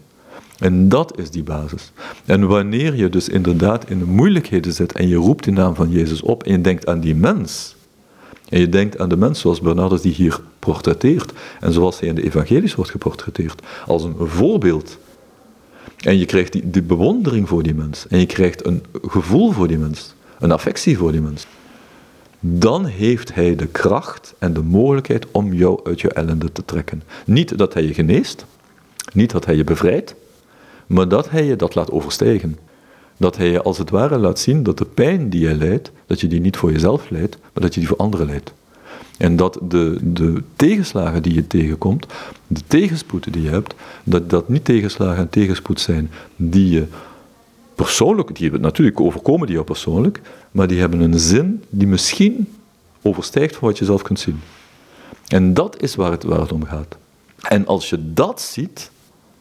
En 0.59 0.89
dat 0.89 1.19
is 1.19 1.31
die 1.31 1.43
basis. 1.43 1.93
En 2.25 2.47
wanneer 2.47 2.95
je 2.95 3.09
dus 3.09 3.29
inderdaad 3.29 3.91
in 3.91 3.99
de 3.99 4.05
moeilijkheden 4.05 4.73
zit 4.73 4.93
en 4.93 5.09
je 5.09 5.17
roept 5.17 5.45
de 5.45 5.51
naam 5.51 5.75
van 5.75 5.91
Jezus 5.91 6.23
op 6.23 6.43
en 6.43 6.53
je 6.53 6.61
denkt 6.61 6.87
aan 6.87 7.01
die 7.01 7.15
mens, 7.15 7.77
en 8.49 8.61
je 8.61 8.69
denkt 8.69 8.99
aan 8.99 9.09
de 9.09 9.17
mens 9.17 9.41
zoals 9.41 9.61
Bernardus 9.61 10.01
die 10.01 10.13
hier 10.13 10.41
portretteert, 10.59 11.33
en 11.61 11.73
zoals 11.73 12.01
hij 12.01 12.09
in 12.09 12.15
de 12.15 12.23
evangelies 12.23 12.75
wordt 12.75 12.91
geportretteerd, 12.91 13.63
als 13.87 14.05
een 14.05 14.17
voorbeeld. 14.19 14.99
En 16.01 16.19
je 16.19 16.27
krijgt 16.27 16.73
die 16.73 16.83
bewondering 16.83 17.49
voor 17.49 17.63
die 17.63 17.75
mens, 17.75 18.07
en 18.09 18.19
je 18.19 18.27
krijgt 18.27 18.67
een 18.67 18.85
gevoel 19.09 19.53
voor 19.53 19.69
die 19.69 19.79
mens, 19.79 20.15
een 20.39 20.53
affectie 20.53 20.99
voor 20.99 21.13
die 21.13 21.21
mens. 21.21 21.47
Dan 22.41 22.85
heeft 22.85 23.35
hij 23.35 23.57
de 23.57 23.67
kracht 23.67 24.35
en 24.39 24.53
de 24.53 24.63
mogelijkheid 24.63 25.27
om 25.31 25.53
jou 25.53 25.81
uit 25.85 26.01
je 26.01 26.09
ellende 26.09 26.53
te 26.53 26.65
trekken. 26.65 27.03
Niet 27.27 27.59
dat 27.59 27.75
hij 27.75 27.83
je 27.83 27.95
geneest, 27.95 28.47
niet 29.13 29.31
dat 29.31 29.45
hij 29.45 29.57
je 29.57 29.65
bevrijdt, 29.65 30.15
maar 30.87 31.09
dat 31.09 31.31
hij 31.31 31.45
je 31.45 31.57
dat 31.57 31.75
laat 31.75 31.91
overstijgen. 31.91 32.59
Dat 33.17 33.37
hij 33.37 33.51
je 33.51 33.63
als 33.63 33.79
het 33.79 33.91
ware 33.91 34.19
laat 34.19 34.39
zien 34.39 34.63
dat 34.63 34.79
de 34.79 34.85
pijn 34.85 35.31
die 35.31 35.41
je 35.41 35.55
lijdt, 35.55 35.91
dat 36.07 36.21
je 36.21 36.27
die 36.27 36.41
niet 36.41 36.57
voor 36.57 36.73
jezelf 36.73 37.11
leidt, 37.11 37.39
maar 37.41 37.63
dat 37.63 37.75
je 37.75 37.81
die 37.81 37.89
voor 37.89 37.99
anderen 37.99 38.27
leidt. 38.27 38.53
En 39.19 39.37
dat 39.37 39.59
de, 39.63 39.99
de 40.03 40.43
tegenslagen 40.57 41.23
die 41.23 41.35
je 41.35 41.47
tegenkomt, 41.47 42.07
de 42.47 42.61
tegenspoeden 42.67 43.33
die 43.33 43.43
je 43.43 43.51
hebt, 43.51 43.75
dat 44.05 44.31
dat 44.31 44.49
niet 44.49 44.65
tegenslagen 44.65 45.17
en 45.17 45.29
tegenspoed 45.29 45.81
zijn 45.81 46.11
die 46.37 46.71
je 46.71 46.87
persoonlijk, 47.75 48.37
die 48.37 48.51
natuurlijk 48.51 49.01
overkomen 49.01 49.47
die 49.47 49.55
jou 49.55 49.67
persoonlijk, 49.67 50.21
maar 50.51 50.67
die 50.67 50.81
hebben 50.81 51.01
een 51.01 51.19
zin 51.19 51.63
die 51.69 51.87
misschien 51.87 52.49
overstijgt 53.03 53.57
van 53.57 53.69
wat 53.69 53.79
je 53.79 53.85
zelf 53.85 54.03
kunt 54.03 54.21
zien. 54.21 54.41
En 55.29 55.55
dat 55.55 55.83
is 55.83 55.95
waar 55.95 56.11
het, 56.11 56.23
waar 56.23 56.41
het 56.41 56.53
om 56.53 56.65
gaat. 56.65 56.97
En 57.49 57.67
als 57.67 57.91
je 57.91 58.13
dat 58.13 58.41
ziet, 58.41 58.91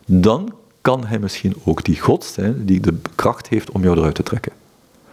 dan 0.06 0.54
kan 0.84 1.06
hij 1.06 1.20
misschien 1.20 1.56
ook 1.64 1.84
die 1.84 2.00
God 2.00 2.24
zijn 2.24 2.66
die 2.66 2.80
de 2.80 2.94
kracht 3.16 3.48
heeft 3.48 3.72
om 3.72 3.84
jou 3.84 3.98
eruit 3.98 4.16
te 4.16 4.24
trekken. 4.24 4.52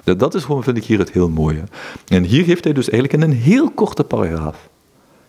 Dat 0.04 0.34
is 0.34 0.44
gewoon, 0.44 0.62
vind 0.62 0.76
ik 0.76 0.84
hier 0.84 0.98
het 0.98 1.12
heel 1.12 1.28
mooie. 1.28 1.62
En 2.08 2.24
hier 2.24 2.44
geeft 2.44 2.64
hij 2.64 2.72
dus 2.72 2.90
eigenlijk 2.90 3.22
in 3.22 3.30
een 3.30 3.36
heel 3.36 3.70
korte 3.70 4.04
paragraaf, 4.04 4.68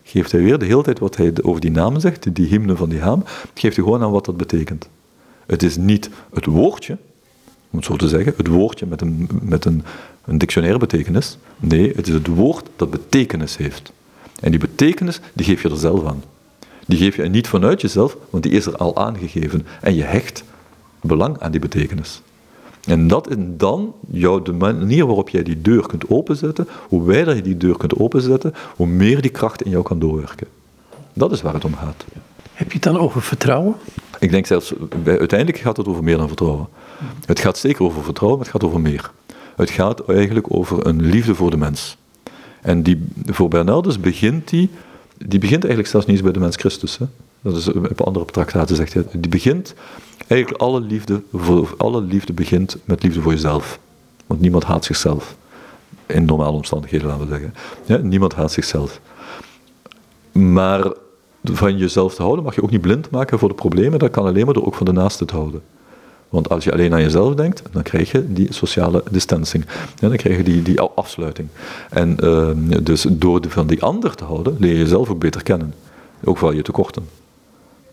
geeft 0.02 0.32
hij 0.32 0.42
weer 0.42 0.58
de 0.58 0.64
hele 0.64 0.82
tijd 0.82 0.98
wat 0.98 1.16
hij 1.16 1.32
over 1.42 1.60
die 1.60 1.70
namen 1.70 2.00
zegt, 2.00 2.34
die 2.34 2.46
hymne 2.46 2.76
van 2.76 2.88
die 2.88 3.00
haam, 3.00 3.24
geeft 3.54 3.76
hij 3.76 3.84
gewoon 3.84 4.02
aan 4.02 4.10
wat 4.10 4.24
dat 4.24 4.36
betekent. 4.36 4.88
Het 5.46 5.62
is 5.62 5.76
niet 5.76 6.10
het 6.32 6.44
woordje, 6.44 6.98
om 7.70 7.78
het 7.78 7.84
zo 7.84 7.96
te 7.96 8.08
zeggen, 8.08 8.34
het 8.36 8.46
woordje 8.46 8.86
met 8.86 9.00
een, 9.00 9.28
met 9.42 9.64
een, 9.64 9.84
een 10.24 10.38
dictionaire 10.38 10.78
betekenis. 10.78 11.38
Nee, 11.56 11.92
het 11.96 12.06
is 12.06 12.14
het 12.14 12.26
woord 12.26 12.68
dat 12.76 12.90
betekenis 12.90 13.56
heeft. 13.56 13.92
En 14.40 14.50
die 14.50 14.60
betekenis, 14.60 15.20
die 15.32 15.46
geef 15.46 15.62
je 15.62 15.68
er 15.68 15.76
zelf 15.76 16.06
aan. 16.06 16.22
Die 16.86 16.98
geef 16.98 17.16
je 17.16 17.22
niet 17.22 17.48
vanuit 17.48 17.80
jezelf, 17.80 18.16
want 18.30 18.42
die 18.42 18.52
is 18.52 18.66
er 18.66 18.76
al 18.76 18.96
aangegeven. 18.96 19.66
En 19.80 19.94
je 19.94 20.02
hecht 20.02 20.44
belang 21.00 21.38
aan 21.38 21.50
die 21.50 21.60
betekenis. 21.60 22.22
En 22.86 23.08
dat 23.08 23.30
is 23.30 23.36
dan 23.38 23.94
jouw, 24.10 24.42
de 24.42 24.52
manier 24.52 25.06
waarop 25.06 25.28
jij 25.28 25.42
die 25.42 25.60
deur 25.60 25.86
kunt 25.86 26.10
openzetten, 26.10 26.68
hoe 26.88 27.04
wijder 27.04 27.36
je 27.36 27.42
die 27.42 27.56
deur 27.56 27.76
kunt 27.76 27.98
openzetten, 27.98 28.54
hoe 28.76 28.86
meer 28.86 29.22
die 29.22 29.30
kracht 29.30 29.62
in 29.62 29.70
jou 29.70 29.84
kan 29.84 29.98
doorwerken. 29.98 30.46
Dat 31.12 31.32
is 31.32 31.42
waar 31.42 31.54
het 31.54 31.64
om 31.64 31.74
gaat. 31.74 32.04
Heb 32.52 32.66
je 32.66 32.74
het 32.74 32.82
dan 32.82 32.98
over 32.98 33.22
vertrouwen? 33.22 33.74
Ik 34.18 34.30
denk 34.30 34.46
zelfs, 34.46 34.72
uiteindelijk 35.04 35.58
gaat 35.58 35.76
het 35.76 35.88
over 35.88 36.04
meer 36.04 36.16
dan 36.16 36.26
vertrouwen. 36.28 36.68
Het 37.26 37.40
gaat 37.40 37.58
zeker 37.58 37.84
over 37.84 38.02
vertrouwen, 38.02 38.38
maar 38.38 38.48
het 38.48 38.60
gaat 38.60 38.68
over 38.70 38.80
meer. 38.80 39.10
Het 39.56 39.70
gaat 39.70 40.08
eigenlijk 40.08 40.46
over 40.48 40.86
een 40.86 41.02
liefde 41.02 41.34
voor 41.34 41.50
de 41.50 41.56
mens. 41.56 41.96
En 42.60 42.82
die, 42.82 43.04
voor 43.26 43.48
Bernardus 43.48 44.00
begint 44.00 44.48
die, 44.48 44.70
die 45.26 45.38
begint 45.38 45.60
eigenlijk 45.62 45.88
zelfs 45.88 46.06
niet 46.06 46.14
eens 46.16 46.24
bij 46.24 46.32
de 46.32 46.40
mens 46.40 46.56
Christus. 46.56 46.98
Hè. 46.98 47.06
Dat 47.40 47.56
is 47.56 47.72
op 47.72 48.00
andere 48.00 48.24
traktaten 48.24 48.76
zegt. 48.76 48.92
Die 49.12 49.28
begint, 49.28 49.74
eigenlijk 50.26 50.62
alle 50.62 50.80
liefde, 50.80 51.22
voor, 51.32 51.74
alle 51.76 52.02
liefde 52.02 52.32
begint 52.32 52.76
met 52.84 53.02
liefde 53.02 53.20
voor 53.20 53.32
jezelf. 53.32 53.78
Want 54.26 54.40
niemand 54.40 54.64
haat 54.64 54.84
zichzelf. 54.84 55.36
In 56.06 56.24
normale 56.24 56.56
omstandigheden, 56.56 57.06
laten 57.06 57.28
we 57.28 57.32
zeggen. 57.32 57.54
Ja, 57.84 57.96
niemand 57.96 58.34
haat 58.34 58.52
zichzelf. 58.52 59.00
Maar 60.32 60.92
van 61.44 61.78
jezelf 61.78 62.14
te 62.14 62.22
houden 62.22 62.44
mag 62.44 62.54
je 62.54 62.62
ook 62.62 62.70
niet 62.70 62.80
blind 62.80 63.10
maken 63.10 63.38
voor 63.38 63.48
de 63.48 63.54
problemen. 63.54 63.98
Dat 63.98 64.10
kan 64.10 64.26
alleen 64.26 64.44
maar 64.44 64.54
door 64.54 64.66
ook 64.66 64.74
van 64.74 64.86
de 64.86 64.92
naaste 64.92 65.24
te 65.24 65.34
houden. 65.34 65.62
Want 66.32 66.48
als 66.48 66.64
je 66.64 66.72
alleen 66.72 66.92
aan 66.92 67.02
jezelf 67.02 67.34
denkt, 67.34 67.62
dan 67.72 67.82
krijg 67.82 68.12
je 68.12 68.32
die 68.32 68.52
sociale 68.52 69.02
distancing. 69.10 69.64
Ja, 69.98 70.08
dan 70.08 70.16
krijg 70.16 70.36
je 70.36 70.42
die, 70.42 70.62
die 70.62 70.80
afsluiting. 70.80 71.48
En 71.90 72.16
uh, 72.20 72.48
dus 72.82 73.06
door 73.10 73.40
van 73.48 73.66
die 73.66 73.82
ander 73.82 74.14
te 74.14 74.24
houden, 74.24 74.56
leer 74.58 74.72
je 74.72 74.78
jezelf 74.78 75.10
ook 75.10 75.18
beter 75.18 75.42
kennen. 75.42 75.74
Ook 76.24 76.38
wel 76.38 76.52
je 76.52 76.62
tekorten. 76.62 77.04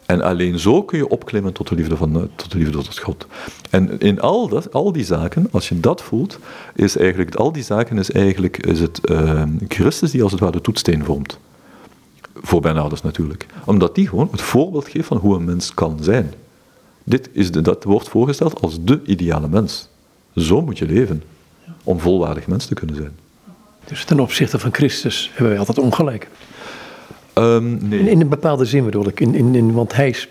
En 0.06 0.22
alleen 0.22 0.60
zo 0.60 0.84
kun 0.84 0.98
je 0.98 1.08
opklimmen 1.08 1.54
tot 1.54 1.68
de 1.68 1.76
liefde, 1.76 1.98
van, 1.98 2.16
eh, 2.16 2.22
tot, 2.36 2.52
de 2.52 2.58
liefde 2.58 2.72
tot 2.72 3.00
God. 3.00 3.26
En 3.70 4.00
in 4.00 4.22
al, 4.22 4.48
dat, 4.48 4.74
al 4.74 4.92
die 4.92 5.06
zaken, 5.06 5.48
als 5.52 5.70
je 5.70 5.80
dat 5.80 6.02
voelt, 6.02 6.40
is 6.76 6.98
eigenlijk, 6.98 7.36
al 7.36 7.52
die 7.52 7.64
zaken 7.64 7.98
is 7.98 8.12
eigenlijk 8.12 8.58
is 8.58 8.80
het 8.80 9.00
uh, 9.12 9.44
Christus 9.68 10.12
die 10.12 10.24
als 10.24 10.32
het 10.32 10.42
ware 10.42 10.52
de 10.52 10.62
toetsteen 10.62 11.04
vormt. 11.04 11.40
Voor 12.34 12.62
Bernardus 12.62 13.02
natuurlijk. 13.02 13.46
Omdat 13.66 13.96
die 13.96 14.08
gewoon 14.08 14.28
het 14.32 14.42
voorbeeld 14.42 14.88
geeft 14.88 15.08
van 15.08 15.18
hoe 15.18 15.36
een 15.36 15.44
mens 15.44 15.74
kan 15.74 15.98
zijn. 16.02 16.34
Dit 17.10 17.30
is 17.32 17.52
de, 17.52 17.62
dat 17.62 17.84
wordt 17.84 18.10
voorgesteld 18.10 18.62
als 18.62 18.78
de 18.84 19.02
ideale 19.06 19.48
mens. 19.48 19.90
Zo 20.36 20.62
moet 20.62 20.78
je 20.78 20.86
leven 20.86 21.24
om 21.84 22.00
volwaardig 22.00 22.48
mens 22.48 22.66
te 22.66 22.74
kunnen 22.74 22.96
zijn. 22.96 23.12
Dus 23.86 24.04
ten 24.04 24.20
opzichte 24.20 24.60
van 24.60 24.74
Christus 24.74 25.30
hebben 25.30 25.50
wij 25.50 25.60
altijd 25.60 25.80
ongelijk. 25.80 26.28
Um, 27.34 27.88
nee. 27.88 28.00
in, 28.00 28.08
in, 28.08 28.22
een 28.22 28.30
bepaalde 28.30 28.66
zin 28.66 28.86
bedoel 28.86 29.08
ik. 29.08 29.20
In, 29.20 29.36
in, 29.36 29.56
in, 29.56 29.74
want 29.74 29.96
hij, 29.96 30.10
is, 30.10 30.30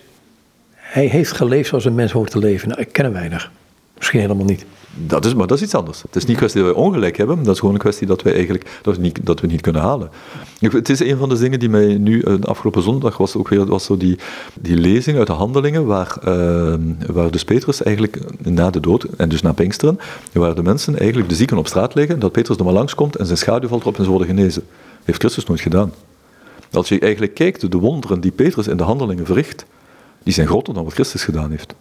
hij 0.75 1.07
heeft 1.07 1.33
geleefd 1.33 1.69
zoals 1.69 1.85
een 1.85 1.95
mens 1.95 2.13
hoort 2.13 2.31
te 2.31 2.39
leven. 2.39 2.69
Nou, 2.69 2.81
ik 2.81 2.93
ken 2.93 3.05
hem 3.05 3.13
weinig. 3.13 3.51
Misschien 3.97 4.21
helemaal 4.21 4.45
niet. 4.47 4.65
Dat 5.07 5.25
is, 5.25 5.35
maar 5.35 5.47
dat 5.47 5.57
is 5.57 5.63
iets 5.63 5.75
anders. 5.75 6.03
Het 6.03 6.17
is 6.17 6.23
niet 6.23 6.31
een 6.31 6.37
kwestie 6.37 6.63
dat 6.63 6.75
wij 6.75 6.83
ongelijk 6.83 7.17
hebben, 7.17 7.43
dat 7.43 7.55
is 7.55 7.59
gewoon 7.59 7.75
een 7.75 7.81
kwestie 7.81 8.07
dat, 8.07 8.23
wij 8.23 8.33
eigenlijk, 8.33 8.79
dat, 8.83 8.97
we 8.97 9.03
niet, 9.03 9.19
dat 9.23 9.41
we 9.41 9.47
niet 9.47 9.61
kunnen 9.61 9.83
halen. 9.83 10.11
Het 10.61 10.89
is 10.89 11.01
een 11.01 11.17
van 11.17 11.29
de 11.29 11.39
dingen 11.39 11.59
die 11.59 11.69
mij 11.69 11.99
nu, 11.99 12.21
de 12.21 12.47
afgelopen 12.47 12.83
zondag, 12.83 13.17
was 13.17 13.37
ook 13.37 13.49
weer 13.49 13.67
was 13.67 13.85
zo 13.85 13.97
die, 13.97 14.19
die 14.55 14.77
lezing 14.77 15.19
uit 15.19 15.27
de 15.27 15.33
handelingen, 15.33 15.87
waar, 15.87 16.17
uh, 16.29 16.75
waar 17.07 17.31
dus 17.31 17.45
Petrus 17.45 17.83
eigenlijk 17.83 18.19
na 18.39 18.71
de 18.71 18.81
dood, 18.81 19.03
en 19.17 19.29
dus 19.29 19.43
na 19.43 19.53
Pinksteren, 19.53 19.99
waar 20.33 20.55
de 20.55 20.63
mensen 20.63 20.99
eigenlijk 20.99 21.29
de 21.29 21.35
zieken 21.35 21.57
op 21.57 21.67
straat 21.67 21.95
liggen, 21.95 22.19
dat 22.19 22.33
Petrus 22.33 22.57
er 22.57 22.65
maar 22.65 22.73
langskomt 22.73 23.17
en 23.17 23.27
zijn 23.27 23.39
schaduw 23.39 23.69
valt 23.69 23.83
erop 23.83 23.99
en 23.99 24.05
ze 24.05 24.11
worden 24.11 24.29
genezen. 24.29 24.63
heeft 25.05 25.19
Christus 25.19 25.45
nooit 25.45 25.61
gedaan. 25.61 25.93
Als 26.73 26.89
je 26.89 26.99
eigenlijk 26.99 27.35
kijkt, 27.35 27.71
de 27.71 27.79
wonderen 27.79 28.21
die 28.21 28.31
Petrus 28.31 28.67
in 28.67 28.77
de 28.77 28.83
handelingen 28.83 29.27
verricht, 29.27 29.65
die 30.23 30.33
zijn 30.33 30.47
groter 30.47 30.75
dan 30.75 30.85
wat 30.85 30.93
Christus 30.93 31.25
gedaan 31.25 31.51
heeft. 31.51 31.75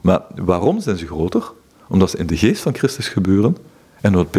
Maar 0.00 0.20
waarom 0.34 0.80
zijn 0.80 0.98
ze 0.98 1.06
groter? 1.06 1.52
Omdat 1.90 2.10
ze 2.10 2.16
in 2.16 2.26
de 2.26 2.36
geest 2.36 2.62
van 2.62 2.74
Christus 2.74 3.08
gebeuren 3.08 3.56
en 4.00 4.16
omdat 4.16 4.30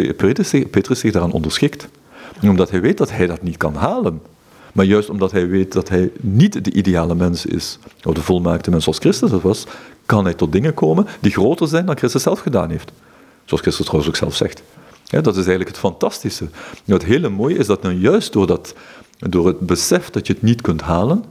Petrus 0.72 1.00
zich, 1.00 1.12
daaraan 1.12 1.32
onderschikt. 1.32 1.88
En 2.42 2.50
omdat 2.50 2.70
hij 2.70 2.82
weet 2.82 2.98
dat 2.98 3.12
hij 3.12 3.28
dat 3.28 3.42
niet 3.42 3.58
kan 3.58 3.76
halen. 3.76 4.22
Maar 4.74 4.86
juist 4.86 5.10
omdat 5.10 5.32
hij 5.32 5.48
weet 5.48 5.72
dat 5.72 5.90
hij 5.90 6.12
niet 6.22 6.64
de 6.64 6.72
ideale 6.72 7.16
mens 7.16 7.46
is, 7.46 7.80
of 8.04 8.14
de 8.14 8.22
volmaakte 8.22 8.70
mens 8.70 8.84
zoals 8.84 9.00
Christus 9.00 9.30
dat 9.30 9.42
was, 9.42 9.66
kan 10.06 10.24
hij 10.24 10.34
tot 10.34 10.52
dingen 10.52 10.74
komen 10.74 11.08
die 11.20 11.32
groter 11.32 11.68
zijn 11.68 11.86
dan 11.86 11.98
Christus 11.98 12.24
zelf 12.24 12.40
gedaan 12.40 12.70
heeft. 12.70 12.92
Zoals 13.46 13.62
Christus 13.62 13.86
trouwens 13.86 14.12
ook 14.12 14.20
zelf 14.20 14.36
zegt. 14.36 14.62
Dat 15.06 15.28
is 15.28 15.36
eigenlijk 15.36 15.68
het 15.68 15.78
fantastische. 15.78 16.50
Het 16.86 17.06
hele 17.06 17.30
mooie 17.30 17.58
is 17.58 17.68
dat 17.68 17.82
nou 17.82 17.96
juist 17.96 18.34
door, 18.34 18.48
dat, 18.48 18.76
door 19.18 19.48
het 19.48 19.60
besef 19.60 20.10
dat 20.10 20.28
je 20.28 20.34
het 20.34 20.42
niet 20.42 20.62
kunt 20.62 20.82
halen, 20.82 21.24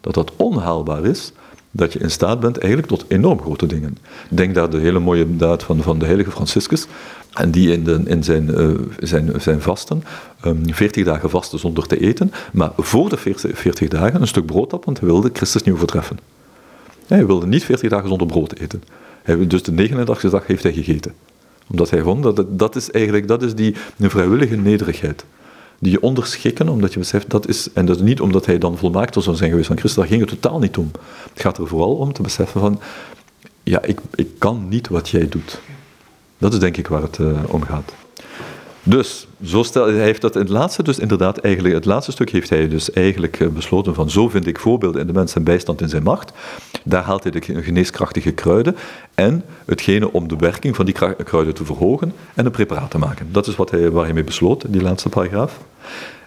dat 0.00 0.14
dat 0.14 0.32
onhaalbaar 0.36 1.04
is, 1.04 1.32
dat 1.70 1.92
je 1.92 1.98
in 1.98 2.10
staat 2.10 2.40
bent 2.40 2.58
eigenlijk 2.58 2.88
tot 2.88 3.04
enorm 3.08 3.40
grote 3.40 3.66
dingen. 3.66 3.98
Denk 4.28 4.54
daar 4.54 4.70
de 4.70 4.78
hele 4.78 4.98
mooie 4.98 5.36
daad 5.36 5.62
van, 5.62 5.82
van 5.82 5.98
de 5.98 6.04
heilige 6.04 6.30
Franciscus, 6.30 6.86
en 7.32 7.50
die 7.50 7.72
in, 7.72 7.84
de, 7.84 8.02
in 8.04 8.24
zijn, 8.24 8.50
uh, 8.50 8.70
zijn, 8.98 9.40
zijn 9.40 9.60
vasten, 9.60 10.02
um, 10.44 10.62
ehm, 10.64 10.74
40 10.74 11.04
dagen 11.04 11.30
vasten 11.30 11.58
zonder 11.58 11.86
te 11.86 12.00
eten, 12.00 12.32
maar 12.52 12.70
voor 12.76 13.08
de 13.08 13.16
40, 13.16 13.58
40 13.58 13.88
dagen 13.88 14.20
een 14.20 14.26
stuk 14.26 14.46
brood 14.46 14.72
op, 14.72 14.84
want 14.84 14.98
hij 15.00 15.08
wilde 15.08 15.30
Christus 15.32 15.62
niet 15.62 15.74
overtreffen. 15.74 16.18
Hij 17.06 17.26
wilde 17.26 17.46
niet 17.46 17.64
40 17.64 17.90
dagen 17.90 18.08
zonder 18.08 18.26
brood 18.26 18.52
eten. 18.52 18.82
Hij, 19.22 19.46
dus 19.46 19.62
de 19.62 19.88
89e 19.88 20.30
dag 20.30 20.46
heeft 20.46 20.62
hij 20.62 20.72
gegeten. 20.72 21.12
Omdat 21.70 21.90
hij 21.90 22.02
vond 22.02 22.22
dat 22.22 22.44
dat 22.48 22.76
is 22.76 22.90
eigenlijk 22.90 23.28
dat 23.28 23.42
is 23.42 23.54
die 23.54 23.76
vrijwillige 23.98 24.56
nederigheid 24.56 25.24
die 25.78 25.92
je 25.92 26.02
onderschikken, 26.02 26.68
omdat 26.68 26.92
je 26.92 26.98
beseft 26.98 27.30
dat 27.30 27.48
is, 27.48 27.72
en 27.72 27.86
dat 27.86 27.96
is 27.96 28.02
niet 28.02 28.20
omdat 28.20 28.46
hij 28.46 28.58
dan 28.58 28.78
volmaakter 28.78 29.22
zou 29.22 29.36
zijn 29.36 29.50
geweest 29.50 29.68
van 29.68 29.78
Christus, 29.78 29.98
daar 29.98 30.10
ging 30.10 30.20
het 30.20 30.40
totaal 30.40 30.58
niet 30.58 30.76
om. 30.76 30.90
Het 31.32 31.42
gaat 31.42 31.58
er 31.58 31.66
vooral 31.66 31.94
om 31.96 32.12
te 32.12 32.22
beseffen 32.22 32.60
van, 32.60 32.80
ja, 33.62 33.82
ik, 33.82 34.00
ik 34.14 34.28
kan 34.38 34.68
niet 34.68 34.88
wat 34.88 35.08
jij 35.08 35.28
doet. 35.28 35.60
Dat 36.38 36.52
is 36.52 36.58
denk 36.58 36.76
ik 36.76 36.86
waar 36.86 37.02
het 37.02 37.18
uh, 37.18 37.38
om 37.46 37.62
gaat. 37.62 37.92
Dus, 38.88 39.26
zo 39.44 39.64
hij 39.72 39.92
heeft 39.92 40.20
dat 40.20 40.34
in 40.34 40.40
het 40.40 40.50
laatste, 40.50 40.82
dus 40.82 40.98
inderdaad, 40.98 41.38
eigenlijk, 41.38 41.74
het 41.74 41.84
laatste 41.84 42.12
stuk 42.12 42.30
heeft 42.30 42.50
hij 42.50 42.68
dus 42.68 42.90
eigenlijk 42.90 43.40
eh, 43.40 43.48
besloten 43.48 43.94
van, 43.94 44.10
zo 44.10 44.28
vind 44.28 44.46
ik 44.46 44.58
voorbeelden 44.58 45.00
in 45.00 45.06
de 45.06 45.12
mens 45.12 45.34
en 45.34 45.44
bijstand 45.44 45.80
in 45.80 45.88
zijn 45.88 46.02
macht. 46.02 46.32
Daar 46.84 47.02
haalt 47.02 47.22
hij 47.22 47.32
de 47.32 47.62
geneeskrachtige 47.62 48.30
kruiden 48.30 48.76
en 49.14 49.44
hetgene 49.64 50.12
om 50.12 50.28
de 50.28 50.36
werking 50.36 50.76
van 50.76 50.84
die 50.84 50.94
kruiden 51.24 51.54
te 51.54 51.64
verhogen 51.64 52.12
en 52.34 52.46
een 52.46 52.50
preparaat 52.50 52.90
te 52.90 52.98
maken. 52.98 53.28
Dat 53.32 53.46
is 53.46 53.56
wat 53.56 53.70
hij, 53.70 53.90
waar 53.90 54.04
hij 54.04 54.12
mee 54.12 54.24
besloot, 54.24 54.64
in 54.64 54.72
die 54.72 54.82
laatste 54.82 55.08
paragraaf. 55.08 55.60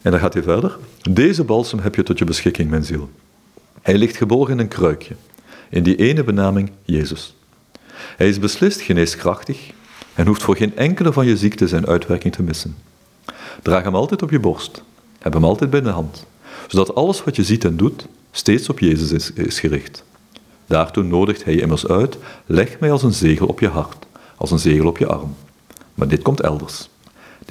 En 0.02 0.12
dan 0.12 0.20
gaat 0.20 0.34
hij 0.34 0.44
verder. 0.44 0.78
Deze 1.10 1.44
balsem 1.44 1.80
heb 1.80 1.96
je 1.96 2.04
tot 2.04 2.18
je 2.18 2.26
beschikking, 2.26 2.70
mijn 2.70 2.84
ziel. 2.84 3.10
Hij 3.82 3.98
ligt 3.98 4.18
geborgen 4.18 4.54
in 4.54 4.60
een 4.60 4.68
kruikje, 4.68 5.16
in 5.70 5.84
die 5.84 5.96
ene 5.96 6.24
benaming 6.24 6.72
Jezus. 6.84 7.36
Hij 8.18 8.30
is 8.30 8.40
beslist 8.40 8.82
geneeskrachtig 8.82 9.72
en 10.14 10.28
hoeft 10.28 10.44
voor 10.44 10.56
geen 10.56 10.78
enkele 10.78 11.14
van 11.14 11.26
je 11.26 11.38
ziekten 11.38 11.70
zijn 11.70 11.88
uitwerking 11.88 12.34
te 12.34 12.44
missen. 12.44 12.76
Draag 13.62 13.84
hem 13.84 13.96
altijd 13.96 14.22
op 14.22 14.32
je 14.32 14.40
borst, 14.40 14.84
heb 15.20 15.34
hem 15.34 15.44
altijd 15.44 15.70
bij 15.70 15.82
de 15.82 15.90
hand, 15.90 16.26
zodat 16.68 16.96
alles 16.96 17.24
wat 17.24 17.36
je 17.36 17.44
ziet 17.44 17.66
en 17.66 17.78
doet 17.78 18.08
steeds 18.32 18.70
op 18.70 18.80
Jezus 18.80 19.12
is, 19.12 19.34
is 19.34 19.60
gericht. 19.60 20.04
Daartoe 20.66 21.04
nodigt 21.04 21.44
hij 21.44 21.54
je 21.54 21.62
immers 21.62 21.88
uit, 21.88 22.18
leg 22.46 22.80
mij 22.80 22.92
als 22.92 23.04
een 23.04 23.14
zegel 23.14 23.48
op 23.48 23.60
je 23.60 23.68
hart, 23.68 24.06
als 24.36 24.52
een 24.52 24.60
zegel 24.60 24.88
op 24.88 24.98
je 24.98 25.08
arm. 25.08 25.36
Maar 25.94 26.08
dit 26.08 26.22
komt 26.22 26.42
elders. 26.42 26.90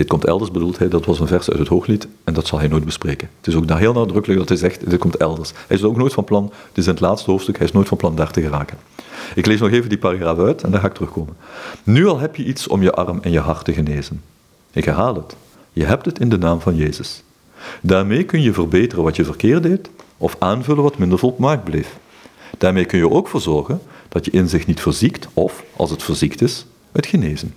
Dit 0.00 0.08
komt 0.08 0.24
elders, 0.24 0.50
bedoelt 0.50 0.78
hij, 0.78 0.88
dat 0.88 1.04
was 1.04 1.20
een 1.20 1.26
vers 1.26 1.50
uit 1.50 1.58
het 1.58 1.68
Hooglied 1.68 2.08
en 2.24 2.34
dat 2.34 2.46
zal 2.46 2.58
hij 2.58 2.68
nooit 2.68 2.84
bespreken. 2.84 3.28
Het 3.36 3.46
is 3.46 3.54
ook 3.54 3.68
daar 3.68 3.78
heel 3.78 3.92
nadrukkelijk 3.92 4.38
dat 4.38 4.48
hij 4.48 4.58
zegt, 4.58 4.90
dit 4.90 4.98
komt 4.98 5.16
elders. 5.16 5.52
Hij 5.66 5.76
is 5.76 5.82
ook 5.82 5.96
nooit 5.96 6.12
van 6.12 6.24
plan, 6.24 6.46
dit 6.46 6.78
is 6.78 6.86
in 6.86 6.90
het 6.90 7.00
laatste 7.00 7.30
hoofdstuk, 7.30 7.56
hij 7.56 7.66
is 7.66 7.72
nooit 7.72 7.88
van 7.88 7.96
plan 7.96 8.16
daar 8.16 8.30
te 8.30 8.40
geraken. 8.40 8.78
Ik 9.34 9.46
lees 9.46 9.60
nog 9.60 9.70
even 9.70 9.88
die 9.88 9.98
paragraaf 9.98 10.38
uit 10.38 10.62
en 10.62 10.70
dan 10.70 10.80
ga 10.80 10.86
ik 10.86 10.92
terugkomen. 10.92 11.36
Nu 11.82 12.06
al 12.06 12.18
heb 12.18 12.36
je 12.36 12.44
iets 12.44 12.68
om 12.68 12.82
je 12.82 12.92
arm 12.92 13.18
en 13.22 13.30
je 13.30 13.38
hart 13.38 13.64
te 13.64 13.72
genezen. 13.72 14.22
Ik 14.72 14.84
herhaal 14.84 15.14
het. 15.14 15.36
Je 15.72 15.84
hebt 15.84 16.04
het 16.04 16.18
in 16.18 16.28
de 16.28 16.38
naam 16.38 16.60
van 16.60 16.76
Jezus. 16.76 17.22
Daarmee 17.80 18.24
kun 18.24 18.42
je 18.42 18.52
verbeteren 18.52 19.04
wat 19.04 19.16
je 19.16 19.24
verkeerd 19.24 19.62
deed 19.62 19.90
of 20.16 20.36
aanvullen 20.38 20.82
wat 20.82 20.98
minder 20.98 21.18
volmaakt 21.18 21.64
bleef. 21.64 21.98
Daarmee 22.58 22.84
kun 22.84 22.98
je 22.98 23.10
ook 23.10 23.28
voor 23.28 23.40
zorgen 23.40 23.80
dat 24.08 24.24
je 24.24 24.30
inzicht 24.30 24.66
niet 24.66 24.80
verziekt 24.80 25.28
of, 25.32 25.64
als 25.76 25.90
het 25.90 26.02
verziekt 26.02 26.42
is, 26.42 26.66
het 26.92 27.06
genezen. 27.06 27.54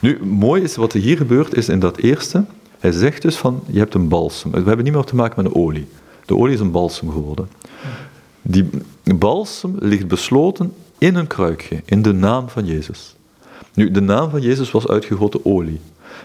Nu, 0.00 0.24
mooi 0.24 0.62
is 0.62 0.76
wat 0.76 0.92
er 0.92 1.00
hier 1.00 1.16
gebeurt, 1.16 1.56
is 1.56 1.68
in 1.68 1.80
dat 1.80 1.96
eerste, 1.96 2.44
hij 2.78 2.92
zegt 2.92 3.22
dus 3.22 3.36
van, 3.36 3.62
je 3.66 3.78
hebt 3.78 3.94
een 3.94 4.08
balsem. 4.08 4.50
We 4.50 4.62
hebben 4.62 4.84
niet 4.84 4.94
meer 4.94 5.04
te 5.04 5.14
maken 5.14 5.42
met 5.42 5.52
een 5.52 5.60
olie. 5.60 5.86
De 6.26 6.36
olie 6.36 6.54
is 6.54 6.60
een 6.60 6.70
balsem 6.70 7.10
geworden. 7.10 7.48
Die 8.42 8.68
balsem 9.16 9.76
ligt 9.78 10.08
besloten 10.08 10.72
in 10.98 11.14
een 11.14 11.26
kruikje, 11.26 11.82
in 11.84 12.02
de 12.02 12.12
naam 12.12 12.48
van 12.48 12.66
Jezus. 12.66 13.16
Nu, 13.74 13.90
de 13.90 14.00
naam 14.00 14.30
van 14.30 14.40
Jezus 14.40 14.70
was 14.70 14.88
uitgegoten 14.88 15.44
olie. 15.44 15.80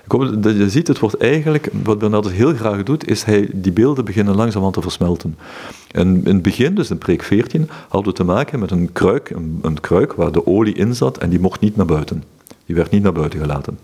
Ik 0.05 0.11
hoop 0.11 0.43
dat 0.43 0.55
je 0.55 0.69
ziet, 0.69 0.87
het 0.87 0.99
wordt 0.99 1.17
eigenlijk, 1.17 1.69
wat 1.83 1.99
Bernardus 1.99 2.31
heel 2.31 2.53
graag 2.53 2.83
doet, 2.83 3.07
is 3.07 3.23
hij 3.23 3.49
die 3.53 3.71
beelden 3.71 4.05
beginnen 4.05 4.35
langzaam 4.35 4.71
te 4.71 4.81
versmelten. 4.81 5.37
En 5.91 6.07
in 6.07 6.33
het 6.33 6.41
begin, 6.41 6.75
dus 6.75 6.89
in 6.89 6.97
preek 6.97 7.23
14, 7.23 7.69
hadden 7.87 8.11
we 8.11 8.17
te 8.17 8.23
maken 8.23 8.59
met 8.59 8.71
een 8.71 8.91
kruik, 8.91 9.29
een 9.61 9.79
kruik 9.81 10.13
waar 10.13 10.31
de 10.31 10.45
olie 10.45 10.73
in 10.73 10.95
zat 10.95 11.17
en 11.17 11.29
die 11.29 11.39
mocht 11.39 11.59
niet 11.59 11.75
naar 11.75 11.85
buiten. 11.85 12.23
Die 12.65 12.75
werd 12.75 12.91
niet 12.91 13.03
naar 13.03 13.11
buiten 13.11 13.39
gelaten. 13.39 13.79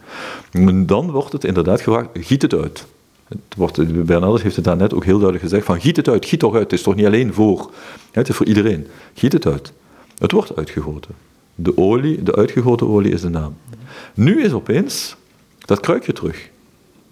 En 0.52 0.86
dan 0.86 1.12
wordt 1.12 1.32
het 1.32 1.44
inderdaad 1.44 1.82
gevraagd, 1.82 2.10
giet 2.14 2.42
het 2.42 2.54
uit. 2.54 2.86
Het 3.28 3.40
wordt, 3.58 4.06
Bernardus 4.06 4.42
heeft 4.42 4.56
het 4.56 4.66
daarnet 4.66 4.94
ook 4.94 5.04
heel 5.04 5.20
duidelijk 5.20 5.44
gezegd, 5.44 5.66
van 5.66 5.82
giet 5.82 5.96
het 5.96 6.10
uit, 6.10 6.26
giet 6.26 6.40
toch 6.40 6.54
uit. 6.54 6.64
Het 6.64 6.74
is 6.74 6.82
toch 6.82 6.96
niet 6.96 7.06
alleen 7.06 7.34
voor, 7.34 7.72
het 8.12 8.30
is 8.30 8.36
voor 8.36 8.46
iedereen. 8.46 8.88
Giet 9.14 9.34
het 9.34 9.46
uit. 9.46 9.74
Het 10.18 10.32
wordt 10.32 10.56
uitgegoten. 10.56 11.12
De 11.56 11.78
olie, 11.78 12.24
de 12.24 12.36
uitgegoten 12.36 12.88
olie 12.88 13.12
is 13.12 13.22
de 13.22 13.30
naam. 13.30 13.56
Nu 14.14 14.44
is 14.44 14.52
opeens 14.52 15.16
dat 15.66 15.80
kruikje 15.80 16.14
terug. 16.14 16.50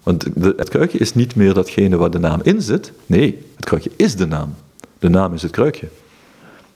Want 0.02 0.24
het 0.56 0.68
kruikje 0.68 0.98
is 0.98 1.14
niet 1.14 1.34
meer 1.34 1.54
datgene 1.54 1.96
waar 1.96 2.10
de 2.10 2.18
naam 2.18 2.40
in 2.42 2.62
zit. 2.62 2.92
Nee, 3.06 3.38
het 3.56 3.64
kruikje 3.64 3.90
is 3.96 4.16
de 4.16 4.26
naam. 4.26 4.54
De 4.98 5.08
naam 5.08 5.34
is 5.34 5.42
het 5.42 5.50
kruikje. 5.50 5.88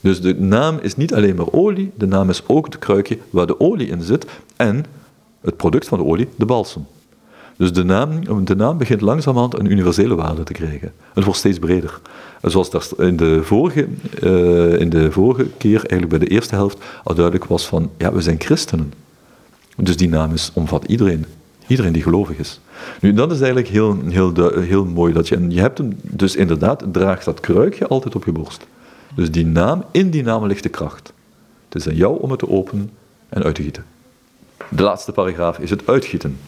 Dus 0.00 0.20
de 0.20 0.34
naam 0.34 0.78
is 0.82 0.96
niet 0.96 1.14
alleen 1.14 1.36
maar 1.36 1.52
olie, 1.52 1.90
de 1.96 2.06
naam 2.06 2.30
is 2.30 2.42
ook 2.46 2.66
het 2.66 2.78
kruikje 2.78 3.18
waar 3.30 3.46
de 3.46 3.60
olie 3.60 3.88
in 3.88 4.02
zit 4.02 4.26
en 4.56 4.84
het 5.40 5.56
product 5.56 5.88
van 5.88 5.98
de 5.98 6.04
olie, 6.04 6.28
de 6.36 6.44
balsem. 6.44 6.86
Dus 7.56 7.72
de 7.72 7.84
naam, 7.84 8.44
de 8.44 8.56
naam 8.56 8.78
begint 8.78 9.00
langzamerhand 9.00 9.58
een 9.58 9.70
universele 9.70 10.14
waarde 10.14 10.42
te 10.42 10.52
krijgen. 10.52 10.92
Het 11.14 11.24
wordt 11.24 11.38
steeds 11.38 11.58
breder. 11.58 12.00
Zoals 12.42 12.92
in 12.98 13.16
de, 13.16 13.42
vorige, 13.42 13.88
uh, 14.22 14.80
in 14.80 14.88
de 14.88 15.12
vorige 15.12 15.46
keer, 15.56 15.76
eigenlijk 15.76 16.08
bij 16.08 16.18
de 16.18 16.26
eerste 16.26 16.54
helft, 16.54 16.78
al 17.04 17.14
duidelijk 17.14 17.44
was 17.44 17.66
van, 17.66 17.90
ja, 17.98 18.12
we 18.12 18.20
zijn 18.20 18.40
christenen. 18.40 18.92
Dus 19.76 19.96
die 19.96 20.08
naam 20.08 20.32
is, 20.32 20.50
omvat 20.54 20.84
iedereen. 20.84 21.24
Iedereen 21.66 21.92
die 21.92 22.02
gelovig 22.02 22.38
is. 22.38 22.60
Nu, 23.00 23.12
dat 23.12 23.30
is 23.32 23.38
eigenlijk 23.38 23.68
heel, 23.68 23.98
heel, 24.08 24.32
heel 24.60 24.84
mooi. 24.84 25.12
Dat 25.12 25.28
je, 25.28 25.36
en 25.36 25.50
je 25.50 25.60
hebt 25.60 25.78
hem, 25.78 25.98
dus 26.02 26.36
inderdaad, 26.36 26.84
draagt 26.92 27.24
dat 27.24 27.40
kruikje 27.40 27.86
altijd 27.86 28.14
op 28.14 28.24
je 28.24 28.32
borst. 28.32 28.66
Dus 29.20 29.30
die 29.30 29.46
naam, 29.46 29.84
in 29.90 30.10
die 30.10 30.22
naam 30.22 30.46
ligt 30.46 30.62
de 30.62 30.68
kracht. 30.68 31.12
Het 31.68 31.74
is 31.74 31.88
aan 31.88 31.96
jou 31.96 32.20
om 32.20 32.30
het 32.30 32.38
te 32.38 32.48
openen 32.48 32.90
en 33.28 33.42
uit 33.42 33.54
te 33.54 33.62
gieten. 33.62 33.84
De 34.68 34.82
laatste 34.82 35.12
paragraaf 35.12 35.58
is 35.58 35.70
het 35.70 35.86
uitgieten. 35.86 36.38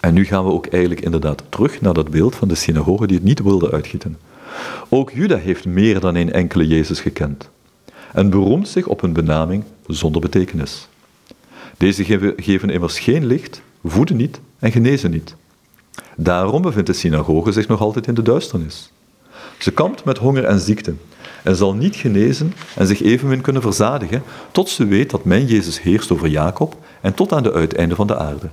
En 0.00 0.14
nu 0.14 0.24
gaan 0.24 0.44
we 0.44 0.50
ook 0.50 0.66
eigenlijk 0.66 1.00
inderdaad 1.00 1.42
terug 1.48 1.80
naar 1.80 1.94
dat 1.94 2.10
beeld 2.10 2.36
van 2.36 2.48
de 2.48 2.54
synagoge 2.54 3.06
die 3.06 3.16
het 3.16 3.24
niet 3.24 3.42
wilde 3.42 3.70
uitgieten. 3.70 4.18
Ook 4.88 5.10
Juda 5.10 5.36
heeft 5.36 5.64
meer 5.64 6.00
dan 6.00 6.14
een 6.14 6.32
enkele 6.32 6.66
Jezus 6.66 7.00
gekend 7.00 7.50
en 8.12 8.30
beroemt 8.30 8.68
zich 8.68 8.86
op 8.86 9.02
een 9.02 9.12
benaming 9.12 9.64
zonder 9.86 10.20
betekenis. 10.20 10.88
Deze 11.76 12.04
geven, 12.04 12.32
geven 12.36 12.70
immers 12.70 12.98
geen 12.98 13.26
licht, 13.26 13.62
voeden 13.84 14.16
niet 14.16 14.40
en 14.58 14.72
genezen 14.72 15.10
niet. 15.10 15.34
Daarom 16.16 16.62
bevindt 16.62 16.86
de 16.86 16.92
synagoge 16.92 17.52
zich 17.52 17.68
nog 17.68 17.80
altijd 17.80 18.06
in 18.06 18.14
de 18.14 18.22
duisternis. 18.22 18.92
Ze 19.58 19.70
kampt 19.70 20.04
met 20.04 20.18
honger 20.18 20.44
en 20.44 20.60
ziekte 20.60 20.94
en 21.46 21.56
zal 21.56 21.74
niet 21.74 21.96
genezen 21.96 22.54
en 22.74 22.86
zich 22.86 23.02
evenmin 23.02 23.40
kunnen 23.40 23.62
verzadigen 23.62 24.22
tot 24.52 24.68
ze 24.68 24.86
weet 24.86 25.10
dat 25.10 25.24
mijn 25.24 25.46
Jezus 25.46 25.82
heerst 25.82 26.12
over 26.12 26.28
Jacob 26.28 26.76
en 27.00 27.14
tot 27.14 27.32
aan 27.32 27.42
de 27.42 27.52
uiteinde 27.52 27.94
van 27.94 28.06
de 28.06 28.16
aarde. 28.16 28.48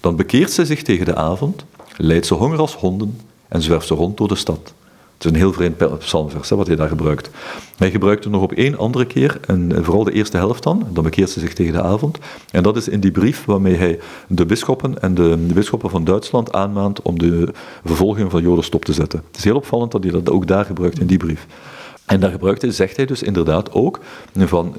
Dan 0.00 0.16
bekeert 0.16 0.50
zij 0.50 0.64
zich 0.64 0.82
tegen 0.82 1.06
de 1.06 1.14
avond, 1.14 1.64
leidt 1.96 2.26
ze 2.26 2.34
honger 2.34 2.58
als 2.58 2.74
honden 2.74 3.20
en 3.48 3.62
zwerft 3.62 3.86
ze 3.86 3.94
rond 3.94 4.16
door 4.16 4.28
de 4.28 4.34
stad. 4.34 4.74
Het 5.14 5.24
is 5.24 5.30
een 5.30 5.36
heel 5.36 5.52
vreemd 5.52 5.98
psalmvers 5.98 6.50
hè, 6.50 6.56
wat 6.56 6.66
hij 6.66 6.76
daar 6.76 6.88
gebruikt. 6.88 7.30
Hij 7.76 7.90
gebruikt 7.90 8.24
het 8.24 8.32
nog 8.32 8.42
op 8.42 8.52
één 8.52 8.78
andere 8.78 9.06
keer, 9.06 9.40
en 9.46 9.84
vooral 9.84 10.04
de 10.04 10.12
eerste 10.12 10.36
helft 10.36 10.62
dan, 10.62 10.86
dan 10.92 11.04
bekeert 11.04 11.30
ze 11.30 11.40
zich 11.40 11.54
tegen 11.54 11.72
de 11.72 11.82
avond. 11.82 12.18
En 12.50 12.62
dat 12.62 12.76
is 12.76 12.88
in 12.88 13.00
die 13.00 13.10
brief 13.10 13.44
waarmee 13.44 13.74
hij 13.74 13.98
de 14.28 14.46
bisschoppen 14.46 15.02
en 15.02 15.14
de, 15.14 15.46
de 15.46 15.54
bisschoppen 15.54 15.90
van 15.90 16.04
Duitsland 16.04 16.52
aanmaant 16.52 17.02
om 17.02 17.18
de 17.18 17.48
vervolging 17.84 18.30
van 18.30 18.42
Joden 18.42 18.64
stop 18.64 18.84
te 18.84 18.92
zetten. 18.92 19.22
Het 19.26 19.36
is 19.36 19.44
heel 19.44 19.56
opvallend 19.56 19.92
dat 19.92 20.02
hij 20.02 20.12
dat 20.12 20.30
ook 20.30 20.46
daar 20.46 20.64
gebruikt 20.64 21.00
in 21.00 21.06
die 21.06 21.18
brief. 21.18 21.46
En 22.04 22.20
daar 22.20 22.30
gebruikt 22.30 22.62
hij, 22.62 22.70
zegt 22.70 22.96
hij 22.96 23.06
dus 23.06 23.22
inderdaad 23.22 23.72
ook 23.72 24.00
van, 24.36 24.74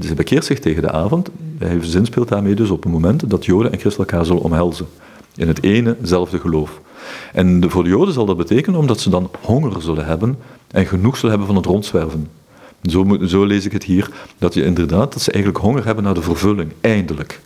ze 0.00 0.14
bekeert 0.14 0.44
zich 0.44 0.58
tegen 0.58 0.82
de 0.82 0.90
avond, 0.90 1.28
hij 1.58 1.78
zinspeelt 1.80 2.28
daarmee 2.28 2.54
dus 2.54 2.70
op 2.70 2.82
het 2.82 2.92
moment 2.92 3.30
dat 3.30 3.44
Joden 3.44 3.72
en 3.72 3.78
Christen 3.78 4.04
elkaar 4.04 4.24
zullen 4.24 4.42
omhelzen. 4.42 4.86
In 5.34 5.48
het 5.48 5.62
enezelfde 5.62 6.38
geloof. 6.38 6.80
En 7.32 7.70
voor 7.70 7.82
de 7.82 7.88
Joden 7.88 8.14
zal 8.14 8.26
dat 8.26 8.36
betekenen 8.36 8.80
omdat 8.80 9.00
ze 9.00 9.10
dan 9.10 9.30
honger 9.40 9.82
zullen 9.82 10.06
hebben 10.06 10.38
en 10.70 10.86
genoeg 10.86 11.14
zullen 11.14 11.30
hebben 11.30 11.46
van 11.46 11.56
het 11.56 11.66
rondzwerven. 11.66 12.28
Zo, 12.82 13.18
zo 13.26 13.44
lees 13.44 13.64
ik 13.64 13.72
het 13.72 13.84
hier, 13.84 14.10
dat 14.38 14.54
je 14.54 14.64
inderdaad, 14.64 15.12
dat 15.12 15.22
ze 15.22 15.32
eigenlijk 15.32 15.64
honger 15.64 15.84
hebben 15.84 16.04
naar 16.04 16.14
de 16.14 16.22
vervulling, 16.22 16.72
eindelijk. 16.80 17.40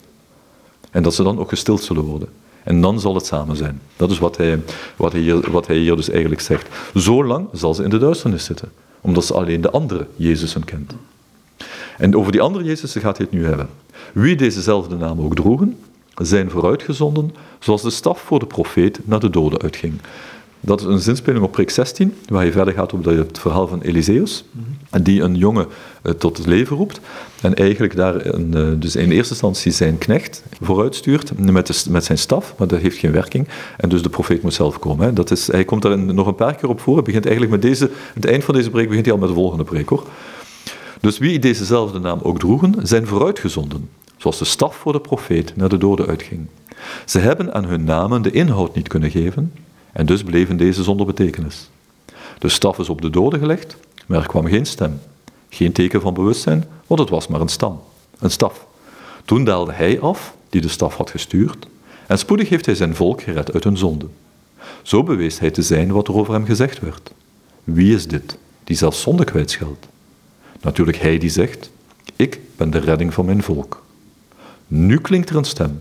En 0.90 1.02
dat 1.02 1.14
ze 1.14 1.22
dan 1.22 1.38
ook 1.38 1.48
gestild 1.48 1.82
zullen 1.82 2.02
worden. 2.04 2.28
En 2.64 2.80
dan 2.80 3.00
zal 3.00 3.14
het 3.14 3.26
samen 3.26 3.56
zijn. 3.56 3.80
Dat 3.96 4.10
is 4.10 4.18
wat 4.18 4.36
hij, 4.36 4.60
wat 4.96 5.12
hij, 5.12 5.20
hier, 5.20 5.50
wat 5.50 5.66
hij 5.66 5.76
hier 5.76 5.96
dus 5.96 6.10
eigenlijk 6.10 6.40
zegt. 6.40 6.68
Zolang 6.94 7.48
zal 7.52 7.74
ze 7.74 7.82
in 7.82 7.90
de 7.90 7.98
duisternis 7.98 8.44
zitten 8.44 8.72
omdat 9.00 9.24
ze 9.24 9.34
alleen 9.34 9.60
de 9.60 9.70
andere 9.70 10.06
Jezusen 10.16 10.64
kent. 10.64 10.92
En 11.98 12.16
over 12.16 12.32
die 12.32 12.40
andere 12.40 12.64
Jezusen 12.64 13.00
gaat 13.00 13.16
hij 13.16 13.26
het 13.30 13.38
nu 13.40 13.46
hebben. 13.46 13.68
Wie 14.12 14.36
dezezelfde 14.36 14.96
naam 14.96 15.20
ook 15.20 15.34
droegen, 15.34 15.78
zijn 16.14 16.50
vooruitgezonden, 16.50 17.34
zoals 17.58 17.82
de 17.82 17.90
staf 17.90 18.20
voor 18.20 18.38
de 18.38 18.46
profeet 18.46 19.00
naar 19.04 19.20
de 19.20 19.30
doden 19.30 19.60
uitging. 19.60 20.00
Dat 20.60 20.80
is 20.80 20.86
een 20.86 20.98
zinspeling 20.98 21.44
op 21.44 21.52
prik 21.52 21.70
16, 21.70 22.14
waar 22.28 22.42
hij 22.42 22.52
verder 22.52 22.74
gaat 22.74 22.92
op 22.92 23.04
het 23.04 23.38
verhaal 23.38 23.66
van 23.66 23.80
Eliseus, 23.80 24.44
die 25.02 25.22
een 25.22 25.34
jongen 25.34 25.66
eh, 26.02 26.12
tot 26.12 26.36
het 26.36 26.46
leven 26.46 26.76
roept 26.76 27.00
en 27.40 27.54
eigenlijk 27.54 27.96
daar 27.96 28.26
een, 28.26 28.54
eh, 28.54 28.68
dus 28.76 28.96
in 28.96 29.10
eerste 29.10 29.32
instantie 29.32 29.72
zijn 29.72 29.98
knecht 29.98 30.42
vooruitstuurt 30.60 31.38
met, 31.38 31.86
met 31.90 32.04
zijn 32.04 32.18
staf, 32.18 32.54
maar 32.58 32.68
dat 32.68 32.80
heeft 32.80 32.98
geen 32.98 33.12
werking 33.12 33.48
en 33.76 33.88
dus 33.88 34.02
de 34.02 34.08
profeet 34.08 34.42
moet 34.42 34.54
zelf 34.54 34.78
komen. 34.78 35.14
Dat 35.14 35.30
is, 35.30 35.46
hij 35.46 35.64
komt 35.64 35.82
daar 35.82 35.98
nog 35.98 36.26
een 36.26 36.34
paar 36.34 36.54
keer 36.54 36.68
op 36.68 36.80
voor, 36.80 36.94
hij 36.94 37.02
begint 37.02 37.24
eigenlijk 37.26 37.54
met 37.54 37.62
deze, 37.62 37.90
het 38.14 38.24
eind 38.24 38.44
van 38.44 38.54
deze 38.54 38.70
preek 38.70 38.88
begint 38.88 39.04
hij 39.04 39.14
al 39.14 39.20
met 39.20 39.28
de 39.28 39.34
volgende 39.34 39.64
preek 39.64 39.88
hoor. 39.88 40.06
Dus 41.00 41.18
wie 41.18 41.38
dezezelfde 41.38 41.98
naam 41.98 42.18
ook 42.22 42.38
droegen, 42.38 42.74
zijn 42.82 43.06
vooruitgezonden, 43.06 43.88
zoals 44.16 44.38
de 44.38 44.44
staf 44.44 44.76
voor 44.76 44.92
de 44.92 45.00
profeet 45.00 45.56
naar 45.56 45.68
de 45.68 45.78
doden 45.78 46.06
uitging. 46.06 46.46
Ze 47.04 47.18
hebben 47.18 47.54
aan 47.54 47.64
hun 47.64 47.84
namen 47.84 48.22
de 48.22 48.30
inhoud 48.30 48.74
niet 48.74 48.88
kunnen 48.88 49.10
geven, 49.10 49.52
en 49.92 50.06
dus 50.06 50.22
bleven 50.22 50.56
deze 50.56 50.82
zonder 50.82 51.06
betekenis. 51.06 51.68
De 52.38 52.48
staf 52.48 52.78
is 52.78 52.88
op 52.88 53.00
de 53.00 53.10
doden 53.10 53.38
gelegd, 53.38 53.76
maar 54.06 54.18
er 54.18 54.26
kwam 54.26 54.46
geen 54.46 54.66
stem. 54.66 55.00
Geen 55.48 55.72
teken 55.72 56.00
van 56.00 56.14
bewustzijn, 56.14 56.64
want 56.86 57.00
het 57.00 57.08
was 57.08 57.26
maar 57.26 57.40
een 57.40 57.48
stam, 57.48 57.80
een 58.18 58.30
staf. 58.30 58.66
Toen 59.24 59.44
daalde 59.44 59.72
hij 59.72 60.00
af, 60.00 60.34
die 60.48 60.60
de 60.60 60.68
staf 60.68 60.96
had 60.96 61.10
gestuurd, 61.10 61.66
en 62.06 62.18
spoedig 62.18 62.48
heeft 62.48 62.66
hij 62.66 62.74
zijn 62.74 62.94
volk 62.94 63.22
gered 63.22 63.52
uit 63.52 63.64
hun 63.64 63.76
zonde. 63.76 64.06
Zo 64.82 65.02
bewees 65.02 65.38
hij 65.38 65.50
te 65.50 65.62
zijn 65.62 65.92
wat 65.92 66.08
er 66.08 66.14
over 66.14 66.34
hem 66.34 66.44
gezegd 66.44 66.80
werd. 66.80 67.12
Wie 67.64 67.94
is 67.94 68.06
dit, 68.06 68.38
die 68.64 68.76
zelfs 68.76 69.00
zonde 69.00 69.24
kwijtscheldt? 69.24 69.86
Natuurlijk 70.60 70.98
hij 70.98 71.18
die 71.18 71.30
zegt, 71.30 71.70
ik 72.16 72.40
ben 72.56 72.70
de 72.70 72.78
redding 72.78 73.14
van 73.14 73.24
mijn 73.24 73.42
volk. 73.42 73.82
Nu 74.66 75.00
klinkt 75.00 75.30
er 75.30 75.36
een 75.36 75.44
stem, 75.44 75.80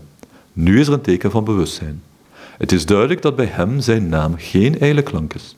nu 0.52 0.80
is 0.80 0.86
er 0.86 0.92
een 0.92 1.00
teken 1.00 1.30
van 1.30 1.44
bewustzijn. 1.44 2.02
Het 2.60 2.72
is 2.72 2.86
duidelijk 2.86 3.22
dat 3.22 3.36
bij 3.36 3.46
hem 3.46 3.80
zijn 3.80 4.08
naam 4.08 4.34
geen 4.36 4.78
ijle 4.78 5.02
klank 5.02 5.34
is, 5.34 5.56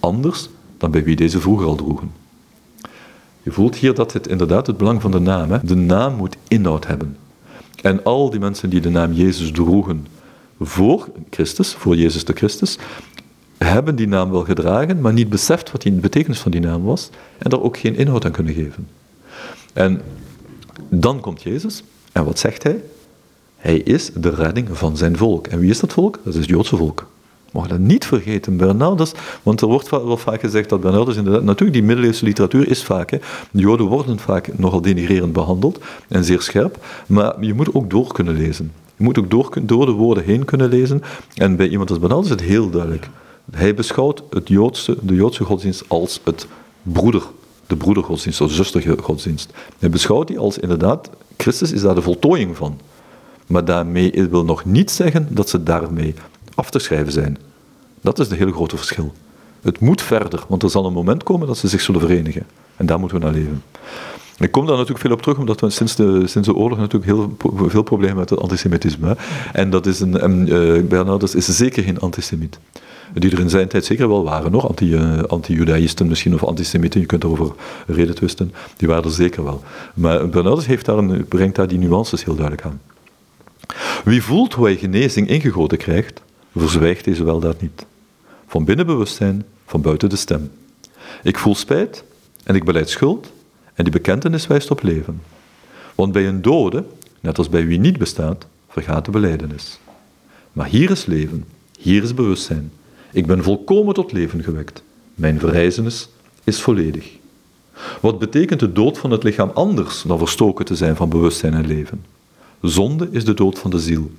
anders 0.00 0.48
dan 0.78 0.90
bij 0.90 1.04
wie 1.04 1.16
deze 1.16 1.40
vroeger 1.40 1.66
al 1.66 1.74
droegen. 1.74 2.12
Je 3.42 3.50
voelt 3.50 3.76
hier 3.76 3.94
dat 3.94 4.12
het 4.12 4.26
inderdaad 4.26 4.66
het 4.66 4.76
belang 4.76 5.00
van 5.00 5.10
de 5.10 5.18
naam, 5.18 5.50
hè? 5.50 5.58
de 5.62 5.74
naam 5.74 6.14
moet 6.14 6.36
inhoud 6.48 6.86
hebben. 6.86 7.16
En 7.82 8.04
al 8.04 8.30
die 8.30 8.40
mensen 8.40 8.70
die 8.70 8.80
de 8.80 8.90
naam 8.90 9.12
Jezus 9.12 9.50
droegen 9.50 10.06
voor 10.60 11.08
Christus, 11.30 11.74
voor 11.74 11.96
Jezus 11.96 12.24
de 12.24 12.32
Christus, 12.32 12.78
hebben 13.58 13.96
die 13.96 14.08
naam 14.08 14.30
wel 14.30 14.44
gedragen, 14.44 15.00
maar 15.00 15.12
niet 15.12 15.28
beseft 15.28 15.72
wat 15.72 15.82
die 15.82 15.92
betekenis 15.92 16.38
van 16.38 16.50
die 16.50 16.60
naam 16.60 16.82
was 16.82 17.10
en 17.38 17.50
daar 17.50 17.62
ook 17.62 17.76
geen 17.76 17.96
inhoud 17.96 18.24
aan 18.24 18.32
kunnen 18.32 18.54
geven. 18.54 18.88
En 19.72 20.00
dan 20.88 21.20
komt 21.20 21.42
Jezus 21.42 21.82
en 22.12 22.24
wat 22.24 22.38
zegt 22.38 22.62
hij? 22.62 22.82
Hij 23.62 23.76
is 23.76 24.10
de 24.14 24.30
redding 24.30 24.68
van 24.72 24.96
zijn 24.96 25.16
volk. 25.16 25.46
En 25.46 25.58
wie 25.58 25.70
is 25.70 25.80
dat 25.80 25.92
volk? 25.92 26.18
Dat 26.24 26.34
is 26.34 26.40
het 26.40 26.48
Joodse 26.48 26.76
volk. 26.76 27.06
Mag 27.52 27.66
dat 27.66 27.78
niet 27.78 28.04
vergeten, 28.04 28.56
Bernardus, 28.56 29.12
want 29.42 29.60
er 29.60 29.66
wordt 29.66 29.90
wel 29.90 30.16
vaak 30.16 30.40
gezegd 30.40 30.68
dat 30.68 30.80
Bernardus 30.80 31.16
inderdaad, 31.16 31.42
natuurlijk 31.42 31.72
die 31.72 31.82
middeleeuwse 31.82 32.24
literatuur 32.24 32.68
is 32.68 32.82
vaak, 32.82 33.10
hè, 33.10 33.18
Joden 33.50 33.86
worden 33.86 34.18
vaak 34.18 34.58
nogal 34.58 34.80
denigrerend 34.80 35.32
behandeld 35.32 35.78
en 36.08 36.24
zeer 36.24 36.40
scherp, 36.40 36.84
maar 37.06 37.44
je 37.44 37.54
moet 37.54 37.74
ook 37.74 37.90
door 37.90 38.12
kunnen 38.12 38.34
lezen. 38.34 38.72
Je 38.96 39.04
moet 39.04 39.18
ook 39.18 39.30
door, 39.30 39.58
door 39.62 39.86
de 39.86 39.92
woorden 39.92 40.24
heen 40.24 40.44
kunnen 40.44 40.68
lezen 40.68 41.02
en 41.34 41.56
bij 41.56 41.68
iemand 41.68 41.90
als 41.90 41.98
Bernardus 41.98 42.30
is 42.30 42.40
het 42.40 42.48
heel 42.48 42.70
duidelijk. 42.70 43.08
Hij 43.50 43.74
beschouwt 43.74 44.22
het 44.30 44.48
Joodse, 44.48 44.96
de 45.00 45.14
Joodse 45.14 45.44
godsdienst 45.44 45.84
als 45.88 46.20
het 46.24 46.46
broeder, 46.82 47.22
de 47.66 47.76
broedergodsdienst, 47.76 48.40
of 48.40 48.52
zustergodsdienst. 48.52 49.52
Hij 49.78 49.90
beschouwt 49.90 50.28
die 50.28 50.38
als 50.38 50.58
inderdaad, 50.58 51.10
Christus 51.36 51.72
is 51.72 51.80
daar 51.80 51.94
de 51.94 52.02
voltooiing 52.02 52.56
van. 52.56 52.78
Maar 53.52 53.64
daarmee 53.64 54.28
wil 54.30 54.44
nog 54.44 54.64
niet 54.64 54.90
zeggen 54.90 55.26
dat 55.30 55.48
ze 55.48 55.62
daarmee 55.62 56.14
af 56.54 56.70
te 56.70 56.78
schrijven 56.78 57.12
zijn. 57.12 57.38
Dat 58.00 58.18
is 58.18 58.28
het 58.28 58.38
hele 58.38 58.52
grote 58.52 58.76
verschil. 58.76 59.12
Het 59.62 59.80
moet 59.80 60.02
verder, 60.02 60.44
want 60.48 60.62
er 60.62 60.70
zal 60.70 60.86
een 60.86 60.92
moment 60.92 61.22
komen 61.22 61.46
dat 61.46 61.58
ze 61.58 61.68
zich 61.68 61.80
zullen 61.80 62.00
verenigen. 62.00 62.46
En 62.76 62.86
daar 62.86 62.98
moeten 62.98 63.18
we 63.18 63.24
naar 63.24 63.34
leven. 63.34 63.62
Ik 64.38 64.50
kom 64.50 64.66
daar 64.66 64.76
natuurlijk 64.76 65.00
veel 65.00 65.12
op 65.12 65.22
terug, 65.22 65.38
omdat 65.38 65.60
we 65.60 65.70
sinds 65.70 65.96
de, 65.96 66.26
sinds 66.26 66.48
de 66.48 66.54
oorlog 66.54 66.78
natuurlijk 66.78 67.04
heel 67.04 67.36
veel 67.68 67.82
problemen 67.82 68.16
met 68.16 68.30
het 68.30 68.40
antisemitisme. 68.40 69.16
En 69.52 69.70
dat 69.70 69.86
is 69.86 70.00
een, 70.00 70.20
en, 70.20 70.48
uh, 70.48 70.82
Bernardus 70.82 71.34
is 71.34 71.46
zeker 71.46 71.82
geen 71.82 72.00
antisemiet. 72.00 72.58
Die 73.14 73.30
er 73.30 73.40
in 73.40 73.50
zijn 73.50 73.68
tijd 73.68 73.84
zeker 73.84 74.08
wel 74.08 74.24
waren, 74.24 74.52
nog 74.52 74.80
uh, 74.80 75.22
anti-judaïsten 75.22 76.06
misschien, 76.06 76.34
of 76.34 76.44
antisemieten, 76.44 77.00
je 77.00 77.06
kunt 77.06 77.24
erover 77.24 77.52
reden 77.86 78.14
twisten. 78.14 78.52
Die 78.76 78.88
waren 78.88 79.04
er 79.04 79.10
zeker 79.10 79.44
wel. 79.44 79.62
Maar 79.94 80.28
Bernardus 80.28 80.66
heeft 80.66 80.84
daar 80.84 80.98
een, 80.98 81.24
brengt 81.28 81.56
daar 81.56 81.68
die 81.68 81.78
nuances 81.78 82.24
heel 82.24 82.34
duidelijk 82.34 82.66
aan. 82.66 82.80
Wie 84.04 84.22
voelt 84.22 84.54
hoe 84.54 84.64
hij 84.64 84.76
genezing 84.76 85.28
ingegoten 85.28 85.78
krijgt, 85.78 86.22
verzwijgt 86.56 87.04
deze 87.04 87.24
weldaad 87.24 87.60
niet. 87.60 87.86
Van 88.46 88.64
binnen 88.64 88.86
bewustzijn, 88.86 89.44
van 89.66 89.80
buiten 89.80 90.08
de 90.08 90.16
stem. 90.16 90.50
Ik 91.22 91.38
voel 91.38 91.54
spijt 91.54 92.04
en 92.44 92.54
ik 92.54 92.64
beleid 92.64 92.88
schuld 92.88 93.32
en 93.74 93.84
die 93.84 93.92
bekentenis 93.92 94.46
wijst 94.46 94.70
op 94.70 94.82
leven. 94.82 95.22
Want 95.94 96.12
bij 96.12 96.28
een 96.28 96.42
dode, 96.42 96.84
net 97.20 97.38
als 97.38 97.48
bij 97.48 97.66
wie 97.66 97.78
niet 97.78 97.98
bestaat, 97.98 98.46
vergaat 98.68 99.04
de 99.04 99.10
beleidenis. 99.10 99.78
Maar 100.52 100.66
hier 100.66 100.90
is 100.90 101.06
leven, 101.06 101.44
hier 101.78 102.02
is 102.02 102.14
bewustzijn. 102.14 102.72
Ik 103.12 103.26
ben 103.26 103.42
volkomen 103.42 103.94
tot 103.94 104.12
leven 104.12 104.42
gewekt. 104.42 104.82
Mijn 105.14 105.38
verrijzenis 105.38 106.08
is 106.44 106.60
volledig. 106.60 107.10
Wat 108.00 108.18
betekent 108.18 108.60
de 108.60 108.72
dood 108.72 108.98
van 108.98 109.10
het 109.10 109.22
lichaam 109.22 109.50
anders 109.54 110.02
dan 110.02 110.18
verstoken 110.18 110.64
te 110.64 110.76
zijn 110.76 110.96
van 110.96 111.08
bewustzijn 111.08 111.54
en 111.54 111.66
leven? 111.66 112.04
Zonde 112.62 113.08
is 113.10 113.24
de 113.24 113.34
dood 113.34 113.58
van 113.58 113.70
de 113.70 113.78
ziel 113.78 114.10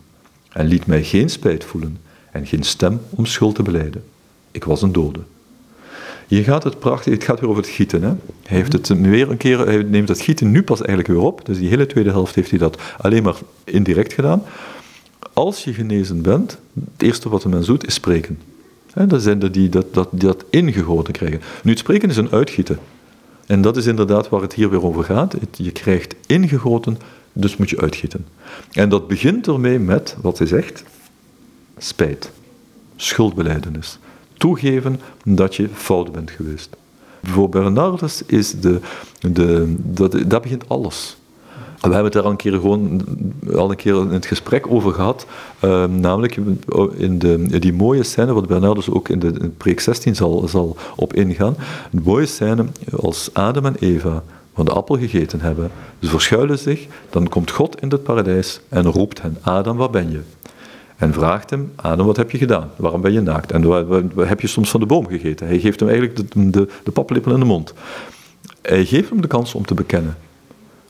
en 0.49 0.65
liet 0.65 0.85
mij 0.85 1.03
geen 1.03 1.29
spijt 1.29 1.63
voelen 1.63 1.97
en 2.31 2.45
geen 2.45 2.63
stem 2.63 3.01
om 3.09 3.25
schuld 3.25 3.55
te 3.55 3.63
beleiden. 3.63 4.03
Ik 4.51 4.63
was 4.63 4.81
een 4.81 4.91
dode. 4.91 5.19
Hier 6.27 6.43
gaat 6.43 6.63
het 6.63 6.79
prachtig, 6.79 7.13
het 7.13 7.23
gaat 7.23 7.39
weer 7.39 7.49
over 7.49 7.61
het 7.61 7.71
gieten. 7.71 8.01
Hè? 8.01 8.07
Hij, 8.07 8.57
heeft 8.57 8.73
het 8.73 8.87
weer 8.87 9.29
een 9.29 9.37
keer, 9.37 9.59
hij 9.59 9.83
neemt 9.83 10.07
het 10.07 10.21
gieten 10.21 10.51
nu 10.51 10.63
pas 10.63 10.79
eigenlijk 10.79 11.07
weer 11.07 11.27
op. 11.27 11.45
Dus 11.45 11.57
die 11.57 11.69
hele 11.69 11.85
tweede 11.85 12.09
helft 12.09 12.35
heeft 12.35 12.49
hij 12.49 12.59
dat 12.59 12.81
alleen 12.97 13.23
maar 13.23 13.35
indirect 13.63 14.13
gedaan. 14.13 14.43
Als 15.33 15.63
je 15.63 15.73
genezen 15.73 16.21
bent, 16.21 16.57
het 16.91 17.01
eerste 17.01 17.29
wat 17.29 17.43
een 17.43 17.49
mens 17.49 17.65
doet, 17.65 17.87
is 17.87 17.93
spreken. 17.93 18.39
dat 18.93 19.21
zijn 19.21 19.39
de 19.39 19.51
die 19.51 19.69
dat, 19.69 19.93
dat, 19.93 20.09
dat 20.11 20.45
ingegoten 20.49 21.13
krijgen. 21.13 21.41
Nu, 21.63 21.71
het 21.71 21.79
spreken 21.79 22.09
is 22.09 22.17
een 22.17 22.31
uitgieten. 22.31 22.79
En 23.45 23.61
dat 23.61 23.77
is 23.77 23.85
inderdaad 23.85 24.29
waar 24.29 24.41
het 24.41 24.53
hier 24.53 24.69
weer 24.69 24.83
over 24.83 25.03
gaat. 25.03 25.35
Je 25.51 25.71
krijgt 25.71 26.15
ingegoten, 26.25 26.97
dus 27.33 27.57
moet 27.57 27.69
je 27.69 27.81
uitgieten. 27.81 28.25
En 28.71 28.89
dat 28.89 29.07
begint 29.07 29.47
ermee 29.47 29.79
met, 29.79 30.15
wat 30.21 30.37
hij 30.37 30.47
zegt, 30.47 30.83
spijt, 31.77 32.31
schuldbeleidenis 32.95 33.99
toegeven 34.37 34.99
dat 35.23 35.55
je 35.55 35.69
fout 35.73 36.11
bent 36.11 36.31
geweest. 36.31 36.69
Voor 37.23 37.49
Bernardus 37.49 38.23
is 38.25 38.59
de, 38.59 38.79
de, 39.19 39.75
dat, 39.77 40.11
dat 40.27 40.41
begint 40.41 40.69
alles. 40.69 41.17
We 41.83 41.89
hebben 41.89 42.03
het 42.03 42.13
daar 42.13 42.23
al 42.23 42.31
een 42.31 42.37
keer, 42.37 42.51
gewoon, 42.51 43.01
al 43.55 43.69
een 43.69 43.75
keer 43.75 43.95
in 43.95 44.09
het 44.09 44.25
gesprek 44.25 44.71
over 44.71 44.93
gehad, 44.93 45.25
uh, 45.61 45.85
namelijk 45.85 46.35
in, 46.95 47.19
de, 47.19 47.59
die 47.59 47.73
mooie 47.73 48.03
scène, 48.03 48.33
wat 48.33 48.47
Bernardus 48.47 48.89
ook 48.89 49.09
in 49.09 49.19
de 49.19 49.51
preek 49.57 49.79
16 49.79 50.15
zal, 50.15 50.47
zal 50.47 50.77
op 50.95 51.13
ingaan, 51.13 51.55
een 51.91 52.01
mooie 52.03 52.25
scène 52.25 52.65
als 52.95 53.29
Adam 53.33 53.65
en 53.65 53.75
Eva 53.79 54.23
van 54.53 54.65
de 54.65 54.71
appel 54.71 54.97
gegeten 54.97 55.41
hebben. 55.41 55.71
Ze 55.99 56.09
verschuilen 56.09 56.59
zich, 56.59 56.87
dan 57.09 57.29
komt 57.29 57.51
God 57.51 57.81
in 57.81 57.89
het 57.89 58.03
paradijs 58.03 58.59
en 58.69 58.85
roept 58.85 59.21
hen, 59.21 59.37
Adam, 59.41 59.77
waar 59.77 59.89
ben 59.89 60.11
je? 60.11 60.21
En 60.97 61.13
vraagt 61.13 61.49
hem, 61.49 61.71
Adam, 61.75 62.05
wat 62.05 62.17
heb 62.17 62.31
je 62.31 62.37
gedaan? 62.37 62.71
Waarom 62.75 63.01
ben 63.01 63.13
je 63.13 63.21
naakt? 63.21 63.51
En 63.51 63.63
wat, 63.63 64.27
heb 64.27 64.41
je 64.41 64.47
soms 64.47 64.69
van 64.69 64.79
de 64.79 64.85
boom 64.85 65.07
gegeten? 65.07 65.47
Hij 65.47 65.59
geeft 65.59 65.79
hem 65.79 65.89
eigenlijk 65.89 66.33
de, 66.33 66.49
de, 66.49 66.67
de 66.83 66.91
paplepel 66.91 67.33
in 67.33 67.39
de 67.39 67.45
mond. 67.45 67.73
Hij 68.61 68.85
geeft 68.85 69.09
hem 69.09 69.21
de 69.21 69.27
kans 69.27 69.53
om 69.53 69.65
te 69.65 69.73
bekennen. 69.73 70.17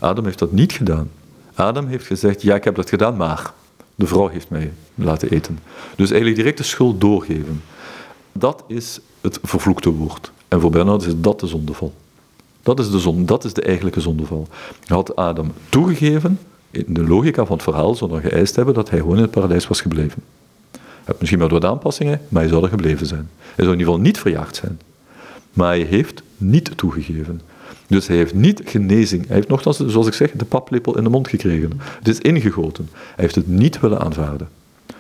Adam 0.04 0.26
heeft 0.26 0.40
dat 0.40 0.52
niet 0.52 0.72
gedaan. 0.72 1.10
Adam 1.54 1.88
heeft 1.88 2.06
gezegd, 2.06 2.42
ja, 2.42 2.56
ik 2.56 2.64
heb 2.64 2.76
dat 2.76 2.90
gedaan, 2.90 3.18
maar 3.18 3.54
de 3.96 4.08
vrouw 4.08 4.28
heeft 4.28 4.50
mij 4.50 4.74
laten 4.96 5.30
eten. 5.30 5.60
Dus 5.96 6.10
eigenlijk 6.10 6.40
direct 6.40 6.58
de 6.58 6.64
schuld 6.64 7.02
doorgeven. 7.02 7.64
Dat 8.32 8.64
is 8.68 9.00
het 9.22 9.40
vervloekte 9.44 9.90
woord. 9.90 10.32
En 10.48 10.62
voor 10.62 10.72
Bernard 10.72 11.06
is 11.06 11.14
dat 11.18 11.40
de 11.40 11.48
zondeval. 11.48 11.94
Dat 12.64 12.80
is 12.80 12.92
de, 12.92 13.00
zonde, 13.00 13.26
dat 13.26 13.44
is 13.44 13.54
de 13.54 13.62
eigenlijke 13.62 14.02
zondeval. 14.02 14.48
Had 14.86 15.16
Adam 15.16 15.52
toegegeven, 15.70 16.40
in 16.72 16.86
de 16.88 17.08
logica 17.08 17.46
van 17.46 17.56
het 17.56 17.64
verhaal 17.64 17.96
zou 17.96 18.12
dan 18.12 18.22
geëist 18.22 18.56
hebben 18.56 18.74
dat 18.74 18.90
hij 18.90 19.00
gewoon 19.00 19.16
in 19.16 19.22
het 19.22 19.32
paradijs 19.32 19.68
was 19.68 19.82
gebleven. 19.82 20.24
Hij 21.04 21.16
misschien 21.20 21.40
wel 21.40 21.48
door 21.48 21.66
aanpassingen, 21.66 22.22
maar 22.30 22.42
hij 22.42 22.52
zou 22.52 22.64
er 22.64 22.70
gebleven 22.70 23.06
zijn. 23.08 23.30
Hij 23.38 23.66
zou 23.66 23.72
in 23.72 23.80
ieder 23.80 23.86
geval 23.86 24.02
niet 24.02 24.20
verjaagd 24.20 24.56
zijn. 24.56 24.80
Maar 25.54 25.68
hij 25.68 25.82
heeft 25.82 26.24
niet 26.38 26.78
toegegeven. 26.78 27.42
Dus 27.88 28.08
hij 28.08 28.16
heeft 28.16 28.34
niet 28.34 28.62
genezing. 28.66 29.28
Hij 29.28 29.36
heeft 29.36 29.48
nogthans, 29.48 29.80
zoals 29.86 30.08
ik 30.08 30.14
zeg, 30.14 30.32
de 30.32 30.46
paplepel 30.46 30.98
in 30.98 31.04
de 31.04 31.10
mond 31.10 31.28
gekregen. 31.28 31.72
Het 31.98 32.08
is 32.08 32.20
ingegoten. 32.20 32.90
Hij 32.92 33.14
heeft 33.16 33.36
het 33.36 33.48
niet 33.48 33.80
willen 33.80 34.00
aanvaarden. 34.00 34.50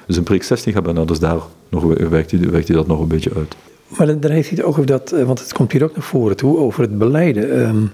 Dus 0.05 0.17
in 0.17 0.23
preek 0.23 0.43
16 0.43 0.73
gaat 0.73 0.83
bijna, 0.83 1.05
dus 1.05 1.19
daar 1.19 1.39
nog, 1.69 1.83
werkt, 1.83 2.31
hij, 2.31 2.39
werkt 2.39 2.73
dat 2.73 2.87
nog 2.87 2.99
een 2.99 3.07
beetje 3.07 3.31
uit. 3.35 3.55
Maar 3.87 4.19
dan 4.19 4.31
heeft 4.31 4.49
hij 4.49 4.57
het 4.57 4.65
ook 4.65 4.71
over 4.71 4.85
dat, 4.85 5.11
eh, 5.11 5.23
want 5.23 5.39
het 5.39 5.53
komt 5.53 5.71
hier 5.71 5.83
ook 5.83 5.95
naar 5.95 6.03
voren 6.03 6.35
toe, 6.35 6.57
over 6.57 6.81
het 6.81 6.97
beleiden. 6.97 7.59
Um, 7.59 7.91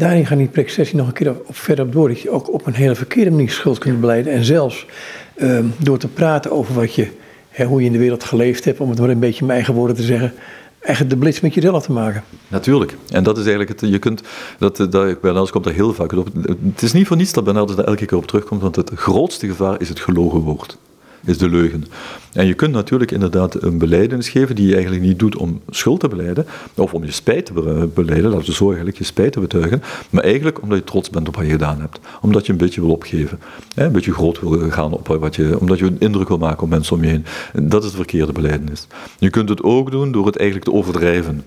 Daarin 0.00 0.26
gaat 0.26 0.38
die 0.38 0.48
preek 0.48 0.92
nog 0.92 1.06
een 1.06 1.12
keer 1.12 1.30
op, 1.30 1.56
verder 1.56 1.90
door. 1.90 2.08
Dat 2.08 2.20
je 2.20 2.30
ook 2.30 2.52
op 2.52 2.66
een 2.66 2.74
hele 2.74 2.94
verkeerde 2.94 3.30
manier 3.30 3.50
schuld 3.50 3.78
kunt 3.78 4.00
beleiden. 4.00 4.32
En 4.32 4.44
zelfs 4.44 4.86
ehm, 5.36 5.64
door 5.76 5.98
te 5.98 6.08
praten 6.08 6.50
over 6.50 6.74
wat 6.74 6.94
je, 6.94 7.08
hè, 7.48 7.64
hoe 7.64 7.80
je 7.80 7.86
in 7.86 7.92
de 7.92 7.98
wereld 7.98 8.24
geleefd 8.24 8.64
hebt, 8.64 8.80
om 8.80 8.90
het 8.90 8.98
maar 8.98 9.08
een 9.08 9.18
beetje 9.18 9.44
mijn 9.44 9.56
eigen 9.56 9.74
woorden 9.74 9.96
te 9.96 10.02
zeggen, 10.02 10.32
eigenlijk 10.80 11.14
de 11.14 11.20
blitz 11.20 11.40
met 11.40 11.54
je 11.54 11.60
zelf 11.60 11.84
te 11.84 11.92
maken. 11.92 12.24
Natuurlijk. 12.48 12.96
En 13.08 13.22
dat 13.22 13.38
is 13.38 13.46
eigenlijk 13.46 13.80
het. 13.80 13.90
Je 13.90 13.98
kunt. 13.98 14.22
Dat, 14.58 14.76
dat, 14.76 15.20
Bernardus 15.20 15.50
komt 15.50 15.64
daar 15.64 15.74
heel 15.74 15.94
vaak 15.94 16.12
op. 16.12 16.28
Het 16.62 16.82
is 16.82 16.92
niet 16.92 17.06
voor 17.06 17.16
niets 17.16 17.32
dat 17.32 17.44
Bernardus 17.44 17.76
daar 17.76 17.84
elke 17.84 18.06
keer 18.06 18.18
op 18.18 18.26
terugkomt, 18.26 18.62
want 18.62 18.76
het 18.76 18.90
grootste 18.94 19.46
gevaar 19.46 19.80
is 19.80 19.88
het 19.88 20.00
gelogen 20.00 20.40
woord 20.40 20.78
is 21.24 21.38
de 21.38 21.48
leugen. 21.48 21.84
En 22.32 22.46
je 22.46 22.54
kunt 22.54 22.72
natuurlijk 22.72 23.10
inderdaad 23.10 23.62
een 23.62 23.78
beleidenis 23.78 24.28
geven 24.28 24.54
die 24.54 24.66
je 24.66 24.72
eigenlijk 24.74 25.02
niet 25.04 25.18
doet 25.18 25.36
om 25.36 25.60
schuld 25.70 26.00
te 26.00 26.08
beleiden, 26.08 26.46
of 26.74 26.94
om 26.94 27.04
je 27.04 27.10
spijt 27.12 27.46
te 27.46 27.52
beleiden, 27.94 28.30
laten 28.30 28.46
we 28.46 28.52
zo 28.52 28.66
eigenlijk 28.66 28.98
je 28.98 29.04
spijt 29.04 29.32
te 29.32 29.40
betuigen, 29.40 29.82
maar 30.10 30.24
eigenlijk 30.24 30.62
omdat 30.62 30.78
je 30.78 30.84
trots 30.84 31.10
bent 31.10 31.28
op 31.28 31.36
wat 31.36 31.44
je 31.44 31.50
gedaan 31.50 31.80
hebt. 31.80 32.00
Omdat 32.20 32.46
je 32.46 32.52
een 32.52 32.58
beetje 32.58 32.80
wil 32.80 32.90
opgeven. 32.90 33.38
Een 33.74 33.92
beetje 33.92 34.12
groot 34.12 34.40
wil 34.40 34.70
gaan 34.70 34.92
op 34.92 35.06
wat 35.06 35.36
je, 35.36 35.60
omdat 35.60 35.78
je 35.78 35.84
een 35.84 36.00
indruk 36.00 36.28
wil 36.28 36.38
maken 36.38 36.62
op 36.62 36.68
mensen 36.68 36.96
om 36.96 37.04
je 37.04 37.08
heen. 37.08 37.24
Dat 37.68 37.84
is 37.84 37.90
de 37.90 37.96
verkeerde 37.96 38.32
beleidenis. 38.32 38.86
Je 39.18 39.30
kunt 39.30 39.48
het 39.48 39.62
ook 39.62 39.90
doen 39.90 40.12
door 40.12 40.26
het 40.26 40.36
eigenlijk 40.36 40.70
te 40.70 40.76
overdrijven. 40.76 41.44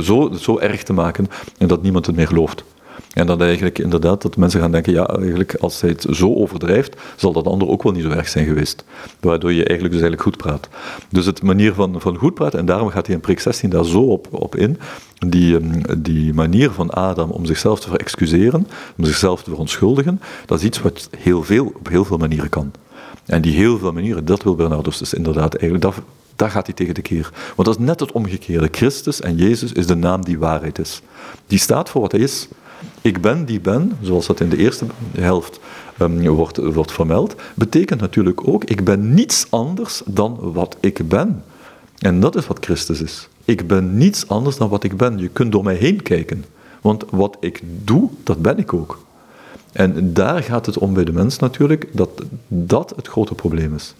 Zo, 0.00 0.32
zo 0.40 0.58
erg 0.58 0.82
te 0.82 0.92
maken 0.92 1.26
en 1.58 1.68
dat 1.68 1.82
niemand 1.82 2.06
het 2.06 2.16
meer 2.16 2.26
gelooft. 2.26 2.64
En 3.12 3.26
dat 3.26 3.40
eigenlijk 3.40 3.78
inderdaad 3.78 4.22
dat 4.22 4.36
mensen 4.36 4.60
gaan 4.60 4.72
denken, 4.72 4.92
ja, 4.92 5.06
eigenlijk 5.06 5.54
als 5.54 5.80
hij 5.80 5.90
het 5.90 6.06
zo 6.10 6.34
overdrijft, 6.34 6.96
zal 7.16 7.32
dat 7.32 7.46
ander 7.46 7.68
ook 7.68 7.82
wel 7.82 7.92
niet 7.92 8.02
zo 8.02 8.10
erg 8.10 8.28
zijn 8.28 8.46
geweest. 8.46 8.84
Waardoor 9.20 9.52
je 9.52 9.64
eigenlijk 9.64 9.92
dus 9.94 10.02
eigenlijk 10.02 10.22
goed 10.22 10.36
praat. 10.36 10.68
Dus 11.10 11.26
het 11.26 11.42
manier 11.42 11.74
van, 11.74 12.00
van 12.00 12.16
goed 12.16 12.34
praten, 12.34 12.58
en 12.58 12.66
daarom 12.66 12.88
gaat 12.88 13.06
hij 13.06 13.14
in 13.14 13.20
prik 13.20 13.40
16 13.40 13.70
daar 13.70 13.84
zo 13.84 14.00
op, 14.00 14.28
op 14.30 14.56
in, 14.56 14.78
die, 15.18 15.56
ehm, 15.56 15.82
die 15.98 16.34
manier 16.34 16.70
van 16.70 16.90
Adam 16.90 17.30
om 17.30 17.44
zichzelf 17.44 17.80
te 17.80 17.88
verexcuseren, 17.88 18.66
om 18.96 19.04
zichzelf 19.04 19.42
te 19.42 19.50
verontschuldigen, 19.50 20.20
dat 20.46 20.58
is 20.58 20.64
iets 20.64 20.82
wat 20.82 21.08
heel 21.18 21.42
veel, 21.42 21.72
op 21.76 21.88
heel 21.88 22.04
veel 22.04 22.18
manieren 22.18 22.48
kan. 22.48 22.72
En 23.26 23.42
die 23.42 23.56
heel 23.56 23.78
veel 23.78 23.92
manieren, 23.92 24.24
dat 24.24 24.42
wil 24.42 24.54
Bernardus 24.54 24.98
dus 24.98 25.14
inderdaad 25.14 25.54
eigenlijk, 25.54 25.82
dat, 25.82 26.04
daar 26.36 26.50
gaat 26.50 26.66
hij 26.66 26.74
tegen 26.74 26.94
de 26.94 27.02
keer. 27.02 27.30
Want 27.56 27.68
dat 27.68 27.78
is 27.78 27.84
net 27.84 28.00
het 28.00 28.12
omgekeerde. 28.12 28.68
Christus 28.70 29.20
en 29.20 29.36
Jezus 29.36 29.72
is 29.72 29.86
de 29.86 29.94
naam 29.94 30.24
die 30.24 30.38
waarheid 30.38 30.78
is. 30.78 31.02
Die 31.46 31.58
staat 31.58 31.90
voor 31.90 32.00
wat 32.00 32.12
hij 32.12 32.20
is. 32.20 32.48
Ik 33.00 33.20
ben 33.20 33.44
die 33.44 33.60
ben, 33.60 33.92
zoals 34.00 34.26
dat 34.26 34.40
in 34.40 34.48
de 34.48 34.56
eerste 34.56 34.86
helft 35.16 35.60
um, 36.00 36.28
wordt, 36.28 36.56
wordt 36.56 36.92
vermeld, 36.92 37.34
betekent 37.54 38.00
natuurlijk 38.00 38.48
ook, 38.48 38.64
ik 38.64 38.84
ben 38.84 39.14
niets 39.14 39.46
anders 39.50 40.02
dan 40.06 40.38
wat 40.52 40.76
ik 40.80 41.08
ben. 41.08 41.42
En 41.98 42.20
dat 42.20 42.36
is 42.36 42.46
wat 42.46 42.64
Christus 42.64 43.00
is. 43.00 43.28
Ik 43.44 43.66
ben 43.66 43.96
niets 43.96 44.28
anders 44.28 44.56
dan 44.56 44.68
wat 44.68 44.84
ik 44.84 44.96
ben. 44.96 45.18
Je 45.18 45.28
kunt 45.28 45.52
door 45.52 45.64
mij 45.64 45.74
heen 45.74 46.02
kijken. 46.02 46.44
Want 46.80 47.04
wat 47.10 47.36
ik 47.40 47.62
doe, 47.84 48.10
dat 48.22 48.42
ben 48.42 48.58
ik 48.58 48.72
ook. 48.72 49.04
En 49.72 50.12
daar 50.12 50.42
gaat 50.42 50.66
het 50.66 50.78
om 50.78 50.94
bij 50.94 51.04
de 51.04 51.12
mens 51.12 51.38
natuurlijk, 51.38 51.88
dat 51.92 52.22
dat 52.48 52.92
het 52.96 53.08
grote 53.08 53.34
probleem 53.34 53.74
is. 53.74 53.94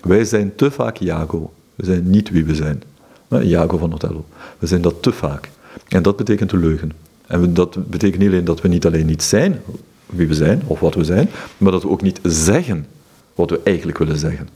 Wij 0.00 0.24
zijn 0.24 0.54
te 0.54 0.70
vaak 0.70 0.96
Jago. 0.96 1.52
We 1.74 1.84
zijn 1.84 2.10
niet 2.10 2.30
wie 2.30 2.44
we 2.44 2.54
zijn. 2.54 2.82
Jago 3.28 3.76
van 3.76 3.92
Otello. 3.92 4.24
We 4.58 4.66
zijn 4.66 4.82
dat 4.82 5.02
te 5.02 5.12
vaak. 5.12 5.50
En 5.88 6.02
dat 6.02 6.16
betekent 6.16 6.50
de 6.50 6.56
leugen. 6.56 6.92
En 7.32 7.54
dat 7.54 7.88
betekent 7.88 8.20
niet 8.22 8.30
alleen 8.30 8.44
dat 8.44 8.60
we 8.60 8.68
niet 8.68 8.86
alleen 8.86 9.06
niet 9.06 9.22
zijn 9.22 9.60
wie 10.06 10.28
we 10.28 10.34
zijn 10.34 10.62
of 10.66 10.80
wat 10.80 10.94
we 10.94 11.04
zijn, 11.04 11.30
maar 11.58 11.72
dat 11.72 11.82
we 11.82 11.88
ook 11.88 12.02
niet 12.02 12.20
zeggen 12.22 12.86
wat 13.34 13.50
we 13.50 13.60
eigenlijk 13.64 13.98
willen 13.98 14.18
zeggen. 14.18 14.48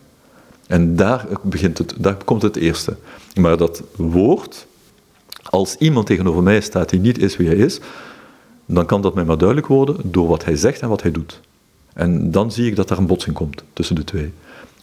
En 0.66 0.96
daar, 0.96 1.26
begint 1.42 1.78
het, 1.78 1.94
daar 1.98 2.16
komt 2.24 2.42
het 2.42 2.56
eerste. 2.56 2.96
Maar 3.34 3.56
dat 3.56 3.82
woord, 3.96 4.66
als 5.42 5.76
iemand 5.76 6.06
tegenover 6.06 6.42
mij 6.42 6.60
staat 6.60 6.88
die 6.88 7.00
niet 7.00 7.18
is 7.18 7.36
wie 7.36 7.46
hij 7.48 7.56
is, 7.56 7.80
dan 8.66 8.86
kan 8.86 9.00
dat 9.02 9.14
mij 9.14 9.24
maar 9.24 9.38
duidelijk 9.38 9.66
worden 9.66 9.96
door 10.02 10.28
wat 10.28 10.44
hij 10.44 10.56
zegt 10.56 10.80
en 10.80 10.88
wat 10.88 11.02
hij 11.02 11.10
doet. 11.10 11.40
En 11.92 12.30
dan 12.30 12.52
zie 12.52 12.66
ik 12.66 12.76
dat 12.76 12.90
er 12.90 12.98
een 12.98 13.06
botsing 13.06 13.34
komt 13.34 13.62
tussen 13.72 13.96
de 13.96 14.04
twee. 14.04 14.32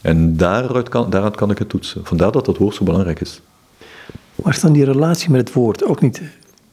En 0.00 0.36
daaruit 0.36 0.88
kan, 0.88 1.10
daaruit 1.10 1.36
kan 1.36 1.50
ik 1.50 1.58
het 1.58 1.68
toetsen. 1.68 2.04
Vandaar 2.04 2.32
dat 2.32 2.44
dat 2.44 2.56
woord 2.56 2.74
zo 2.74 2.84
belangrijk 2.84 3.20
is. 3.20 3.40
Maar 4.34 4.52
is 4.52 4.60
dan 4.60 4.72
die 4.72 4.84
relatie 4.84 5.30
met 5.30 5.40
het 5.40 5.52
woord 5.52 5.84
ook 5.84 6.00
niet 6.00 6.22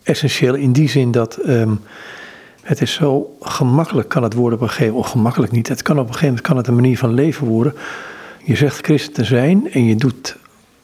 essentieel 0.04 0.56
in 0.56 0.72
die 0.72 0.89
zin 0.89 1.12
dat 1.12 1.39
um, 1.47 1.82
het 2.62 2.82
is 2.82 2.93
zo 2.93 3.36
gemakkelijk 3.39 4.10
kan 4.10 4.24
het 4.24 4.34
worden 4.34 4.60
op 4.60 4.64
een 4.64 4.70
gegeven 4.70 4.93
moment, 4.93 5.06
of 5.06 5.12
gemakkelijk 5.12 5.52
niet, 5.52 5.68
het 5.68 5.82
kan 5.82 5.99
op 5.99 6.08
een 6.08 6.14
gegeven 6.14 6.28
moment 6.28 6.47
kan 6.47 6.58
het 6.58 6.68
een 6.68 6.76
manier 6.76 6.97
van 6.97 7.14
leven 7.14 7.47
worden. 7.47 7.74
Je 8.43 8.56
zegt 8.56 8.86
christen 8.86 9.14
te 9.14 9.24
zijn 9.24 9.72
en 9.72 9.86
je 9.86 9.95
doet, 9.95 10.38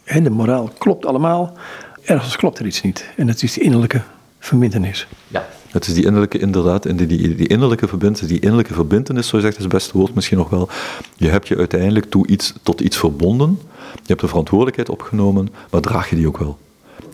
hè, 0.03 0.21
de 0.21 0.29
moraal 0.29 0.71
klopt 0.77 1.05
allemaal, 1.05 1.57
ergens 2.03 2.35
klopt 2.35 2.59
er 2.59 2.65
iets 2.65 2.81
niet. 2.81 3.09
En 3.15 3.27
dat 3.27 3.43
is 3.43 3.53
die 3.53 3.63
innerlijke 3.63 4.01
verbindenis. 4.39 5.07
Ja. 5.27 5.47
Het 5.71 5.87
is 5.87 5.93
die 5.93 6.05
innerlijke, 6.05 6.37
inderdaad, 6.39 6.85
en 6.85 6.95
die, 6.95 7.07
die, 7.07 7.35
die 7.35 7.47
innerlijke 7.47 7.87
verbindenis, 7.87 8.29
die 8.29 8.39
innerlijke 8.39 8.73
verbindenis, 8.73 9.27
zo 9.27 9.39
zegt 9.39 9.57
is 9.57 9.63
het 9.63 9.71
beste 9.71 9.97
woord 9.97 10.13
misschien 10.13 10.37
nog 10.37 10.49
wel. 10.49 10.69
Je 11.15 11.29
hebt 11.29 11.47
je 11.47 11.57
uiteindelijk 11.57 12.09
toe 12.09 12.27
iets, 12.27 12.53
tot 12.63 12.81
iets 12.81 12.97
verbonden, 12.97 13.59
je 13.93 14.07
hebt 14.07 14.21
de 14.21 14.27
verantwoordelijkheid 14.27 14.89
opgenomen, 14.89 15.49
maar 15.71 15.81
draag 15.81 16.09
je 16.09 16.15
die 16.15 16.27
ook 16.27 16.37
wel? 16.37 16.57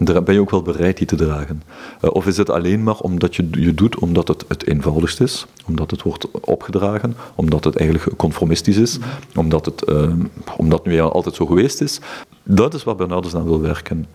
Ben 0.03 0.33
je 0.33 0.39
ook 0.39 0.49
wel 0.49 0.61
bereid 0.61 0.97
die 0.97 1.07
te 1.07 1.15
dragen? 1.15 1.63
Uh, 2.01 2.09
of 2.13 2.27
is 2.27 2.37
het 2.37 2.49
alleen 2.49 2.83
maar 2.83 2.99
omdat 2.99 3.35
je 3.35 3.47
je 3.51 3.73
doet 3.73 3.99
omdat 3.99 4.27
het 4.27 4.45
het 4.47 4.67
eenvoudigst 4.67 5.21
is, 5.21 5.45
omdat 5.65 5.91
het 5.91 6.01
wordt 6.01 6.31
opgedragen, 6.31 7.15
omdat 7.35 7.63
het 7.63 7.75
eigenlijk 7.75 8.17
conformistisch 8.17 8.77
is, 8.77 8.97
omdat 9.35 9.65
het, 9.65 9.89
uh, 9.89 10.13
omdat 10.57 10.85
nu 10.85 10.99
altijd 10.99 11.35
zo 11.35 11.45
geweest 11.45 11.81
is? 11.81 11.99
Dat 12.43 12.73
is 12.73 12.83
wat 12.83 12.97
Bernardus 12.97 13.35
aan 13.35 13.43
wil 13.43 13.61
werken. 13.61 14.05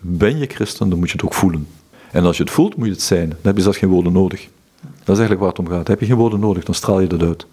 Ben 0.00 0.38
je 0.38 0.46
christen, 0.46 0.88
dan 0.88 0.98
moet 0.98 1.10
je 1.10 1.16
het 1.16 1.24
ook 1.24 1.34
voelen. 1.34 1.66
En 2.10 2.24
als 2.24 2.36
je 2.36 2.42
het 2.42 2.52
voelt, 2.52 2.76
moet 2.76 2.86
je 2.86 2.92
het 2.92 3.02
zijn. 3.02 3.28
Dan 3.28 3.38
heb 3.42 3.56
je 3.56 3.62
zelfs 3.62 3.78
geen 3.78 3.88
woorden 3.88 4.12
nodig. 4.12 4.48
Dat 4.80 5.16
is 5.16 5.22
eigenlijk 5.22 5.40
waar 5.40 5.48
het 5.48 5.58
om 5.58 5.68
gaat. 5.68 5.88
Heb 5.88 6.00
je 6.00 6.06
geen 6.06 6.16
woorden 6.16 6.40
nodig, 6.40 6.64
dan 6.64 6.74
straal 6.74 7.00
je 7.00 7.06
dat 7.06 7.22
uit. 7.22 7.46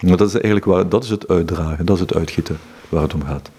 Maar 0.00 0.16
dat 0.16 0.28
is 0.28 0.34
eigenlijk 0.34 0.64
waar, 0.64 0.88
dat 0.88 1.04
is 1.04 1.10
het 1.10 1.28
uitdragen, 1.28 1.86
dat 1.86 1.94
is 1.94 2.00
het 2.00 2.14
uitgieten 2.14 2.58
waar 2.88 3.02
het 3.02 3.14
om 3.14 3.22
gaat. 3.22 3.50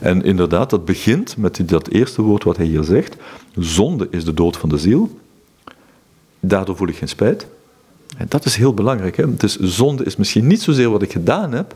En 0.00 0.22
inderdaad, 0.22 0.70
dat 0.70 0.84
begint 0.84 1.36
met 1.36 1.68
dat 1.68 1.88
eerste 1.88 2.22
woord 2.22 2.44
wat 2.44 2.56
hij 2.56 2.66
hier 2.66 2.84
zegt. 2.84 3.16
Zonde 3.56 4.08
is 4.10 4.24
de 4.24 4.34
dood 4.34 4.56
van 4.56 4.68
de 4.68 4.78
ziel. 4.78 5.18
Daardoor 6.40 6.76
voel 6.76 6.88
ik 6.88 6.96
geen 6.96 7.08
spijt. 7.08 7.46
En 8.16 8.26
dat 8.28 8.44
is 8.44 8.56
heel 8.56 8.74
belangrijk. 8.74 9.16
Hè? 9.16 9.34
Dus 9.36 9.58
zonde 9.58 10.04
is 10.04 10.16
misschien 10.16 10.46
niet 10.46 10.62
zozeer 10.62 10.90
wat 10.90 11.02
ik 11.02 11.12
gedaan 11.12 11.52
heb. 11.52 11.74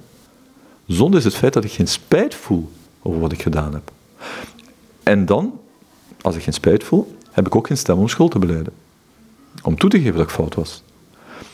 Zonde 0.87 1.17
is 1.17 1.25
het 1.25 1.35
feit 1.35 1.53
dat 1.53 1.65
ik 1.65 1.73
geen 1.73 1.89
spijt 1.89 2.35
voel 2.35 2.71
over 3.03 3.21
wat 3.21 3.33
ik 3.33 3.43
gedaan 3.43 3.73
heb. 3.73 3.93
En 5.03 5.27
dan, 5.27 5.59
als 6.21 6.37
ik 6.37 6.43
geen 6.43 6.53
spijt 6.55 6.85
voel, 6.85 7.17
heb 7.31 7.47
ik 7.47 7.57
ook 7.57 7.67
geen 7.67 7.77
stem 7.77 7.99
om 7.99 8.09
schuld 8.09 8.31
te 8.31 8.39
beleiden. 8.39 8.73
Om 9.63 9.79
toe 9.79 9.91
te 9.91 9.99
geven 9.99 10.17
dat 10.17 10.23
ik 10.23 10.31
fout 10.31 10.55
was. 10.55 10.83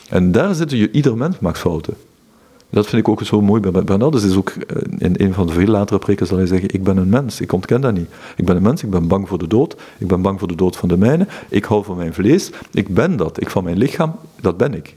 En 0.09 0.31
daar 0.31 0.55
zitten 0.55 0.77
je, 0.77 0.91
ieder 0.91 1.17
mens 1.17 1.39
maakt 1.39 1.57
fouten. 1.57 1.93
Dat 2.75 2.87
vind 2.87 3.01
ik 3.01 3.07
ook 3.07 3.23
zo 3.23 3.41
mooi 3.41 3.61
bij 3.61 3.83
Bernardus. 3.83 4.23
Is 4.23 4.35
ook 4.35 4.49
eh, 4.49 4.81
in 4.97 5.13
een 5.17 5.33
van 5.33 5.47
de 5.47 5.53
veel 5.53 5.67
latere 5.67 5.99
preken 5.99 6.27
zal 6.27 6.37
hij 6.37 6.45
zeggen: 6.45 6.69
Ik 6.73 6.83
ben 6.83 6.97
een 6.97 7.09
mens, 7.09 7.41
ik 7.41 7.51
ontken 7.51 7.81
dat 7.81 7.93
niet. 7.93 8.09
Ik 8.35 8.45
ben 8.45 8.55
een 8.55 8.61
mens, 8.61 8.83
ik 8.83 8.89
ben 8.89 9.07
bang 9.07 9.27
voor 9.27 9.37
de 9.37 9.47
dood. 9.47 9.75
Ik 9.97 10.07
ben 10.07 10.21
bang 10.21 10.39
voor 10.39 10.47
de 10.47 10.55
dood 10.55 10.75
van 10.75 10.89
de 10.89 10.97
mijne. 10.97 11.27
Ik 11.49 11.65
hou 11.65 11.83
van 11.83 11.95
mijn 11.95 12.13
vlees. 12.13 12.49
Ik 12.71 12.93
ben 12.93 13.17
dat. 13.17 13.41
Ik 13.41 13.49
van 13.49 13.63
mijn 13.63 13.77
lichaam, 13.77 14.15
dat 14.41 14.57
ben 14.57 14.73
ik. 14.73 14.95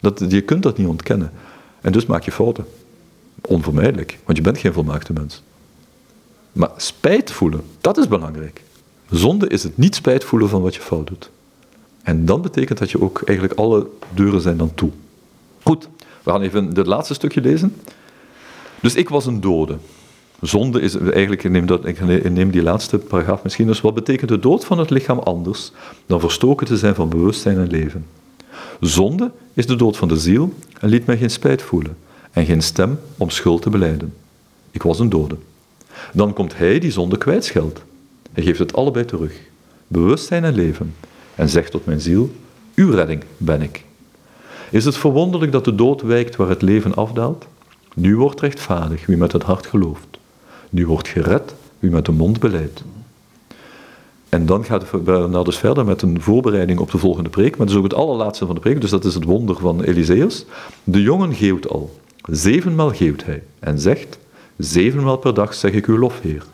Dat, 0.00 0.24
je 0.28 0.40
kunt 0.40 0.62
dat 0.62 0.78
niet 0.78 0.86
ontkennen. 0.86 1.32
En 1.80 1.92
dus 1.92 2.06
maak 2.06 2.22
je 2.22 2.32
fouten. 2.32 2.66
Onvermijdelijk, 3.40 4.18
want 4.24 4.36
je 4.38 4.44
bent 4.44 4.58
geen 4.58 4.72
volmaakte 4.72 5.12
mens. 5.12 5.42
Maar 6.52 6.70
spijt 6.76 7.30
voelen, 7.30 7.62
dat 7.80 7.98
is 7.98 8.08
belangrijk. 8.08 8.62
Zonde 9.10 9.48
is 9.48 9.62
het 9.62 9.76
niet 9.76 9.94
spijt 9.94 10.24
voelen 10.24 10.48
van 10.48 10.62
wat 10.62 10.74
je 10.74 10.80
fout 10.80 11.06
doet. 11.06 11.30
En 12.02 12.24
dat 12.24 12.42
betekent 12.42 12.78
dat 12.78 12.90
je 12.90 13.00
ook 13.00 13.22
eigenlijk 13.24 13.58
alle 13.58 13.86
deuren 14.14 14.40
zijn 14.40 14.56
dan 14.56 14.74
toe. 14.74 14.90
Goed, 15.62 15.88
we 16.22 16.30
gaan 16.30 16.42
even 16.42 16.66
het 16.66 16.86
laatste 16.86 17.14
stukje 17.14 17.40
lezen. 17.40 17.76
Dus 18.80 18.94
ik 18.94 19.08
was 19.08 19.26
een 19.26 19.40
dode. 19.40 19.76
Zonde 20.40 20.80
is 20.80 20.94
eigenlijk, 20.96 21.44
ik 21.44 21.50
neem, 21.50 21.66
dat, 21.66 21.86
ik 21.86 22.30
neem 22.30 22.50
die 22.50 22.62
laatste 22.62 22.98
paragraaf 22.98 23.42
misschien. 23.42 23.66
Dus 23.66 23.80
wat 23.80 23.94
betekent 23.94 24.30
de 24.30 24.38
dood 24.38 24.64
van 24.64 24.78
het 24.78 24.90
lichaam 24.90 25.18
anders 25.18 25.72
dan 26.06 26.20
verstoken 26.20 26.66
te 26.66 26.76
zijn 26.76 26.94
van 26.94 27.08
bewustzijn 27.08 27.58
en 27.58 27.70
leven? 27.70 28.06
Zonde 28.80 29.30
is 29.54 29.66
de 29.66 29.76
dood 29.76 29.96
van 29.96 30.08
de 30.08 30.16
ziel 30.16 30.54
en 30.80 30.88
liet 30.88 31.06
mij 31.06 31.16
geen 31.16 31.30
spijt 31.30 31.62
voelen 31.62 31.96
en 32.30 32.44
geen 32.44 32.62
stem 32.62 32.98
om 33.16 33.30
schuld 33.30 33.62
te 33.62 33.70
beleiden. 33.70 34.14
Ik 34.70 34.82
was 34.82 34.98
een 34.98 35.08
dode. 35.08 35.36
Dan 36.12 36.32
komt 36.32 36.56
hij 36.56 36.78
die 36.78 36.90
zonde 36.90 37.18
kwijtscheldt. 37.18 37.82
Hij 38.32 38.44
geeft 38.44 38.58
het 38.58 38.74
allebei 38.74 39.04
terug, 39.04 39.40
bewustzijn 39.86 40.44
en 40.44 40.54
leven, 40.54 40.94
en 41.34 41.48
zegt 41.48 41.70
tot 41.70 41.86
mijn 41.86 42.00
ziel: 42.00 42.30
Uw 42.74 42.90
redding 42.90 43.24
ben 43.36 43.62
ik. 43.62 43.84
Is 44.70 44.84
het 44.84 44.96
verwonderlijk 44.96 45.52
dat 45.52 45.64
de 45.64 45.74
dood 45.74 46.02
wijkt 46.02 46.36
waar 46.36 46.48
het 46.48 46.62
leven 46.62 46.94
afdaalt? 46.94 47.46
Nu 47.94 48.16
wordt 48.16 48.40
rechtvaardig 48.40 49.06
wie 49.06 49.16
met 49.16 49.32
het 49.32 49.42
hart 49.42 49.66
gelooft. 49.66 50.18
Nu 50.70 50.86
wordt 50.86 51.08
gered 51.08 51.54
wie 51.78 51.90
met 51.90 52.04
de 52.04 52.12
mond 52.12 52.40
beleidt. 52.40 52.84
En 54.28 54.46
dan 54.46 54.64
gaat 54.64 55.04
Bernardus 55.04 55.44
dus 55.44 55.58
verder 55.58 55.84
met 55.84 56.02
een 56.02 56.20
voorbereiding 56.20 56.78
op 56.78 56.90
de 56.90 56.98
volgende 56.98 57.30
preek. 57.30 57.56
Maar 57.56 57.66
dat 57.66 57.74
is 57.76 57.82
ook 57.82 57.90
het 57.90 58.00
allerlaatste 58.00 58.46
van 58.46 58.54
de 58.54 58.60
preek, 58.60 58.80
dus 58.80 58.90
dat 58.90 59.04
is 59.04 59.14
het 59.14 59.24
wonder 59.24 59.56
van 59.56 59.82
Eliseus. 59.82 60.44
De 60.84 61.02
jongen 61.02 61.34
geeuwt 61.34 61.68
al. 61.68 61.98
Zevenmaal 62.30 62.90
geeuwt 62.90 63.24
hij 63.24 63.42
en 63.58 63.80
zegt: 63.80 64.18
Zevenmaal 64.56 65.16
per 65.16 65.34
dag 65.34 65.54
zeg 65.54 65.72
ik 65.72 65.86
uw 65.86 65.98
lof, 65.98 66.20
Heer. 66.20 66.44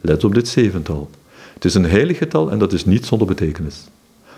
Let 0.00 0.24
op 0.24 0.34
dit 0.34 0.48
zevental. 0.48 1.10
Het 1.54 1.64
is 1.64 1.74
een 1.74 1.84
heilig 1.84 2.18
getal 2.18 2.50
en 2.50 2.58
dat 2.58 2.72
is 2.72 2.84
niet 2.84 3.06
zonder 3.06 3.26
betekenis. 3.26 3.84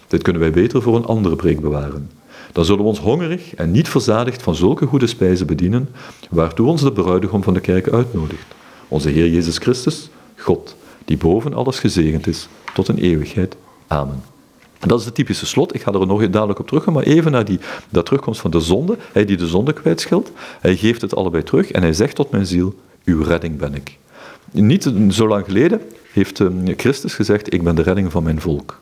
Dit 0.07 0.23
kunnen 0.23 0.43
wij 0.43 0.51
beter 0.51 0.83
voor 0.83 0.97
een 0.97 1.05
andere 1.07 1.37
preek 1.37 1.61
bewaren. 1.61 2.11
Dan 2.53 2.65
zullen 2.65 2.83
we 2.83 2.89
ons 2.89 2.99
hongerig 2.99 3.55
en 3.55 3.71
niet 3.71 3.89
verzadigd 3.89 4.43
van 4.43 4.55
zulke 4.55 4.87
goede 4.87 5.07
spijzen 5.07 5.47
bedienen, 5.47 5.89
waartoe 6.31 6.69
ons 6.69 6.83
de 6.83 6.93
bruidegom 6.93 7.43
van 7.43 7.55
de 7.55 7.61
kerk 7.61 7.89
uitnodigt. 7.89 8.47
Onze 8.89 9.09
Heer 9.09 9.29
Jezus 9.29 9.59
Christus, 9.59 10.09
God, 10.37 10.77
die 11.05 11.17
boven 11.17 11.55
alles 11.55 11.79
gezegend 11.79 12.27
is, 12.27 12.49
tot 12.75 12.89
een 12.89 12.99
eeuwigheid. 12.99 13.57
Amen. 13.87 14.23
dat 14.79 15.01
is 15.01 15.05
het 15.05 15.15
typische 15.15 15.47
slot. 15.47 15.75
Ik 15.75 15.83
ga 15.83 15.93
er 15.93 16.07
nog 16.07 16.31
dadelijk 16.31 16.59
op 16.59 16.67
terug, 16.67 16.87
maar 16.87 17.03
even 17.03 17.33
naar 17.33 17.45
die, 17.45 17.59
dat 17.89 18.05
terugkomst 18.05 18.41
van 18.41 18.51
de 18.51 18.61
zonde. 18.61 18.97
Hij 19.13 19.25
die 19.25 19.37
de 19.37 19.47
zonde 19.47 19.73
kwijtschildt, 19.73 20.31
hij 20.61 20.77
geeft 20.77 21.01
het 21.01 21.15
allebei 21.15 21.43
terug 21.43 21.71
en 21.71 21.83
hij 21.83 21.93
zegt 21.93 22.15
tot 22.15 22.31
mijn 22.31 22.47
ziel, 22.47 22.75
uw 23.05 23.23
redding 23.23 23.59
ben 23.59 23.75
ik. 23.75 23.99
Niet 24.53 24.93
zo 25.11 25.29
lang 25.29 25.45
geleden 25.45 25.81
heeft 26.13 26.41
ehm, 26.41 26.73
Christus 26.77 27.15
gezegd, 27.15 27.53
ik 27.55 27.63
ben 27.63 27.75
de 27.75 27.83
redding 27.83 28.13
van 28.13 28.23
mijn 28.23 28.41
volk. 28.41 28.81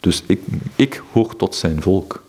Dus 0.00 0.22
ik, 0.26 0.40
ik 0.76 1.02
hoor 1.12 1.36
tot 1.36 1.54
zijn 1.54 1.82
volk. 1.82 2.21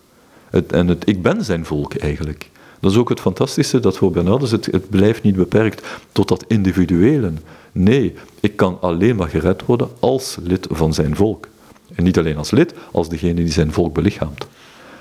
Het, 0.54 0.72
en 0.72 0.88
het, 0.88 1.10
ik 1.10 1.22
ben 1.22 1.43
zijn 1.43 1.66
volk 1.66 1.95
eigenlijk. 1.95 2.49
Dat 2.80 2.91
is 2.91 2.97
ook 2.97 3.10
het 3.10 3.20
fantastische 3.20 3.80
dat 3.80 3.97
voor 3.97 4.12
Bernardus 4.12 4.51
het, 4.51 4.66
het 4.66 4.89
blijft 4.89 5.24
niet 5.24 5.36
beperkt 5.36 5.88
tot 6.12 6.28
dat 6.28 6.45
individuele. 6.47 7.32
Nee, 7.72 8.14
ik 8.39 8.56
kan 8.56 8.78
alleen 8.82 9.16
maar 9.16 9.30
gered 9.30 9.66
worden 9.66 9.89
als 9.99 10.38
lid 10.43 10.68
van 10.72 10.93
zijn 10.93 11.16
volk. 11.16 11.47
En 11.95 12.04
niet 12.04 12.18
alleen 12.18 12.38
als 12.38 12.51
lid, 12.51 12.74
als 12.91 13.10
degene 13.10 13.34
die 13.34 13.51
zijn 13.51 13.72
volk 13.72 13.93
belichaamt. 13.93 14.47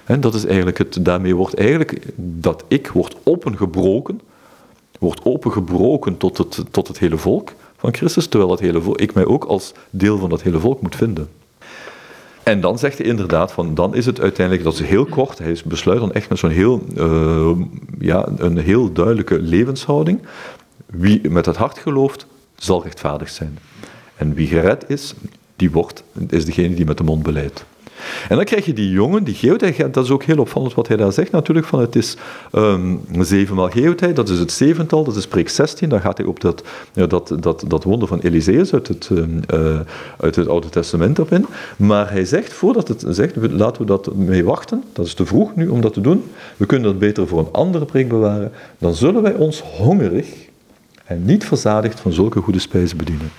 En 0.04 0.20
dat 0.20 0.34
is 0.34 0.44
eigenlijk 0.44 0.78
het, 0.78 0.98
daarmee 1.00 1.36
wordt 1.36 1.54
eigenlijk 1.54 2.06
dat 2.16 2.64
ik 2.68 2.88
wordt 2.88 3.16
opengebroken, 3.22 4.20
wordt 4.98 5.24
opengebroken 5.24 6.16
tot 6.16 6.38
het, 6.38 6.64
tot 6.70 6.88
het 6.88 6.98
hele 6.98 7.18
volk 7.18 7.52
van 7.76 7.94
Christus, 7.94 8.26
terwijl 8.26 8.50
het 8.50 8.60
hele 8.60 8.80
volk, 8.80 9.00
ik 9.00 9.14
mij 9.14 9.26
ook 9.26 9.44
als 9.44 9.72
deel 9.90 10.18
van 10.18 10.28
dat 10.28 10.42
hele 10.42 10.60
volk 10.60 10.82
moet 10.82 10.96
vinden. 10.96 11.28
En 12.42 12.60
dan 12.60 12.78
zegt 12.78 12.98
hij 12.98 13.06
inderdaad 13.06 13.52
van, 13.52 13.74
dan 13.74 13.94
is 13.94 14.06
het 14.06 14.20
uiteindelijk, 14.20 14.64
dat 14.64 14.74
is 14.74 14.80
heel 14.80 15.04
kort, 15.04 15.38
hij 15.38 15.56
besluit 15.64 16.00
dan 16.00 16.12
echt 16.12 16.28
met 16.28 16.38
zo'n 16.38 16.50
heel, 16.50 16.82
uh, 16.96 17.50
ja, 17.98 18.28
een 18.36 18.58
heel 18.58 18.92
duidelijke 18.92 19.40
levenshouding. 19.40 20.20
Wie 20.86 21.30
met 21.30 21.46
het 21.46 21.56
hart 21.56 21.78
gelooft, 21.78 22.26
zal 22.54 22.82
rechtvaardig 22.82 23.28
zijn. 23.28 23.58
En 24.16 24.34
wie 24.34 24.46
gered 24.46 24.84
is, 24.88 25.14
die 25.56 25.70
wordt, 25.70 26.02
is 26.28 26.44
degene 26.44 26.74
die 26.74 26.84
met 26.84 26.98
de 26.98 27.04
mond 27.04 27.22
beleidt. 27.22 27.64
En 28.28 28.36
dan 28.36 28.44
krijg 28.44 28.66
je 28.66 28.72
die 28.72 28.90
jongen, 28.90 29.24
die 29.24 29.34
geotheid, 29.34 29.94
dat 29.94 30.04
is 30.04 30.10
ook 30.10 30.22
heel 30.22 30.38
opvallend 30.38 30.74
wat 30.74 30.88
hij 30.88 30.96
daar 30.96 31.12
zegt 31.12 31.30
natuurlijk, 31.30 31.66
van 31.66 31.80
het 31.80 31.96
is 31.96 32.16
um, 32.52 33.00
zevenmaal 33.20 33.70
geotheid, 33.70 34.16
dat 34.16 34.28
is 34.28 34.38
het 34.38 34.52
zevental, 34.52 35.04
dat 35.04 35.16
is 35.16 35.26
preek 35.26 35.48
16, 35.48 35.88
dan 35.88 36.00
gaat 36.00 36.16
hij 36.16 36.26
op 36.26 36.40
dat, 36.40 36.62
dat, 36.92 37.34
dat, 37.40 37.64
dat 37.66 37.84
wonder 37.84 38.08
van 38.08 38.20
Eliseus 38.20 38.72
uit 38.72 38.88
het, 38.88 39.10
uh, 39.12 39.80
uit 40.18 40.36
het 40.36 40.48
Oude 40.48 40.68
Testament 40.68 41.18
op 41.18 41.32
in. 41.32 41.46
Maar 41.76 42.10
hij 42.10 42.24
zegt, 42.24 42.52
voordat 42.52 42.88
het 42.88 43.04
zegt, 43.08 43.36
laten 43.36 43.82
we 43.82 43.88
dat 43.88 44.14
mee 44.14 44.44
wachten, 44.44 44.84
dat 44.92 45.06
is 45.06 45.14
te 45.14 45.26
vroeg 45.26 45.56
nu 45.56 45.68
om 45.68 45.80
dat 45.80 45.92
te 45.92 46.00
doen, 46.00 46.24
we 46.56 46.66
kunnen 46.66 46.90
dat 46.90 46.98
beter 46.98 47.28
voor 47.28 47.38
een 47.38 47.52
andere 47.52 47.84
preek 47.84 48.08
bewaren, 48.08 48.52
dan 48.78 48.94
zullen 48.94 49.22
wij 49.22 49.34
ons 49.34 49.60
hongerig 49.60 50.50
en 51.04 51.24
niet 51.24 51.44
verzadigd 51.44 52.00
van 52.00 52.12
zulke 52.12 52.40
goede 52.40 52.58
spijzen 52.58 52.96
bedienen. 52.96 53.30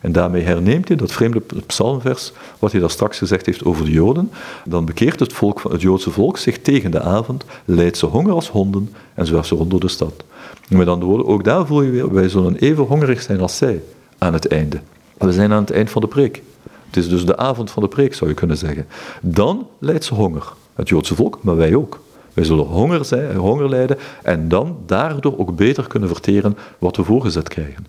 En 0.00 0.12
daarmee 0.12 0.42
herneemt 0.42 0.88
hij 0.88 0.96
dat 0.96 1.12
vreemde 1.12 1.42
psalmvers, 1.66 2.32
wat 2.58 2.72
hij 2.72 2.80
daar 2.80 2.90
straks 2.90 3.18
gezegd 3.18 3.46
heeft 3.46 3.64
over 3.64 3.84
de 3.84 3.90
Joden. 3.90 4.30
Dan 4.64 4.84
bekeert 4.84 5.20
het, 5.20 5.32
volk, 5.32 5.62
het 5.70 5.80
Joodse 5.80 6.10
volk 6.10 6.38
zich 6.38 6.58
tegen 6.60 6.90
de 6.90 7.00
avond, 7.00 7.44
leidt 7.64 7.98
ze 7.98 8.06
honger 8.06 8.32
als 8.32 8.50
honden 8.50 8.92
en 9.14 9.26
zwerft 9.26 9.48
ze 9.48 9.54
rond 9.54 9.70
door 9.70 9.80
de 9.80 9.88
stad. 9.88 10.24
Met 10.68 10.88
andere 10.88 11.10
woorden, 11.10 11.26
ook 11.26 11.44
daar 11.44 11.66
voel 11.66 11.82
je 11.82 11.90
weer, 11.90 12.14
wij 12.14 12.28
zullen 12.28 12.56
even 12.56 12.84
hongerig 12.84 13.22
zijn 13.22 13.40
als 13.40 13.56
zij 13.56 13.82
aan 14.18 14.32
het 14.32 14.46
einde. 14.46 14.80
We 15.18 15.32
zijn 15.32 15.52
aan 15.52 15.60
het 15.60 15.70
eind 15.70 15.90
van 15.90 16.02
de 16.02 16.08
preek. 16.08 16.42
Het 16.86 16.96
is 16.96 17.08
dus 17.08 17.26
de 17.26 17.36
avond 17.36 17.70
van 17.70 17.82
de 17.82 17.88
preek, 17.88 18.14
zou 18.14 18.30
je 18.30 18.36
kunnen 18.36 18.56
zeggen. 18.56 18.86
Dan 19.20 19.66
leidt 19.78 20.04
ze 20.04 20.14
honger. 20.14 20.52
Het 20.74 20.88
Joodse 20.88 21.14
volk, 21.14 21.38
maar 21.42 21.56
wij 21.56 21.74
ook. 21.74 22.00
Wij 22.38 22.46
zullen 22.46 22.64
honger, 22.64 23.04
zijn, 23.04 23.36
honger 23.36 23.68
lijden 23.68 23.98
en 24.22 24.48
dan 24.48 24.78
daardoor 24.86 25.38
ook 25.38 25.56
beter 25.56 25.86
kunnen 25.86 26.08
verteren 26.08 26.56
wat 26.78 26.96
we 26.96 27.04
voorgezet 27.04 27.48
krijgen. 27.48 27.86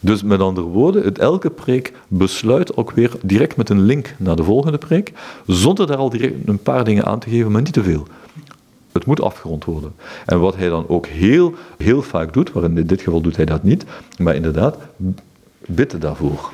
Dus 0.00 0.22
met 0.22 0.40
andere 0.40 0.66
woorden, 0.66 1.02
het 1.02 1.18
elke 1.18 1.50
preek 1.50 1.92
besluit 2.08 2.76
ook 2.76 2.90
weer 2.90 3.10
direct 3.22 3.56
met 3.56 3.70
een 3.70 3.80
link 3.82 4.14
naar 4.18 4.36
de 4.36 4.44
volgende 4.44 4.78
preek, 4.78 5.12
zonder 5.46 5.86
daar 5.86 5.96
al 5.96 6.10
direct 6.10 6.34
een 6.48 6.58
paar 6.58 6.84
dingen 6.84 7.04
aan 7.04 7.18
te 7.18 7.30
geven, 7.30 7.52
maar 7.52 7.62
niet 7.62 7.72
te 7.72 7.82
veel. 7.82 8.06
Het 8.92 9.06
moet 9.06 9.20
afgerond 9.20 9.64
worden. 9.64 9.92
En 10.26 10.40
wat 10.40 10.56
hij 10.56 10.68
dan 10.68 10.88
ook 10.88 11.06
heel, 11.06 11.54
heel 11.78 12.02
vaak 12.02 12.32
doet, 12.32 12.52
maar 12.52 12.64
in 12.64 12.86
dit 12.86 13.02
geval 13.02 13.20
doet 13.20 13.36
hij 13.36 13.44
dat 13.44 13.62
niet, 13.62 13.84
maar 14.18 14.34
inderdaad, 14.34 14.76
bidden 15.66 16.00
daarvoor 16.00 16.50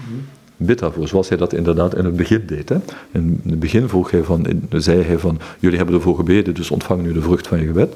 bid 0.59 0.79
daarvoor, 0.79 1.09
zoals 1.09 1.29
hij 1.29 1.39
dat 1.39 1.53
inderdaad 1.53 1.97
in 1.97 2.05
het 2.05 2.17
begin 2.17 2.43
deed. 2.47 2.69
Hè. 2.69 2.77
In 3.13 3.41
het 3.47 3.61
begin 3.61 3.89
vroeg 3.89 4.11
hij 4.11 4.23
van, 4.23 4.47
zei 4.71 5.03
hij 5.03 5.19
van, 5.19 5.41
jullie 5.59 5.77
hebben 5.77 5.95
ervoor 5.95 6.17
gebeden, 6.17 6.55
dus 6.55 6.71
ontvang 6.71 7.03
nu 7.03 7.13
de 7.13 7.23
vrucht 7.23 7.47
van 7.47 7.61
je 7.61 7.67
gebed. 7.67 7.95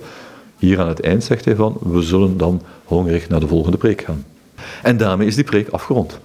Hier 0.59 0.81
aan 0.81 0.89
het 0.89 1.01
eind 1.01 1.25
zegt 1.25 1.45
hij 1.45 1.55
van, 1.55 1.77
we 1.81 2.03
zullen 2.03 2.37
dan 2.37 2.63
hongerig 2.85 3.29
naar 3.29 3.41
de 3.41 3.47
volgende 3.47 3.77
preek 3.77 4.03
gaan. 4.03 4.25
En 4.83 4.97
daarmee 4.97 5.27
is 5.27 5.35
die 5.35 5.45
preek 5.45 5.69
afgerond. 5.69 6.19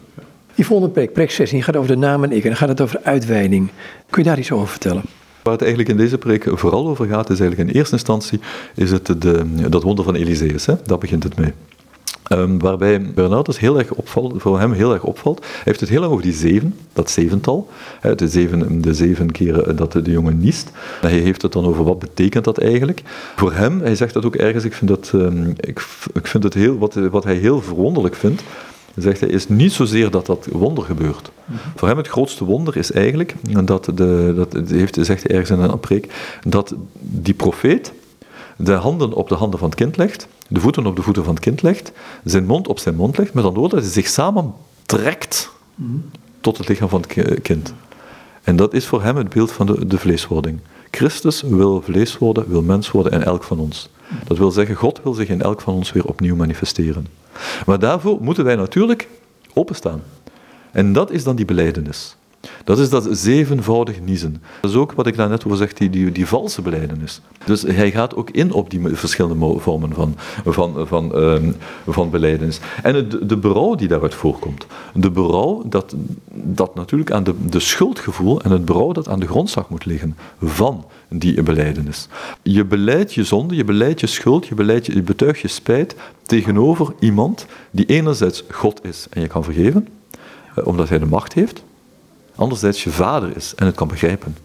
Die 0.55 0.65
volgende 0.65 0.93
preek, 0.93 1.13
preek 1.13 1.31
16, 1.31 1.63
gaat 1.63 1.75
over 1.75 1.89
de 1.89 1.97
naam 1.97 2.23
en 2.23 2.31
ik 2.31 2.43
en 2.43 2.49
dan 2.49 2.57
gaat 2.57 2.69
het 2.69 2.81
over 2.81 2.99
uitweiding. 3.03 3.69
Kun 4.09 4.23
je 4.23 4.29
daar 4.29 4.39
iets 4.39 4.51
over 4.51 4.67
vertellen? 4.67 5.01
Waar 5.43 5.53
het 5.53 5.61
eigenlijk 5.61 5.91
in 5.91 5.97
deze 5.97 6.17
preek 6.17 6.49
vooral 6.53 6.87
over 6.87 7.07
gaat, 7.07 7.29
is 7.29 7.39
eigenlijk 7.39 7.69
in 7.69 7.75
eerste 7.75 7.93
instantie 7.93 8.39
is 8.75 8.91
het 8.91 9.21
de, 9.21 9.45
dat 9.69 9.83
wonder 9.83 10.05
van 10.05 10.15
Eliseus. 10.15 10.65
Hè? 10.65 10.73
Daar 10.85 10.97
begint 10.97 11.23
het 11.23 11.37
mee. 11.37 11.53
Um, 12.31 12.59
waarbij 12.59 13.01
Bernardus 13.01 13.59
heel 13.59 13.77
erg 13.77 13.91
opvalt, 13.91 14.33
voor 14.37 14.59
hem 14.59 14.71
heel 14.71 14.93
erg 14.93 15.03
opvalt. 15.03 15.39
Hij 15.39 15.61
heeft 15.63 15.79
het 15.79 15.89
heel 15.89 16.01
erg 16.01 16.11
over 16.11 16.23
die 16.23 16.33
zeven, 16.33 16.75
dat 16.93 17.09
zevental. 17.09 17.69
de, 18.15 18.27
zeven, 18.27 18.81
de 18.81 18.93
zeven 18.93 19.31
keren 19.31 19.75
dat 19.75 19.91
de 19.91 20.01
jongen 20.11 20.39
niest. 20.39 20.71
Hij 21.01 21.11
heeft 21.11 21.41
het 21.41 21.51
dan 21.51 21.65
over 21.65 21.83
wat 21.83 21.99
betekent 21.99 22.43
dat 22.43 22.57
eigenlijk. 22.57 23.01
Voor 23.35 23.53
hem, 23.53 23.79
hij 23.79 23.95
zegt 23.95 24.13
dat 24.13 24.25
ook 24.25 24.35
ergens, 24.35 24.63
ik 24.63 24.73
vind, 24.73 24.89
dat, 24.89 25.11
um, 25.15 25.53
ik, 25.59 25.85
ik 26.13 26.27
vind 26.27 26.43
het 26.43 26.53
heel, 26.53 26.77
wat, 26.77 26.93
wat 26.93 27.23
hij 27.23 27.35
heel 27.35 27.61
verwonderlijk 27.61 28.15
vindt, 28.15 28.43
zegt 28.95 29.19
hij, 29.19 29.29
is 29.29 29.47
niet 29.47 29.71
zozeer 29.71 30.11
dat 30.11 30.25
dat 30.25 30.47
wonder 30.51 30.83
gebeurt. 30.83 31.31
Mhm. 31.45 31.57
Voor 31.75 31.87
hem 31.87 31.97
het 31.97 32.07
grootste 32.07 32.45
wonder 32.45 32.77
is 32.77 32.91
eigenlijk, 32.91 33.35
dat, 33.63 33.85
de, 33.95 34.33
dat 34.35 34.69
heeft, 34.69 34.97
zegt 35.01 35.23
hij 35.23 35.31
ergens 35.31 35.59
in 35.59 35.59
een 35.59 35.79
preek, 35.79 36.13
dat 36.47 36.73
die 36.99 37.33
profeet 37.33 37.93
de 38.57 38.73
handen 38.73 39.13
op 39.13 39.29
de 39.29 39.35
handen 39.35 39.59
van 39.59 39.69
het 39.69 39.77
kind 39.77 39.97
legt, 39.97 40.27
de 40.47 40.59
voeten 40.59 40.85
op 40.85 40.95
de 40.95 41.01
voeten 41.01 41.23
van 41.23 41.33
het 41.33 41.43
kind 41.43 41.61
legt, 41.61 41.91
zijn 42.23 42.45
mond 42.45 42.67
op 42.67 42.79
zijn 42.79 42.95
mond 42.95 43.17
legt, 43.17 43.33
met 43.33 43.43
andere 43.43 43.59
woorden, 43.59 43.79
dat 43.79 43.93
hij 43.93 44.03
zich 44.03 44.11
samen 44.11 44.53
trekt 44.85 45.49
tot 46.41 46.57
het 46.57 46.67
lichaam 46.67 46.89
van 46.89 47.03
het 47.07 47.41
kind. 47.41 47.73
En 48.43 48.55
dat 48.55 48.73
is 48.73 48.85
voor 48.85 49.03
hem 49.03 49.15
het 49.15 49.29
beeld 49.29 49.51
van 49.51 49.65
de, 49.65 49.87
de 49.87 49.97
vleeswording. 49.97 50.59
Christus 50.91 51.41
wil 51.41 51.81
vlees 51.81 52.17
worden, 52.17 52.49
wil 52.49 52.61
mens 52.61 52.91
worden 52.91 53.11
in 53.11 53.23
elk 53.23 53.43
van 53.43 53.59
ons. 53.59 53.89
Dat 54.27 54.37
wil 54.37 54.51
zeggen, 54.51 54.75
God 54.75 54.99
wil 55.03 55.13
zich 55.13 55.29
in 55.29 55.41
elk 55.41 55.61
van 55.61 55.73
ons 55.73 55.91
weer 55.91 56.05
opnieuw 56.05 56.35
manifesteren. 56.35 57.07
Maar 57.65 57.79
daarvoor 57.79 58.17
moeten 58.21 58.43
wij 58.43 58.55
natuurlijk 58.55 59.07
openstaan. 59.53 60.03
En 60.71 60.93
dat 60.93 61.11
is 61.11 61.23
dan 61.23 61.35
die 61.35 61.45
beleidenis. 61.45 62.15
Dat 62.63 62.79
is 62.79 62.89
dat 62.89 63.07
zevenvoudig 63.11 64.01
niezen. 64.01 64.41
Dat 64.61 64.71
is 64.71 64.77
ook 64.77 64.91
wat 64.91 65.07
ik 65.07 65.15
daarnet 65.15 65.45
over 65.45 65.57
zeg, 65.57 65.73
die, 65.73 66.11
die, 66.11 66.27
valse 66.27 66.61
beleidenis. 66.61 67.21
Dus 67.45 67.61
hij 67.61 67.91
gaat 67.91 68.15
ook 68.15 68.29
in 68.29 68.51
op 68.51 68.69
die 68.69 68.81
verschillende 68.95 69.59
vormen 69.59 69.93
van, 69.93 70.15
van, 70.45 70.87
van, 70.87 71.15
um, 71.15 71.55
van 71.87 72.09
beleidenis. 72.09 72.59
En 72.83 72.95
het, 72.95 73.29
de 73.29 73.37
berouw 73.37 73.75
die 73.75 73.87
daaruit 73.87 74.15
voorkomt. 74.15 74.65
De 74.93 75.11
berouw 75.11 75.63
dat, 75.65 75.95
dat 76.33 76.75
natuurlijk 76.75 77.11
aan 77.11 77.23
de, 77.23 77.33
de 77.49 77.59
schuldgevoel 77.59 78.41
en 78.41 78.51
het 78.51 78.65
berouw 78.65 78.91
dat 78.91 79.09
aan 79.09 79.19
de 79.19 79.27
grondslag 79.27 79.69
moet 79.69 79.85
liggen 79.85 80.17
van 80.41 80.85
die 81.09 81.43
beleidenis. 81.43 82.07
Je 82.41 82.65
beleidt 82.65 83.13
je 83.13 83.23
zonde, 83.23 83.55
je 83.55 83.63
beleidt 83.63 83.99
je 83.99 84.07
schuld, 84.07 84.47
je, 84.47 84.55
beleidt 84.55 84.85
je, 84.85 84.95
je 84.95 85.01
betuigt 85.01 85.39
je 85.39 85.47
spijt 85.47 85.95
tegenover 86.23 86.93
iemand 86.99 87.45
die 87.71 87.85
enerzijds 87.85 88.43
God 88.51 88.85
is 88.85 89.07
en 89.09 89.21
je 89.21 89.27
kan 89.27 89.43
vergeven, 89.43 89.87
eh, 90.55 90.67
omdat 90.67 90.89
hij 90.89 90.99
de 90.99 91.05
macht 91.05 91.33
heeft, 91.33 91.63
anderzijds 92.37 92.83
je 92.83 92.89
vader 92.89 93.35
is 93.35 93.53
en 93.55 93.65
het 93.65 93.75
kan 93.75 93.87
begrijpen. 93.87 94.37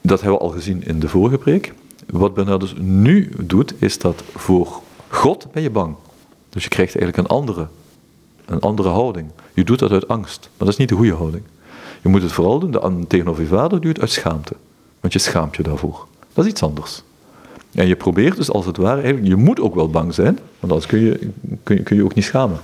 Dat 0.00 0.20
hebben 0.20 0.38
we 0.38 0.44
al 0.44 0.50
gezien 0.50 0.84
in 0.84 1.00
de 1.00 1.08
vorige 1.08 1.38
preek. 1.38 1.72
Wat 2.06 2.34
Bernardus 2.34 2.74
nu 2.78 3.32
doet, 3.38 3.74
is 3.78 3.98
dat 3.98 4.22
voor 4.34 4.80
God 5.08 5.46
ben 5.52 5.62
je 5.62 5.70
bang. 5.70 5.94
Dus 6.48 6.62
je 6.62 6.68
krijgt 6.68 6.96
eigenlijk 6.96 7.28
een 7.28 7.36
andere, 7.36 7.66
een 8.44 8.60
andere 8.60 8.88
houding. 8.88 9.30
Je 9.52 9.64
doet 9.64 9.78
dat 9.78 9.90
uit 9.90 10.08
angst, 10.08 10.40
maar 10.40 10.66
dat 10.66 10.68
is 10.68 10.76
niet 10.76 10.88
de 10.88 10.94
goede 10.94 11.14
houding. 11.14 11.42
Je 12.02 12.08
moet 12.08 12.22
het 12.22 12.32
vooral 12.32 12.58
doen 12.58 13.06
tegenover 13.06 13.42
je 13.42 13.48
vader, 13.48 13.80
doe 13.80 13.90
het 13.90 14.00
uit 14.00 14.10
schaamte. 14.10 14.54
Want 15.00 15.12
je 15.12 15.18
schaamt 15.18 15.56
je 15.56 15.62
daarvoor. 15.62 16.06
Dat 16.32 16.44
is 16.44 16.50
iets 16.50 16.62
anders. 16.62 17.02
En 17.72 17.86
je 17.86 17.96
probeert 17.96 18.36
dus 18.36 18.50
als 18.50 18.66
het 18.66 18.76
ware, 18.76 19.24
je 19.24 19.36
moet 19.36 19.60
ook 19.60 19.74
wel 19.74 19.90
bang 19.90 20.14
zijn, 20.14 20.38
want 20.60 20.72
anders 20.72 20.86
kun 20.86 21.00
je, 21.00 21.30
kun 21.62 21.76
je, 21.76 21.82
kun 21.82 21.96
je 21.96 22.04
ook 22.04 22.14
niet 22.14 22.24
schamen. 22.24 22.58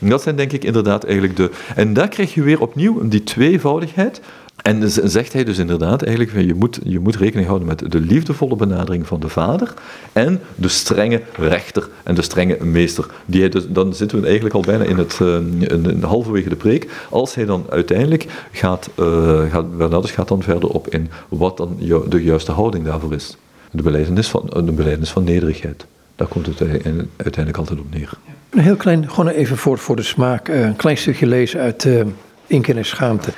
Dat 0.00 0.22
zijn 0.22 0.36
denk 0.36 0.52
ik 0.52 0.64
inderdaad 0.64 1.04
eigenlijk 1.04 1.36
de... 1.36 1.50
En 1.74 1.92
daar 1.92 2.08
krijg 2.08 2.34
je 2.34 2.42
weer 2.42 2.60
opnieuw 2.60 3.08
die 3.08 3.24
tweevoudigheid. 3.24 4.20
En 4.62 4.90
zegt 5.10 5.32
hij 5.32 5.44
dus 5.44 5.58
inderdaad 5.58 6.02
eigenlijk, 6.02 6.46
je 6.46 6.54
moet, 6.54 6.80
je 6.84 6.98
moet 6.98 7.16
rekening 7.16 7.46
houden 7.46 7.68
met 7.68 7.92
de 7.92 8.00
liefdevolle 8.00 8.56
benadering 8.56 9.06
van 9.06 9.20
de 9.20 9.28
vader 9.28 9.74
en 10.12 10.40
de 10.54 10.68
strenge 10.68 11.22
rechter 11.34 11.88
en 12.02 12.14
de 12.14 12.22
strenge 12.22 12.64
meester. 12.64 13.06
Die 13.26 13.48
dus, 13.48 13.68
dan 13.68 13.94
zitten 13.94 14.20
we 14.20 14.26
eigenlijk 14.26 14.54
al 14.54 14.60
bijna 14.60 14.84
in 14.84 14.98
het 14.98 15.18
in, 15.58 16.02
halverwege 16.02 16.48
de 16.48 16.56
preek. 16.56 16.90
Als 17.10 17.34
hij 17.34 17.44
dan 17.44 17.66
uiteindelijk 17.70 18.26
gaat, 18.50 18.90
uh, 19.00 19.42
gaat, 19.50 20.10
gaat 20.10 20.28
dan 20.28 20.42
verder 20.42 20.68
op 20.68 20.88
in 20.88 21.10
wat 21.28 21.56
dan 21.56 21.76
de 22.08 22.22
juiste 22.22 22.52
houding 22.52 22.84
daarvoor 22.84 23.14
is. 23.14 23.36
De 23.70 23.82
beleidenis 23.82 24.28
van, 24.28 24.50
de 24.64 24.72
beleidenis 24.72 25.10
van 25.10 25.24
nederigheid. 25.24 25.86
Daar 26.16 26.28
komt 26.28 26.46
het 26.46 26.60
uiteindelijk 27.16 27.56
altijd 27.56 27.78
op 27.78 27.90
neer. 27.90 28.18
Een 28.50 28.60
heel 28.60 28.76
klein, 28.76 29.10
gewoon 29.10 29.28
even 29.28 29.56
voor, 29.56 29.78
voor 29.78 29.96
de 29.96 30.02
smaak, 30.02 30.48
eh, 30.48 30.60
een 30.60 30.76
klein 30.76 30.96
stukje 30.96 31.26
lezen 31.26 31.60
uit 31.60 31.84
uh, 31.84 32.02
Inken 32.46 32.76
en 32.76 32.84
Schaamte. 32.84 33.32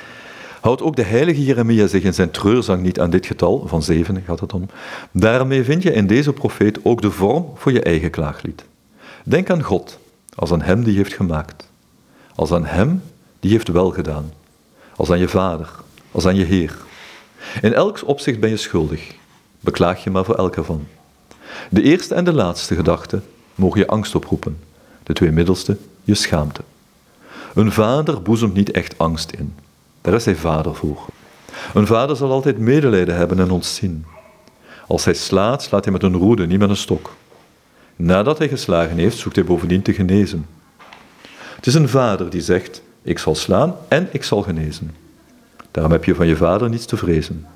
Houdt 0.61 0.81
ook 0.81 0.95
de 0.95 1.03
heilige 1.03 1.43
Jeremia 1.43 1.87
zich 1.87 2.03
in 2.03 2.13
zijn 2.13 2.31
treurzang 2.31 2.81
niet 2.81 2.99
aan 2.99 3.09
dit 3.09 3.25
getal, 3.25 3.63
van 3.67 3.83
zeven 3.83 4.23
gaat 4.25 4.39
het 4.39 4.53
om. 4.53 4.65
Daarmee 5.11 5.63
vind 5.63 5.83
je 5.83 5.93
in 5.93 6.07
deze 6.07 6.33
profeet 6.33 6.79
ook 6.83 7.01
de 7.01 7.11
vorm 7.11 7.51
voor 7.55 7.71
je 7.71 7.81
eigen 7.81 8.09
klaaglied. 8.09 8.65
Denk 9.23 9.49
aan 9.49 9.63
God, 9.63 9.99
als 10.35 10.51
aan 10.51 10.61
Hem 10.61 10.83
die 10.83 10.95
heeft 10.95 11.13
gemaakt. 11.13 11.69
Als 12.35 12.51
aan 12.51 12.65
Hem 12.65 13.01
die 13.39 13.51
heeft 13.51 13.67
wel 13.67 13.89
gedaan. 13.89 14.31
Als 14.95 15.11
aan 15.11 15.19
je 15.19 15.27
vader, 15.27 15.69
als 16.11 16.25
aan 16.25 16.35
je 16.35 16.45
Heer. 16.45 16.77
In 17.61 17.73
elk 17.73 18.01
opzicht 18.05 18.39
ben 18.39 18.49
je 18.49 18.57
schuldig. 18.57 19.11
Beklaag 19.59 20.03
je 20.03 20.09
maar 20.09 20.25
voor 20.25 20.35
elk 20.35 20.55
ervan. 20.55 20.87
De 21.69 21.81
eerste 21.81 22.15
en 22.15 22.23
de 22.23 22.33
laatste 22.33 22.75
gedachte 22.75 23.21
mogen 23.55 23.79
je 23.79 23.87
angst 23.87 24.15
oproepen. 24.15 24.57
De 25.03 25.13
twee 25.13 25.31
middelste 25.31 25.77
je 26.03 26.15
schaamte. 26.15 26.61
Een 27.53 27.71
vader 27.71 28.21
boezemt 28.21 28.53
niet 28.53 28.71
echt 28.71 28.97
angst 28.97 29.31
in. 29.31 29.53
Daar 30.01 30.13
is 30.13 30.25
hij 30.25 30.35
vader 30.35 30.75
voor. 30.75 31.05
Een 31.73 31.87
vader 31.87 32.15
zal 32.15 32.31
altijd 32.31 32.57
medelijden 32.57 33.15
hebben 33.15 33.39
en 33.39 33.51
ons 33.51 33.75
zien. 33.75 34.05
Als 34.87 35.05
hij 35.05 35.13
slaat, 35.13 35.63
slaat 35.63 35.83
hij 35.83 35.93
met 35.93 36.03
een 36.03 36.17
roede, 36.17 36.47
niet 36.47 36.59
met 36.59 36.69
een 36.69 36.75
stok. 36.75 37.15
Nadat 37.95 38.37
hij 38.37 38.47
geslagen 38.47 38.97
heeft, 38.97 39.17
zoekt 39.17 39.35
hij 39.35 39.45
bovendien 39.45 39.81
te 39.81 39.93
genezen. 39.93 40.45
Het 41.55 41.67
is 41.67 41.73
een 41.73 41.89
vader 41.89 42.29
die 42.29 42.41
zegt: 42.41 42.81
Ik 43.01 43.19
zal 43.19 43.35
slaan 43.35 43.75
en 43.87 44.07
ik 44.11 44.23
zal 44.23 44.41
genezen. 44.41 44.95
Daarom 45.71 45.91
heb 45.91 46.05
je 46.05 46.15
van 46.15 46.27
je 46.27 46.35
vader 46.35 46.69
niets 46.69 46.85
te 46.85 46.97
vrezen. 46.97 47.47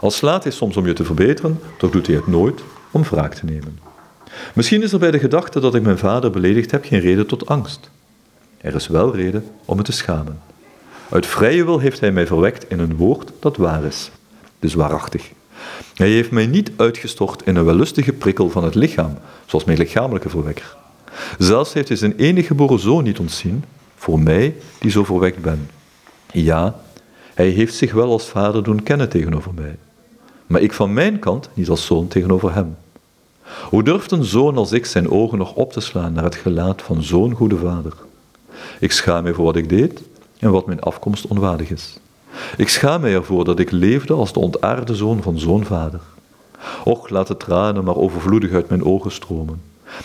Al 0.00 0.10
slaat 0.10 0.42
hij 0.42 0.52
soms 0.52 0.76
om 0.76 0.86
je 0.86 0.92
te 0.92 1.04
verbeteren, 1.04 1.60
toch 1.78 1.90
doet 1.90 2.06
hij 2.06 2.16
het 2.16 2.26
nooit 2.26 2.60
om 2.90 3.02
wraak 3.02 3.34
te 3.34 3.44
nemen. 3.44 3.87
Misschien 4.54 4.82
is 4.82 4.92
er 4.92 4.98
bij 4.98 5.10
de 5.10 5.18
gedachte 5.18 5.60
dat 5.60 5.74
ik 5.74 5.82
mijn 5.82 5.98
vader 5.98 6.30
beledigd 6.30 6.70
heb 6.70 6.84
geen 6.84 7.00
reden 7.00 7.26
tot 7.26 7.46
angst. 7.46 7.90
Er 8.60 8.74
is 8.74 8.86
wel 8.86 9.14
reden 9.16 9.44
om 9.64 9.76
me 9.76 9.82
te 9.82 9.92
schamen. 9.92 10.40
Uit 11.10 11.26
vrije 11.26 11.64
wil 11.64 11.78
heeft 11.78 12.00
hij 12.00 12.12
mij 12.12 12.26
verwekt 12.26 12.68
in 12.68 12.78
een 12.78 12.96
woord 12.96 13.32
dat 13.40 13.56
waar 13.56 13.84
is, 13.84 14.10
dus 14.58 14.74
waarachtig. 14.74 15.30
Hij 15.94 16.08
heeft 16.08 16.30
mij 16.30 16.46
niet 16.46 16.70
uitgestort 16.76 17.42
in 17.42 17.56
een 17.56 17.64
wellustige 17.64 18.12
prikkel 18.12 18.50
van 18.50 18.64
het 18.64 18.74
lichaam, 18.74 19.18
zoals 19.46 19.64
mijn 19.64 19.78
lichamelijke 19.78 20.28
verwekker. 20.28 20.76
Zelfs 21.38 21.72
heeft 21.72 21.88
hij 21.88 21.96
zijn 21.96 22.16
enige 22.16 22.46
geboren 22.46 22.78
zoon 22.78 23.04
niet 23.04 23.18
ontzien, 23.18 23.64
voor 23.96 24.20
mij 24.20 24.54
die 24.78 24.90
zo 24.90 25.04
verwekt 25.04 25.42
ben. 25.42 25.70
Ja, 26.32 26.80
hij 27.34 27.48
heeft 27.48 27.74
zich 27.74 27.92
wel 27.92 28.10
als 28.10 28.28
vader 28.28 28.62
doen 28.62 28.82
kennen 28.82 29.08
tegenover 29.08 29.54
mij, 29.54 29.76
maar 30.46 30.60
ik 30.60 30.72
van 30.72 30.92
mijn 30.92 31.18
kant 31.18 31.48
niet 31.54 31.68
als 31.68 31.86
zoon 31.86 32.08
tegenover 32.08 32.54
hem. 32.54 32.76
Hoe 33.68 33.82
durft 33.82 34.10
een 34.10 34.24
zoon 34.24 34.56
als 34.56 34.72
ik 34.72 34.86
zijn 34.86 35.10
ogen 35.10 35.38
nog 35.38 35.54
op 35.54 35.72
te 35.72 35.80
slaan 35.80 36.12
naar 36.12 36.24
het 36.24 36.34
gelaat 36.34 36.82
van 36.82 37.02
zo'n 37.02 37.32
goede 37.32 37.56
vader? 37.56 37.92
Ik 38.80 38.92
schaam 38.92 39.22
mij 39.22 39.32
voor 39.32 39.44
wat 39.44 39.56
ik 39.56 39.68
deed 39.68 40.02
en 40.38 40.50
wat 40.50 40.66
mijn 40.66 40.80
afkomst 40.80 41.26
onwaardig 41.26 41.70
is. 41.70 41.98
Ik 42.56 42.68
schaam 42.68 43.00
mij 43.00 43.14
ervoor 43.14 43.44
dat 43.44 43.58
ik 43.58 43.70
leefde 43.70 44.12
als 44.12 44.32
de 44.32 44.40
ontaarde 44.40 44.94
zoon 44.94 45.22
van 45.22 45.38
zo'n 45.38 45.64
vader. 45.64 46.00
Och, 46.84 47.08
laat 47.08 47.26
de 47.26 47.36
tranen 47.36 47.84
maar 47.84 47.96
overvloedig 47.96 48.52
uit 48.52 48.68
mijn 48.68 48.84
ogen 48.84 49.12
stromen. 49.12 49.62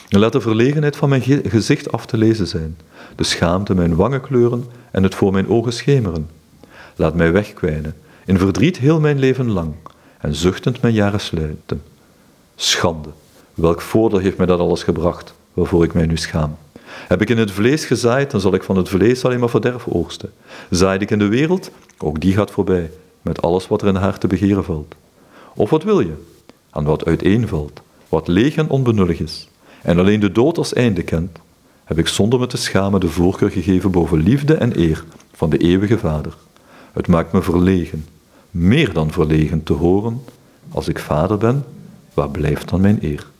En 0.09 0.19
laat 0.19 0.31
de 0.31 0.41
verlegenheid 0.41 0.95
van 0.95 1.09
mijn 1.09 1.21
gezicht 1.43 1.91
af 1.91 2.05
te 2.05 2.17
lezen 2.17 2.47
zijn, 2.47 2.77
de 3.15 3.23
schaamte 3.23 3.75
mijn 3.75 3.95
wangen 3.95 4.21
kleuren 4.21 4.65
en 4.91 5.03
het 5.03 5.15
voor 5.15 5.31
mijn 5.31 5.49
ogen 5.49 5.73
schemeren. 5.73 6.29
Laat 6.95 7.15
mij 7.15 7.31
wegkwijnen, 7.31 7.95
in 8.25 8.37
verdriet 8.37 8.77
heel 8.77 8.99
mijn 8.99 9.19
leven 9.19 9.51
lang, 9.51 9.73
en 10.19 10.35
zuchtend 10.35 10.81
mijn 10.81 10.93
jaren 10.93 11.19
sluiten. 11.19 11.81
Schande, 12.55 13.09
welk 13.53 13.81
voordeel 13.81 14.19
heeft 14.19 14.37
mij 14.37 14.45
dat 14.45 14.59
alles 14.59 14.83
gebracht, 14.83 15.33
waarvoor 15.53 15.83
ik 15.83 15.93
mij 15.93 16.05
nu 16.05 16.17
schaam? 16.17 16.57
Heb 17.07 17.21
ik 17.21 17.29
in 17.29 17.37
het 17.37 17.51
vlees 17.51 17.85
gezaaid, 17.85 18.31
dan 18.31 18.41
zal 18.41 18.53
ik 18.53 18.63
van 18.63 18.77
het 18.77 18.89
vlees 18.89 19.25
alleen 19.25 19.39
maar 19.39 19.49
verderf 19.49 19.87
oogsten. 19.87 20.33
Zaaide 20.69 21.03
ik 21.03 21.11
in 21.11 21.19
de 21.19 21.27
wereld, 21.27 21.71
ook 21.97 22.19
die 22.19 22.33
gaat 22.33 22.51
voorbij, 22.51 22.91
met 23.21 23.41
alles 23.41 23.67
wat 23.67 23.81
er 23.81 23.87
in 23.87 23.95
haar 23.95 24.17
te 24.17 24.27
begeren 24.27 24.63
valt. 24.63 24.95
Of 25.55 25.69
wat 25.69 25.83
wil 25.83 25.99
je? 25.99 26.13
Aan 26.69 26.83
wat 26.83 27.05
uiteenvalt, 27.05 27.81
wat 28.09 28.27
leeg 28.27 28.55
en 28.55 28.69
onbenullig 28.69 29.19
is, 29.19 29.47
en 29.81 29.99
alleen 29.99 30.19
de 30.19 30.31
dood 30.31 30.57
als 30.57 30.73
einde 30.73 31.03
kent, 31.03 31.39
heb 31.83 31.97
ik 31.97 32.07
zonder 32.07 32.39
me 32.39 32.47
te 32.47 32.57
schamen 32.57 32.99
de 32.99 33.09
voorkeur 33.09 33.51
gegeven 33.51 33.91
boven 33.91 34.19
liefde 34.19 34.53
en 34.53 34.79
eer 34.79 35.03
van 35.33 35.49
de 35.49 35.57
eeuwige 35.57 35.97
Vader. 35.97 36.33
Het 36.93 37.07
maakt 37.07 37.31
me 37.31 37.41
verlegen, 37.41 38.05
meer 38.51 38.93
dan 38.93 39.11
verlegen 39.11 39.63
te 39.63 39.73
horen, 39.73 40.21
als 40.71 40.87
ik 40.87 40.99
vader 40.99 41.37
ben, 41.37 41.65
waar 42.13 42.29
blijft 42.29 42.69
dan 42.69 42.81
mijn 42.81 42.97
eer? 43.01 43.31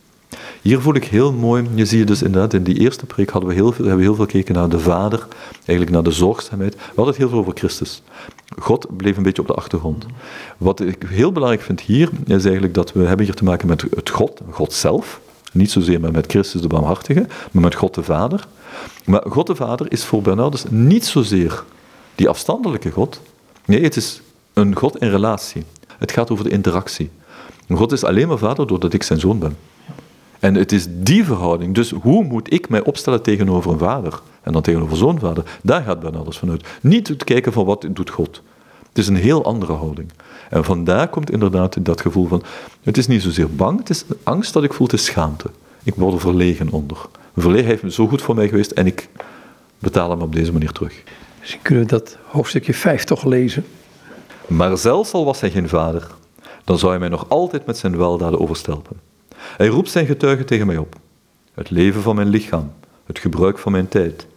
Hier 0.62 0.82
voel 0.82 0.96
ik 0.96 1.06
heel 1.06 1.34
mooi, 1.34 1.70
je 1.74 1.86
ziet 1.86 2.08
dus 2.08 2.22
inderdaad, 2.22 2.54
in 2.54 2.64
die 2.64 2.80
eerste 2.80 3.06
preek 3.06 3.30
hadden 3.30 3.50
we 3.50 3.56
heel 3.56 3.72
veel, 3.72 3.86
hebben 3.86 3.98
we 3.98 4.04
heel 4.04 4.16
veel 4.16 4.26
gekeken 4.26 4.56
naar 4.56 4.70
de 4.70 4.80
Vader, 4.80 5.28
eigenlijk 5.56 5.90
naar 5.90 6.04
de 6.04 6.12
zorgzaamheid. 6.12 6.76
We 6.76 6.82
hadden 6.86 7.06
het 7.06 7.18
heel 7.18 7.30
veel 7.30 7.38
over 7.38 7.54
Christus. 7.56 8.02
God 8.60 8.98
bleef 8.98 9.18
een 9.18 9.24
beetje 9.24 9.42
op 9.42 9.48
de 9.48 9.54
achtergrond. 9.54 10.06
Wat 10.58 10.80
ik 10.80 11.06
heel 11.08 11.32
belangrijk 11.32 11.64
vind 11.64 11.82
hier, 11.82 12.10
is 12.26 12.44
eigenlijk 12.44 12.74
dat 12.74 12.94
we 12.94 13.06
hebben 13.06 13.26
hier 13.26 13.36
te 13.36 13.44
maken 13.44 13.68
met 13.68 13.82
het 13.96 14.10
God, 14.10 14.42
God 14.50 14.74
zelf, 14.74 15.20
Niet 15.52 15.72
zozeer 15.72 16.00
met 16.00 16.26
Christus 16.28 16.62
de 16.62 16.68
Barmhartige, 16.68 17.28
maar 17.52 17.64
met 17.64 17.76
God 17.76 17.94
de 17.94 18.04
Vader. 18.04 18.48
Maar 19.06 19.24
God 19.30 19.48
de 19.48 19.56
Vader 19.56 19.92
is 19.92 20.04
voor 20.04 20.22
Bernardus 20.22 20.64
niet 20.70 21.06
zozeer 21.06 21.64
die 22.16 22.30
afstandelijke 22.30 22.92
God. 22.92 23.22
Nee, 23.66 23.84
het 23.84 23.96
is 23.96 24.22
een 24.54 24.76
God 24.76 24.98
in 24.98 25.10
relatie. 25.10 25.64
Het 25.98 26.12
gaat 26.12 26.32
over 26.32 26.44
de 26.44 26.50
interactie. 26.50 27.10
God 27.70 27.92
is 27.92 28.04
alleen 28.04 28.28
maar 28.28 28.38
vader 28.38 28.68
doordat 28.68 28.94
ik 28.94 29.04
zijn 29.04 29.20
zoon 29.20 29.40
ben. 29.40 29.58
En 30.44 30.56
het 30.56 30.72
is 30.72 30.86
die 30.90 31.26
verhouding. 31.26 31.76
Dus 31.76 31.92
hoe 31.92 32.24
moet 32.24 32.54
ik 32.54 32.70
mij 32.70 32.84
opstellen 32.84 33.22
tegenover 33.22 33.72
een 33.72 33.78
vader? 33.78 34.22
En 34.42 34.54
dan 34.54 34.62
tegenover 34.62 34.98
zo'n 34.98 35.20
vader? 35.20 35.44
Daar 35.62 35.84
gaat 35.84 36.00
Bernardus 36.00 36.38
vanuit. 36.38 36.68
Niet 36.82 37.06
te 37.06 37.16
kijken 37.16 37.54
van 37.54 37.66
wat 37.66 37.86
doet 37.90 38.10
God. 38.10 38.42
Het 38.90 38.98
is 38.98 39.08
een 39.08 39.16
heel 39.16 39.46
andere 39.46 39.74
houding. 39.74 40.12
En 40.50 40.64
vandaar 40.64 41.08
komt 41.08 41.32
inderdaad 41.32 41.86
dat 41.86 42.02
gevoel 42.02 42.28
van, 42.28 42.44
het 42.82 42.98
is 42.98 43.08
niet 43.08 43.22
zozeer 43.22 43.56
bang, 43.56 43.80
het 43.80 43.90
is 43.90 44.06
angst 44.24 44.54
dat 44.54 44.64
ik 44.64 44.74
voel, 44.74 44.88
het 44.88 44.96
is 44.96 45.06
schaamte. 45.06 45.50
Ik 45.84 45.96
word 45.96 46.14
er 46.14 46.20
verlegen 46.20 46.70
onder. 46.70 46.98
Verlegen 47.38 47.68
heeft 47.68 47.84
me 47.84 47.92
zo 47.92 48.08
goed 48.08 48.22
voor 48.22 48.36
mij 48.36 48.48
geweest 48.48 48.72
en 48.72 48.86
ik 48.86 49.10
betaal 49.80 50.10
hem 50.10 50.22
op 50.22 50.36
deze 50.36 50.52
manier 50.52 50.72
terug. 50.72 51.04
Dus 51.40 51.58
kunnen 51.62 51.84
we 51.84 51.90
dat 51.90 52.18
hoofdstukje 52.26 52.74
5 52.74 53.04
toch 53.04 53.24
lezen? 53.24 53.66
Maar 54.48 54.78
zelfs 54.78 55.14
al 55.14 55.26
was 55.26 55.42
hij 55.42 55.52
geen 55.52 55.70
vader, 55.70 56.08
dan 56.64 56.78
zou 56.78 56.92
hij 56.92 57.00
mij 57.00 57.10
nog 57.10 57.26
altijd 57.28 57.66
met 57.66 57.78
zijn 57.78 57.98
weldaden 57.98 58.40
overstelpen. 58.40 59.13
Hij 59.58 59.68
roept 59.68 59.90
zijn 59.90 60.06
getuigen 60.06 60.46
tegen 60.46 60.68
mij 60.68 60.78
op. 60.78 60.96
Het 61.54 61.70
leven 61.70 62.02
van 62.02 62.16
mijn 62.16 62.28
lichaam, 62.28 62.72
het 63.06 63.20
gebruik 63.20 63.58
van 63.58 63.72
mijn 63.72 63.88
tijd. 63.88 64.28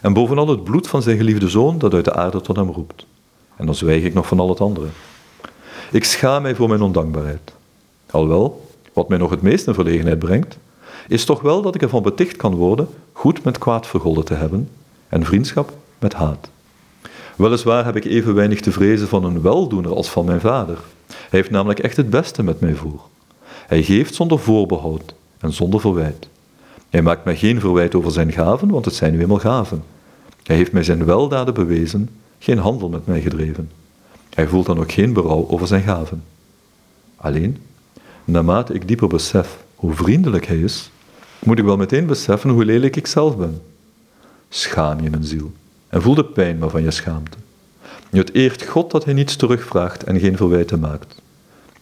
En 0.00 0.12
bovenal 0.12 0.48
het 0.48 0.64
bloed 0.64 0.88
van 0.88 1.02
zijn 1.02 1.16
geliefde 1.16 1.48
zoon 1.48 1.78
dat 1.78 1.94
uit 1.94 2.04
de 2.04 2.14
aarde 2.14 2.40
tot 2.40 2.56
hem 2.56 2.70
roept. 2.70 3.06
En 3.56 3.66
dan 3.66 3.74
zwijg 3.74 4.04
ik 4.04 4.14
nog 4.14 4.26
van 4.26 4.40
al 4.40 4.48
het 4.48 4.60
andere. 4.60 4.86
Ik 5.90 6.04
schaam 6.04 6.42
mij 6.42 6.54
voor 6.54 6.68
mijn 6.68 6.82
ondankbaarheid. 6.82 7.52
Alwel, 8.10 8.70
wat 8.92 9.08
mij 9.08 9.18
nog 9.18 9.30
het 9.30 9.42
meest 9.42 9.66
in 9.66 9.74
verlegenheid 9.74 10.18
brengt, 10.18 10.58
is 11.08 11.24
toch 11.24 11.40
wel 11.40 11.62
dat 11.62 11.74
ik 11.74 11.82
ervan 11.82 12.02
beticht 12.02 12.36
kan 12.36 12.54
worden 12.54 12.88
goed 13.12 13.44
met 13.44 13.58
kwaad 13.58 13.86
vergolden 13.86 14.24
te 14.24 14.34
hebben 14.34 14.68
en 15.08 15.24
vriendschap 15.24 15.72
met 15.98 16.12
haat. 16.12 16.50
Weliswaar 17.36 17.84
heb 17.84 17.96
ik 17.96 18.04
even 18.04 18.34
weinig 18.34 18.60
te 18.60 18.72
vrezen 18.72 19.08
van 19.08 19.24
een 19.24 19.42
weldoener 19.42 19.94
als 19.94 20.10
van 20.10 20.24
mijn 20.24 20.40
vader. 20.40 20.78
Hij 21.06 21.28
heeft 21.30 21.50
namelijk 21.50 21.78
echt 21.78 21.96
het 21.96 22.10
beste 22.10 22.42
met 22.42 22.60
mij 22.60 22.74
voor. 22.74 23.00
Hij 23.66 23.82
geeft 23.82 24.14
zonder 24.14 24.38
voorbehoud 24.38 25.14
en 25.38 25.52
zonder 25.52 25.80
verwijt. 25.80 26.28
Hij 26.90 27.02
maakt 27.02 27.24
mij 27.24 27.36
geen 27.36 27.60
verwijt 27.60 27.94
over 27.94 28.12
zijn 28.12 28.32
gaven, 28.32 28.68
want 28.68 28.84
het 28.84 28.94
zijn 28.94 29.12
nu 29.12 29.20
eenmaal 29.20 29.38
gaven. 29.38 29.82
Hij 30.42 30.56
heeft 30.56 30.72
mij 30.72 30.82
zijn 30.82 31.04
weldaden 31.04 31.54
bewezen, 31.54 32.08
geen 32.38 32.58
handel 32.58 32.88
met 32.88 33.06
mij 33.06 33.20
gedreven. 33.20 33.70
Hij 34.34 34.46
voelt 34.46 34.66
dan 34.66 34.78
ook 34.78 34.92
geen 34.92 35.12
berouw 35.12 35.48
over 35.48 35.66
zijn 35.66 35.82
gaven. 35.82 36.24
Alleen, 37.16 37.58
naarmate 38.24 38.74
ik 38.74 38.88
dieper 38.88 39.08
besef 39.08 39.64
hoe 39.74 39.92
vriendelijk 39.92 40.46
hij 40.46 40.60
is, 40.60 40.90
moet 41.44 41.58
ik 41.58 41.64
wel 41.64 41.76
meteen 41.76 42.06
beseffen 42.06 42.50
hoe 42.50 42.64
lelijk 42.64 42.96
ik 42.96 43.06
zelf 43.06 43.36
ben. 43.36 43.62
Schaam 44.48 45.00
je 45.00 45.10
mijn 45.10 45.24
ziel 45.24 45.52
en 45.88 46.02
voel 46.02 46.14
de 46.14 46.24
pijn 46.24 46.58
maar 46.58 46.70
van 46.70 46.82
je 46.82 46.90
schaamte. 46.90 47.36
Het 48.10 48.34
eert 48.34 48.66
God 48.66 48.90
dat 48.90 49.04
hij 49.04 49.14
niets 49.14 49.36
terugvraagt 49.36 50.04
en 50.04 50.20
geen 50.20 50.36
verwijten 50.36 50.80
maakt. 50.80 51.22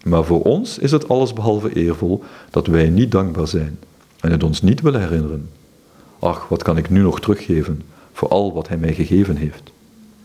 Maar 0.05 0.25
voor 0.25 0.43
ons 0.43 0.79
is 0.79 0.91
het 0.91 1.09
allesbehalve 1.09 1.75
eervol 1.75 2.25
dat 2.51 2.67
wij 2.67 2.89
niet 2.89 3.11
dankbaar 3.11 3.49
zijn 3.49 3.79
en 4.21 4.31
het 4.31 4.43
ons 4.43 4.63
niet 4.63 4.81
willen 4.81 5.01
herinneren. 5.01 5.49
Ach, 6.19 6.49
wat 6.49 6.63
kan 6.63 6.77
ik 6.77 6.91
nu 6.91 7.03
nog 7.03 7.21
teruggeven 7.21 7.83
voor 8.13 8.29
al 8.29 8.53
wat 8.53 8.69
hij 8.69 8.77
mij 8.77 8.95
gegeven 8.95 9.37
heeft? 9.37 9.73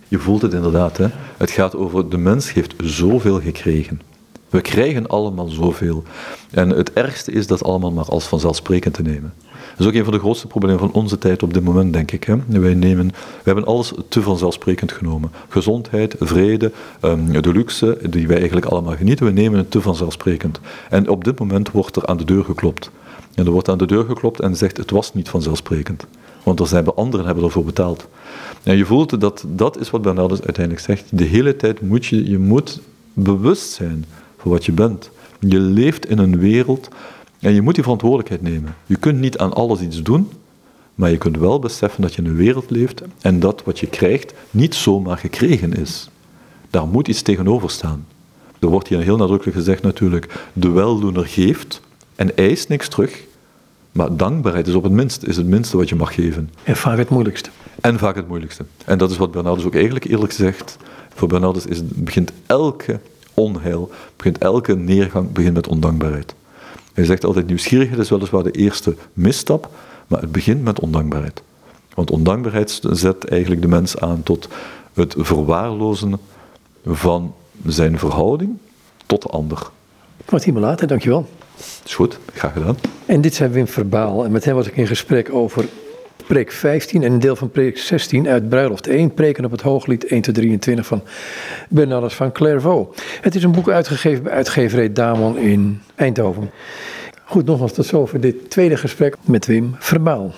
Je 0.07 0.19
voelt 0.19 0.41
het 0.41 0.53
inderdaad, 0.53 0.97
hè? 0.97 1.07
Het 1.38 1.51
gaat 1.51 1.75
over 1.75 2.09
de 2.09 2.17
mens 2.17 2.53
heeft 2.53 2.73
zoveel 2.78 3.41
gekregen. 3.41 4.01
We 4.50 4.62
krijgen 4.62 5.08
allemaal 5.08 5.48
zoveel. 5.48 6.04
En 6.52 6.70
het 6.70 6.93
ergste 6.93 7.32
is 7.32 7.48
dat 7.48 7.64
allemaal 7.64 7.91
maar 7.91 8.06
als 8.06 8.26
vanzelfsprekend 8.28 8.93
te 8.93 9.02
nemen. 9.02 9.34
Dat 9.41 9.80
is 9.80 9.86
ook 9.86 9.93
een 9.93 10.04
van 10.04 10.14
de 10.14 10.20
grootste 10.20 10.48
problemen 10.48 10.80
van 10.80 10.91
onze 10.91 11.18
tijd 11.18 11.43
op 11.43 11.54
dit 11.54 11.64
moment, 11.64 11.93
denk 11.93 12.12
ik. 12.12 12.24
Hè? 12.24 12.36
Wij, 12.48 12.74
nemen, 12.74 13.08
wij 13.08 13.41
hebben 13.43 13.66
alles 13.66 13.93
te 14.10 14.22
vanzelfsprekend 14.22 14.91
genomen. 14.91 15.32
Gezondheid, 15.50 16.16
vrede, 16.20 16.72
ehm, 17.00 17.41
de 17.41 17.52
luxe, 17.52 17.98
die 18.10 18.28
wij 18.28 18.38
eigenlijk 18.38 18.66
allemaal 18.66 18.95
genieten, 18.95 19.26
we 19.26 19.32
nemen 19.32 19.58
het 19.58 19.72
te 19.72 19.82
vanzelfsprekend. 19.82 20.60
En 20.89 21.10
op 21.10 21.24
dit 21.24 21.39
moment 21.39 21.72
wordt 21.72 21.95
er 21.95 22.06
aan 22.06 22.18
de 22.18 22.26
deur 22.26 22.43
geklopt. 22.43 22.91
En 23.36 23.45
er 23.45 23.52
wordt 23.52 23.70
aan 23.70 23.78
de 23.78 23.86
deur 23.86 24.06
geklopt 24.06 24.39
en 24.39 24.56
zegt, 24.56 24.78
het 24.78 24.91
was 24.91 25.14
niet 25.14 25.30
vanzelfsprekend. 25.30 26.06
Want 26.43 26.60
er 26.60 26.68
zijn 26.68 26.86
anderen 26.86 27.26
hebben 27.26 27.43
ervoor 27.43 27.66
betaald. 27.66 28.08
En 28.64 28.78
je 28.78 28.86
voelt 28.86 29.22
dat 29.22 29.45
dat 29.48 29.80
is 29.80 29.89
wat 29.89 30.02
Bernardus 30.02 30.41
uiteindelijk 30.41 30.86
zegt. 30.86 31.18
De 31.18 31.24
hele 31.24 31.56
tijd 31.56 31.82
moet 31.82 32.06
je, 32.06 32.30
je 32.30 32.39
moet 32.39 32.82
bewust 33.14 33.72
zijn 33.72 34.06
voor 34.48 34.56
wat 34.56 34.66
je 34.66 34.72
bent. 34.72 35.10
Je 35.39 35.60
leeft 35.60 36.10
in 36.10 36.18
een 36.18 36.39
wereld 36.39 36.88
en 37.39 37.54
je 37.54 37.62
moet 37.62 37.74
die 37.74 37.84
verantwoordelijkheid 37.84 38.41
nemen. 38.41 38.76
Je 38.86 38.95
kunt 38.95 39.20
niet 39.20 39.38
aan 39.38 39.54
alles 39.54 39.80
iets 39.82 40.04
doen, 40.04 40.30
maar 40.95 41.12
je 41.12 41.18
kunt 41.18 41.38
wel 41.38 41.60
beseffen 41.60 42.02
dat 42.02 42.14
je 42.16 42.22
in 42.22 42.28
een 42.28 42.36
wereld 42.36 42.70
leeft 42.70 43.02
en 43.22 43.39
dat 43.39 43.64
wat 43.64 43.80
je 43.80 43.88
krijgt 43.88 44.34
niet 44.52 44.76
zomaar 44.76 45.18
gekregen 45.18 45.74
is. 45.74 46.10
Daar 46.70 46.88
moet 46.88 47.08
iets 47.08 47.22
tegenover 47.22 47.70
staan. 47.70 48.06
Er 48.60 48.68
wordt 48.68 48.88
hier 48.88 49.02
heel 49.02 49.18
nadrukkelijk 49.18 49.58
gezegd 49.58 49.84
natuurlijk, 49.84 50.48
de 50.54 50.70
weldoener 50.70 51.28
geeft 51.28 51.82
en 52.16 52.38
eist 52.38 52.70
niks 52.70 52.88
terug, 52.88 53.24
maar 53.91 54.16
dankbaarheid 54.16 54.68
is 54.68 54.74
op 54.74 54.84
het 54.84 54.91
minst, 54.91 55.24
is 55.24 55.38
het 55.38 55.48
minste 55.48 55.78
wat 55.78 55.89
je 55.89 55.95
mag 55.95 56.14
geven. 56.14 56.50
En 56.64 56.76
vaak 56.76 56.98
het 56.98 57.10
moeilijkste. 57.10 57.50
En 57.82 58.00
vaak 58.00 58.16
het 58.16 58.28
moeilijkste. 58.28 58.66
En 58.86 58.98
dat 58.98 59.12
is 59.12 59.18
wat 59.18 59.32
Bernardus 59.32 59.66
ook 59.66 59.76
eigenlijk 59.76 60.06
eerlijk 60.06 60.32
zegt. 60.32 60.78
Voor 61.16 61.28
Bernardus 61.28 61.66
is, 61.66 61.82
begint 61.88 62.32
elke 62.45 63.00
onheil, 63.40 63.90
begint 64.16 64.38
elke 64.38 64.76
neergang 64.76 65.32
begint 65.32 65.54
met 65.54 65.68
ondankbaarheid. 65.68 66.36
Hij 66.94 67.06
zegt 67.06 67.26
altijd, 67.26 67.48
nieuwsgierigheid 67.48 68.00
is 68.00 68.10
weliswaar 68.10 68.44
de 68.44 68.52
eerste 68.52 68.96
misstap, 69.14 69.70
maar 70.08 70.22
het 70.22 70.32
begint 70.32 70.64
met 70.64 70.80
ondankbaarheid. 70.80 71.42
Want 71.94 72.12
ondankbaarheid 72.12 72.80
zet 72.92 73.26
eigenlijk 73.26 73.62
de 73.62 73.68
mens 73.68 74.00
aan 74.00 74.24
tot 74.24 74.48
het 74.94 75.16
verwaarlozen 75.18 76.20
van 76.86 77.34
zijn 77.66 78.00
verhouding 78.00 78.58
tot 79.06 79.22
de 79.22 79.30
ander. 79.30 79.70
Martien 80.30 80.60
later, 80.60 80.88
dankjewel. 80.88 81.28
Is 81.86 81.96
goed, 81.96 82.20
graag 82.34 82.54
gedaan. 82.54 82.78
En 83.06 83.22
dit 83.22 83.36
zijn 83.36 83.52
Wim 83.52 83.68
Verbaal. 83.68 84.26
En 84.26 84.32
met 84.32 84.46
hem 84.46 84.56
was 84.56 84.68
ik 84.68 84.78
in 84.78 84.88
gesprek 84.88 85.34
over 85.34 85.68
preek 86.28 86.51
15 86.51 87.03
en 87.03 87.11
een 87.11 87.19
deel 87.19 87.36
van 87.36 87.49
preek 87.49 87.78
16 87.78 88.28
uit 88.28 88.49
Bruiloft 88.49 88.88
1, 88.88 89.13
preken 89.13 89.45
op 89.45 89.51
het 89.51 89.61
hooglied 89.61 90.05
1 90.05 90.21
tot 90.21 90.34
23 90.34 90.86
van 90.86 91.03
Bernardus 91.69 92.13
van 92.13 92.32
Clairvaux. 92.32 93.01
Het 93.21 93.36
is 93.36 93.43
een 93.43 93.51
boek 93.51 93.69
uitgegeven 93.69 94.23
bij 94.23 94.32
uitgeverij 94.32 94.93
Damon 94.93 95.38
in 95.38 95.82
Eindhoven. 95.95 96.49
Goed, 97.23 97.45
nogmaals 97.45 97.73
tot 97.73 97.86
zover 97.86 98.21
dit 98.21 98.49
tweede 98.49 98.78
gesprek 98.78 99.15
met 99.21 99.45
Wim 99.45 99.75
Verbaal. 99.80 100.25